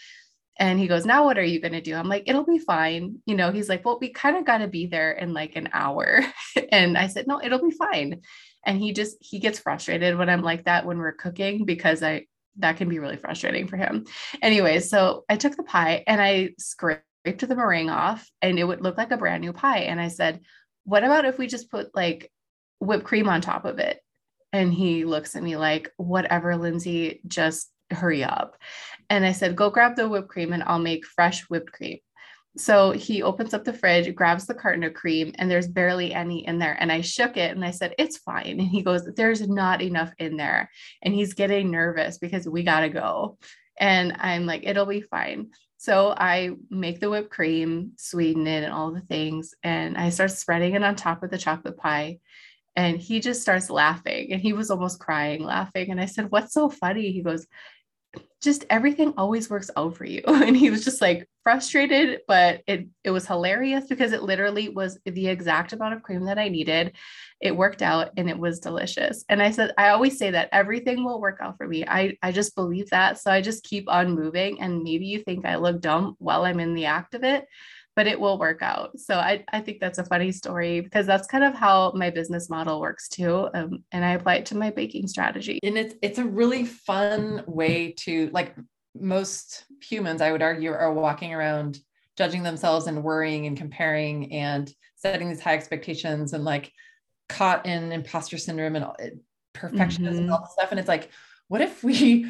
And 0.58 0.78
he 0.78 0.86
goes, 0.86 1.04
Now 1.04 1.24
what 1.24 1.38
are 1.38 1.44
you 1.44 1.60
going 1.60 1.72
to 1.72 1.80
do? 1.80 1.94
I'm 1.94 2.08
like, 2.08 2.24
It'll 2.26 2.44
be 2.44 2.58
fine. 2.58 3.18
You 3.26 3.34
know, 3.34 3.52
he's 3.52 3.68
like, 3.68 3.84
Well, 3.84 3.98
we 4.00 4.10
kind 4.10 4.36
of 4.36 4.46
got 4.46 4.58
to 4.58 4.68
be 4.68 4.86
there 4.86 5.12
in 5.12 5.34
like 5.34 5.56
an 5.56 5.68
hour. 5.72 6.20
and 6.72 6.96
I 6.96 7.08
said, 7.08 7.26
No, 7.26 7.40
it'll 7.42 7.62
be 7.62 7.76
fine. 7.76 8.22
And 8.64 8.78
he 8.78 8.92
just, 8.92 9.16
he 9.20 9.38
gets 9.38 9.58
frustrated 9.58 10.16
when 10.16 10.28
I'm 10.28 10.42
like 10.42 10.64
that 10.64 10.86
when 10.86 10.98
we're 10.98 11.12
cooking 11.12 11.64
because 11.66 12.02
I, 12.02 12.26
that 12.58 12.76
can 12.76 12.88
be 12.88 12.98
really 12.98 13.16
frustrating 13.16 13.68
for 13.68 13.76
him. 13.76 14.04
Anyway, 14.42 14.80
so 14.80 15.24
I 15.28 15.36
took 15.36 15.56
the 15.56 15.62
pie 15.62 16.04
and 16.06 16.20
I 16.20 16.50
scraped 16.58 17.02
the 17.24 17.56
meringue 17.56 17.90
off 17.90 18.28
and 18.40 18.58
it 18.58 18.64
would 18.64 18.82
look 18.82 18.96
like 18.96 19.10
a 19.10 19.16
brand 19.16 19.40
new 19.40 19.52
pie. 19.52 19.80
And 19.80 20.00
I 20.00 20.08
said, 20.08 20.40
What 20.84 21.04
about 21.04 21.24
if 21.24 21.38
we 21.38 21.46
just 21.46 21.70
put 21.70 21.94
like 21.94 22.30
whipped 22.80 23.04
cream 23.04 23.28
on 23.28 23.40
top 23.40 23.64
of 23.64 23.78
it? 23.78 24.00
And 24.52 24.72
he 24.72 25.04
looks 25.04 25.36
at 25.36 25.42
me 25.42 25.56
like, 25.56 25.92
Whatever, 25.96 26.56
Lindsay, 26.56 27.20
just 27.26 27.70
hurry 27.90 28.24
up. 28.24 28.56
And 29.08 29.24
I 29.24 29.32
said, 29.32 29.56
go 29.56 29.70
grab 29.70 29.96
the 29.96 30.08
whipped 30.08 30.28
cream 30.28 30.52
and 30.52 30.62
I'll 30.62 30.78
make 30.78 31.06
fresh 31.06 31.42
whipped 31.42 31.72
cream. 31.72 31.98
So 32.56 32.92
he 32.92 33.22
opens 33.22 33.52
up 33.52 33.64
the 33.64 33.72
fridge, 33.72 34.14
grabs 34.14 34.46
the 34.46 34.54
carton 34.54 34.84
of 34.84 34.94
cream, 34.94 35.32
and 35.34 35.50
there's 35.50 35.68
barely 35.68 36.14
any 36.14 36.46
in 36.46 36.58
there. 36.58 36.76
And 36.80 36.90
I 36.90 37.02
shook 37.02 37.36
it 37.36 37.54
and 37.54 37.64
I 37.64 37.70
said, 37.70 37.94
It's 37.98 38.16
fine. 38.16 38.58
And 38.60 38.68
he 38.68 38.82
goes, 38.82 39.04
There's 39.04 39.46
not 39.46 39.82
enough 39.82 40.12
in 40.18 40.36
there. 40.36 40.70
And 41.02 41.14
he's 41.14 41.34
getting 41.34 41.70
nervous 41.70 42.18
because 42.18 42.48
we 42.48 42.62
got 42.62 42.80
to 42.80 42.88
go. 42.88 43.38
And 43.78 44.16
I'm 44.18 44.46
like, 44.46 44.64
It'll 44.64 44.86
be 44.86 45.02
fine. 45.02 45.50
So 45.76 46.14
I 46.16 46.52
make 46.70 47.00
the 47.00 47.10
whipped 47.10 47.30
cream, 47.30 47.92
sweeten 47.96 48.46
it, 48.46 48.64
and 48.64 48.72
all 48.72 48.90
the 48.90 49.02
things. 49.02 49.54
And 49.62 49.96
I 49.98 50.08
start 50.08 50.30
spreading 50.30 50.74
it 50.74 50.82
on 50.82 50.96
top 50.96 51.22
of 51.22 51.30
the 51.30 51.38
chocolate 51.38 51.76
pie. 51.76 52.20
And 52.74 52.98
he 52.98 53.20
just 53.20 53.42
starts 53.42 53.70
laughing. 53.70 54.32
And 54.32 54.40
he 54.40 54.54
was 54.54 54.70
almost 54.70 54.98
crying, 54.98 55.44
laughing. 55.44 55.90
And 55.90 56.00
I 56.00 56.06
said, 56.06 56.30
What's 56.30 56.54
so 56.54 56.70
funny? 56.70 57.12
He 57.12 57.22
goes, 57.22 57.46
just 58.42 58.64
everything 58.70 59.14
always 59.16 59.48
works 59.48 59.70
out 59.76 59.96
for 59.96 60.04
you. 60.04 60.22
And 60.46 60.56
he 60.56 60.70
was 60.70 60.84
just 60.84 61.00
like 61.00 61.28
frustrated, 61.42 62.20
but 62.28 62.62
it 62.66 62.88
it 63.02 63.10
was 63.10 63.26
hilarious 63.26 63.86
because 63.88 64.12
it 64.12 64.22
literally 64.22 64.68
was 64.68 64.98
the 65.04 65.28
exact 65.28 65.72
amount 65.72 65.94
of 65.94 66.02
cream 66.02 66.24
that 66.26 66.38
I 66.38 66.48
needed. 66.48 66.96
It 67.40 67.56
worked 67.56 67.82
out 67.82 68.10
and 68.16 68.28
it 68.30 68.38
was 68.38 68.60
delicious. 68.60 69.24
And 69.28 69.42
I 69.42 69.50
said, 69.50 69.72
I 69.76 69.88
always 69.88 70.18
say 70.18 70.30
that 70.30 70.48
everything 70.52 71.04
will 71.04 71.20
work 71.20 71.38
out 71.40 71.56
for 71.56 71.66
me. 71.66 71.84
I, 71.86 72.16
I 72.22 72.32
just 72.32 72.54
believe 72.54 72.90
that. 72.90 73.18
So 73.18 73.30
I 73.30 73.40
just 73.40 73.64
keep 73.64 73.88
on 73.88 74.14
moving. 74.14 74.60
And 74.60 74.82
maybe 74.82 75.06
you 75.06 75.20
think 75.22 75.44
I 75.44 75.56
look 75.56 75.80
dumb 75.80 76.16
while 76.18 76.44
I'm 76.44 76.60
in 76.60 76.74
the 76.74 76.86
act 76.86 77.14
of 77.14 77.24
it, 77.24 77.46
but 77.96 78.06
it 78.06 78.20
will 78.20 78.38
work 78.38 78.60
out. 78.60 79.00
So 79.00 79.16
I, 79.16 79.42
I 79.52 79.60
think 79.60 79.80
that's 79.80 79.98
a 79.98 80.04
funny 80.04 80.30
story 80.30 80.80
because 80.80 81.06
that's 81.06 81.26
kind 81.26 81.42
of 81.42 81.54
how 81.54 81.92
my 81.94 82.10
business 82.10 82.50
model 82.50 82.78
works 82.78 83.08
too. 83.08 83.48
Um, 83.54 83.82
and 83.90 84.04
I 84.04 84.12
apply 84.12 84.36
it 84.36 84.46
to 84.46 84.56
my 84.56 84.70
baking 84.70 85.08
strategy. 85.08 85.58
And 85.62 85.78
it's 85.78 85.94
it's 86.02 86.18
a 86.18 86.24
really 86.24 86.64
fun 86.64 87.42
way 87.46 87.92
to 88.00 88.30
like 88.32 88.54
most 88.94 89.64
humans, 89.82 90.20
I 90.20 90.30
would 90.30 90.42
argue, 90.42 90.72
are 90.72 90.92
walking 90.92 91.32
around 91.32 91.78
judging 92.16 92.42
themselves 92.42 92.86
and 92.86 93.02
worrying 93.02 93.46
and 93.46 93.56
comparing 93.56 94.32
and 94.32 94.70
setting 94.96 95.30
these 95.30 95.40
high 95.40 95.54
expectations 95.54 96.34
and 96.34 96.44
like 96.44 96.72
caught 97.30 97.66
in 97.66 97.92
imposter 97.92 98.36
syndrome 98.38 98.76
and 98.76 98.86
perfectionism 99.54 100.00
mm-hmm. 100.00 100.18
and 100.18 100.30
all 100.30 100.40
this 100.40 100.52
stuff. 100.52 100.70
And 100.70 100.78
it's 100.78 100.88
like, 100.88 101.10
what 101.48 101.62
if 101.62 101.82
we 101.82 102.26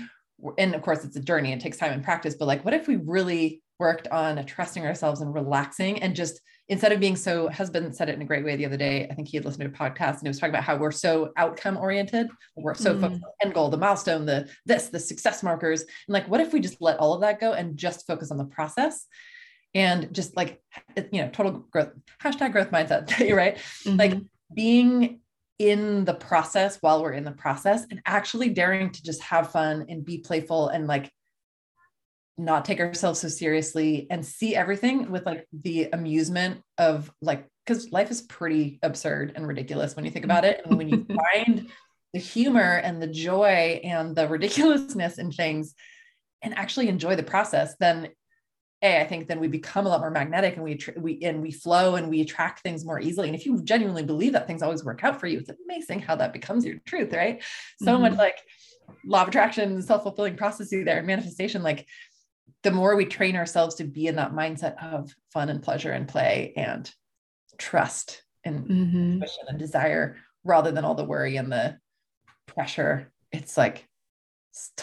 and 0.58 0.74
of 0.74 0.82
course 0.82 1.04
it's 1.04 1.16
a 1.16 1.20
journey 1.20 1.52
and 1.52 1.60
takes 1.60 1.78
time 1.78 1.92
and 1.92 2.04
practice 2.04 2.34
but 2.34 2.44
like 2.44 2.62
what 2.62 2.74
if 2.74 2.86
we 2.86 2.96
really 2.96 3.62
worked 3.78 4.08
on 4.08 4.44
trusting 4.46 4.84
ourselves 4.84 5.20
and 5.20 5.34
relaxing 5.34 6.02
and 6.02 6.16
just 6.16 6.40
instead 6.68 6.92
of 6.92 6.98
being 6.98 7.16
so 7.16 7.48
husband 7.48 7.94
said 7.94 8.08
it 8.08 8.14
in 8.14 8.22
a 8.22 8.24
great 8.24 8.44
way 8.44 8.56
the 8.56 8.66
other 8.66 8.76
day 8.76 9.06
i 9.10 9.14
think 9.14 9.28
he 9.28 9.36
had 9.36 9.44
listened 9.44 9.62
to 9.62 9.68
a 9.70 9.88
podcast 9.88 10.14
and 10.14 10.22
he 10.22 10.28
was 10.28 10.38
talking 10.38 10.54
about 10.54 10.64
how 10.64 10.76
we're 10.76 10.90
so 10.90 11.32
outcome 11.36 11.76
oriented 11.76 12.28
we're 12.56 12.74
so 12.74 12.94
mm. 12.94 13.00
focused 13.00 13.22
on 13.22 13.30
the 13.38 13.46
end 13.46 13.54
goal 13.54 13.68
the 13.68 13.76
milestone 13.76 14.24
the 14.24 14.48
this 14.64 14.88
the 14.88 14.98
success 14.98 15.42
markers 15.42 15.82
and 15.82 15.90
like 16.08 16.26
what 16.28 16.40
if 16.40 16.52
we 16.52 16.60
just 16.60 16.80
let 16.80 16.98
all 16.98 17.14
of 17.14 17.20
that 17.20 17.40
go 17.40 17.52
and 17.52 17.76
just 17.76 18.06
focus 18.06 18.30
on 18.30 18.38
the 18.38 18.44
process 18.44 19.06
and 19.74 20.12
just 20.12 20.36
like 20.36 20.60
you 21.12 21.22
know 21.22 21.28
total 21.30 21.52
growth 21.70 21.90
hashtag 22.22 22.52
growth 22.52 22.70
mindset 22.70 23.08
right 23.36 23.56
mm-hmm. 23.56 23.96
like 23.96 24.14
being 24.54 25.20
in 25.58 26.04
the 26.04 26.14
process 26.14 26.78
while 26.82 27.02
we're 27.02 27.12
in 27.12 27.24
the 27.24 27.32
process 27.32 27.86
and 27.90 28.00
actually 28.04 28.50
daring 28.50 28.90
to 28.90 29.02
just 29.02 29.22
have 29.22 29.50
fun 29.50 29.86
and 29.88 30.04
be 30.04 30.18
playful 30.18 30.68
and 30.68 30.86
like 30.86 31.10
not 32.38 32.64
take 32.64 32.80
ourselves 32.80 33.20
so 33.20 33.28
seriously 33.28 34.06
and 34.10 34.24
see 34.24 34.54
everything 34.54 35.10
with 35.10 35.24
like 35.24 35.46
the 35.52 35.88
amusement 35.92 36.62
of 36.78 37.10
like 37.22 37.46
because 37.64 37.90
life 37.90 38.10
is 38.10 38.22
pretty 38.22 38.78
absurd 38.82 39.32
and 39.34 39.46
ridiculous 39.46 39.96
when 39.96 40.04
you 40.04 40.10
think 40.10 40.24
about 40.24 40.44
it 40.44 40.60
and 40.64 40.76
when 40.76 40.88
you 40.88 41.06
find 41.34 41.68
the 42.12 42.20
humor 42.20 42.80
and 42.84 43.02
the 43.02 43.06
joy 43.06 43.80
and 43.82 44.14
the 44.14 44.28
ridiculousness 44.28 45.18
in 45.18 45.32
things 45.32 45.74
and 46.42 46.54
actually 46.54 46.88
enjoy 46.88 47.16
the 47.16 47.22
process 47.22 47.74
then 47.80 48.08
a, 48.82 49.00
I 49.00 49.06
think 49.06 49.26
then 49.26 49.40
we 49.40 49.48
become 49.48 49.86
a 49.86 49.88
lot 49.88 50.00
more 50.00 50.10
magnetic 50.10 50.54
and 50.56 50.62
we 50.62 50.78
we 50.98 51.18
and 51.22 51.40
we 51.40 51.50
flow 51.50 51.94
and 51.94 52.10
we 52.10 52.20
attract 52.20 52.60
things 52.60 52.84
more 52.84 53.00
easily. 53.00 53.28
And 53.28 53.34
if 53.34 53.46
you 53.46 53.62
genuinely 53.62 54.02
believe 54.02 54.34
that 54.34 54.46
things 54.46 54.62
always 54.62 54.84
work 54.84 55.02
out 55.02 55.18
for 55.18 55.26
you, 55.26 55.38
it's 55.38 55.50
amazing 55.64 56.00
how 56.00 56.14
that 56.16 56.34
becomes 56.34 56.64
your 56.64 56.76
truth, 56.84 57.14
right? 57.14 57.42
So 57.78 57.92
mm-hmm. 57.92 58.02
much 58.02 58.18
like 58.18 58.38
law 59.04 59.22
of 59.22 59.28
attraction, 59.28 59.80
self-fulfilling 59.80 60.36
processes 60.36 60.84
there, 60.84 60.98
and 60.98 61.06
manifestation. 61.06 61.62
Like 61.62 61.86
the 62.66 62.72
more 62.72 62.96
we 62.96 63.04
train 63.04 63.36
ourselves 63.36 63.76
to 63.76 63.84
be 63.84 64.08
in 64.08 64.16
that 64.16 64.32
mindset 64.32 64.82
of 64.82 65.14
fun 65.32 65.50
and 65.50 65.62
pleasure 65.62 65.92
and 65.92 66.08
play 66.08 66.52
and 66.56 66.92
trust 67.58 68.24
and 68.42 68.68
mm-hmm. 68.68 69.22
and 69.46 69.56
desire, 69.56 70.16
rather 70.42 70.72
than 70.72 70.84
all 70.84 70.96
the 70.96 71.04
worry 71.04 71.36
and 71.36 71.52
the 71.52 71.78
pressure, 72.46 73.12
it's 73.30 73.56
like 73.56 73.86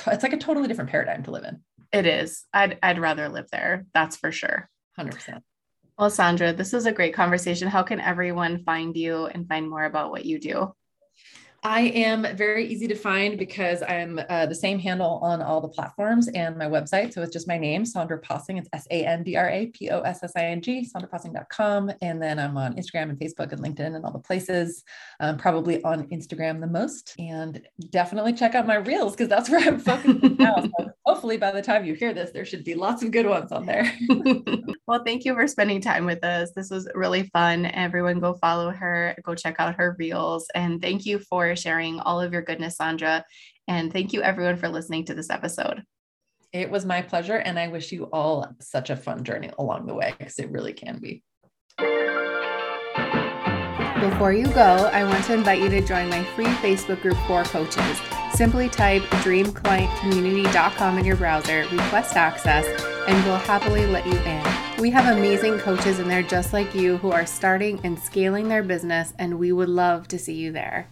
it's 0.07 0.23
like 0.23 0.31
a 0.31 0.37
totally 0.37 0.69
different 0.69 0.91
paradigm 0.91 1.23
to 1.23 1.31
live 1.31 1.43
in. 1.43 1.61
It 1.91 2.05
is. 2.05 2.45
I'd 2.53 2.79
I'd 2.81 2.99
rather 2.99 3.27
live 3.27 3.49
there. 3.51 3.85
That's 3.93 4.15
for 4.15 4.31
sure. 4.31 4.69
100%. 4.97 5.41
Well, 5.99 6.09
Sandra, 6.09 6.53
this 6.53 6.71
was 6.71 6.85
a 6.85 6.93
great 6.93 7.13
conversation. 7.13 7.67
How 7.67 7.83
can 7.83 7.99
everyone 7.99 8.63
find 8.63 8.95
you 8.95 9.25
and 9.25 9.45
find 9.45 9.69
more 9.69 9.83
about 9.83 10.09
what 10.09 10.23
you 10.23 10.39
do? 10.39 10.73
I 11.65 11.81
am 11.81 12.27
very 12.35 12.67
easy 12.67 12.87
to 12.89 12.95
find 12.95 13.37
because 13.37 13.81
I'm 13.83 14.19
uh, 14.29 14.45
the 14.47 14.55
same 14.55 14.79
handle 14.79 15.19
on 15.23 15.41
all 15.41 15.61
the 15.61 15.69
platforms 15.69 16.27
and 16.27 16.57
my 16.57 16.65
website. 16.65 17.13
So 17.13 17.21
it's 17.21 17.31
just 17.31 17.47
my 17.47 17.57
name, 17.57 17.85
Sandra 17.85 18.19
Possing. 18.19 18.57
It's 18.57 18.67
S 18.73 18.85
A 18.91 19.05
N 19.05 19.23
D 19.23 19.37
R 19.37 19.49
A 19.49 19.67
P 19.67 19.89
O 19.89 20.01
S 20.01 20.23
S 20.23 20.33
I 20.35 20.47
N 20.47 20.61
G, 20.61 20.85
sandrapossing.com. 20.93 21.91
And 22.01 22.21
then 22.21 22.37
I'm 22.37 22.57
on 22.57 22.75
Instagram 22.75 23.09
and 23.09 23.17
Facebook 23.17 23.53
and 23.53 23.61
LinkedIn 23.61 23.95
and 23.95 24.03
all 24.03 24.11
the 24.11 24.19
places, 24.19 24.83
um, 25.21 25.37
probably 25.37 25.81
on 25.83 26.03
Instagram 26.09 26.59
the 26.59 26.67
most. 26.67 27.15
And 27.17 27.61
definitely 27.91 28.33
check 28.33 28.55
out 28.55 28.67
my 28.67 28.75
reels 28.75 29.13
because 29.13 29.29
that's 29.29 29.49
where 29.51 29.65
I'm 29.65 29.79
focusing 29.79 30.35
now. 30.37 30.55
So 30.63 30.91
hopefully 31.05 31.37
by 31.37 31.51
the 31.51 31.61
time 31.61 31.85
you 31.85 31.93
hear 31.93 32.13
this, 32.13 32.31
there 32.31 32.45
should 32.45 32.65
be 32.65 32.75
lots 32.75 33.03
of 33.03 33.11
good 33.11 33.25
ones 33.25 33.53
on 33.53 33.65
there. 33.65 33.89
well, 34.87 35.03
thank 35.05 35.23
you 35.23 35.33
for 35.33 35.47
spending 35.47 35.79
time 35.79 36.05
with 36.05 36.23
us. 36.25 36.51
This 36.51 36.69
was 36.69 36.89
really 36.93 37.23
fun. 37.33 37.67
Everyone 37.67 38.19
go 38.19 38.33
follow 38.33 38.69
her, 38.69 39.15
go 39.23 39.33
check 39.33 39.55
out 39.59 39.75
her 39.75 39.95
reels. 39.97 40.47
And 40.55 40.81
thank 40.81 41.05
you 41.05 41.19
for 41.53 41.61
sharing 41.61 41.99
all 41.99 42.19
of 42.19 42.33
your 42.33 42.41
goodness, 42.41 42.77
Sandra. 42.77 43.23
And 43.67 43.93
thank 43.93 44.11
you, 44.11 44.23
everyone, 44.23 44.57
for 44.57 44.69
listening 44.69 45.05
to 45.05 45.13
this 45.13 45.29
episode. 45.29 45.83
It 46.51 46.71
was 46.71 46.83
my 46.83 47.03
pleasure. 47.03 47.35
And 47.35 47.59
I 47.59 47.67
wish 47.67 47.91
you 47.91 48.05
all 48.05 48.47
such 48.59 48.89
a 48.89 48.95
fun 48.95 49.23
journey 49.23 49.51
along 49.59 49.85
the 49.85 49.93
way 49.93 50.15
because 50.17 50.39
it 50.39 50.49
really 50.49 50.73
can 50.73 50.99
be. 50.99 51.23
Before 53.99 54.33
you 54.33 54.47
go, 54.47 54.89
I 54.91 55.03
want 55.03 55.23
to 55.25 55.33
invite 55.33 55.61
you 55.61 55.69
to 55.69 55.81
join 55.81 56.09
my 56.09 56.23
free 56.35 56.45
Facebook 56.45 57.01
group 57.01 57.17
for 57.27 57.43
coaches. 57.43 58.01
Simply 58.33 58.67
type 58.67 59.03
dreamclientcommunity.com 59.23 60.97
in 60.97 61.05
your 61.05 61.17
browser, 61.17 61.67
request 61.71 62.15
access, 62.15 62.65
and 63.07 63.23
we'll 63.25 63.37
happily 63.37 63.85
let 63.85 64.07
you 64.07 64.17
in. 64.17 64.81
We 64.81 64.89
have 64.89 65.15
amazing 65.15 65.59
coaches 65.59 65.99
in 65.99 66.07
there 66.07 66.23
just 66.23 66.51
like 66.51 66.73
you 66.73 66.97
who 66.97 67.11
are 67.11 67.27
starting 67.27 67.79
and 67.83 67.97
scaling 67.97 68.49
their 68.49 68.63
business, 68.63 69.13
and 69.19 69.37
we 69.37 69.51
would 69.51 69.69
love 69.69 70.07
to 70.07 70.17
see 70.17 70.33
you 70.33 70.51
there. 70.51 70.89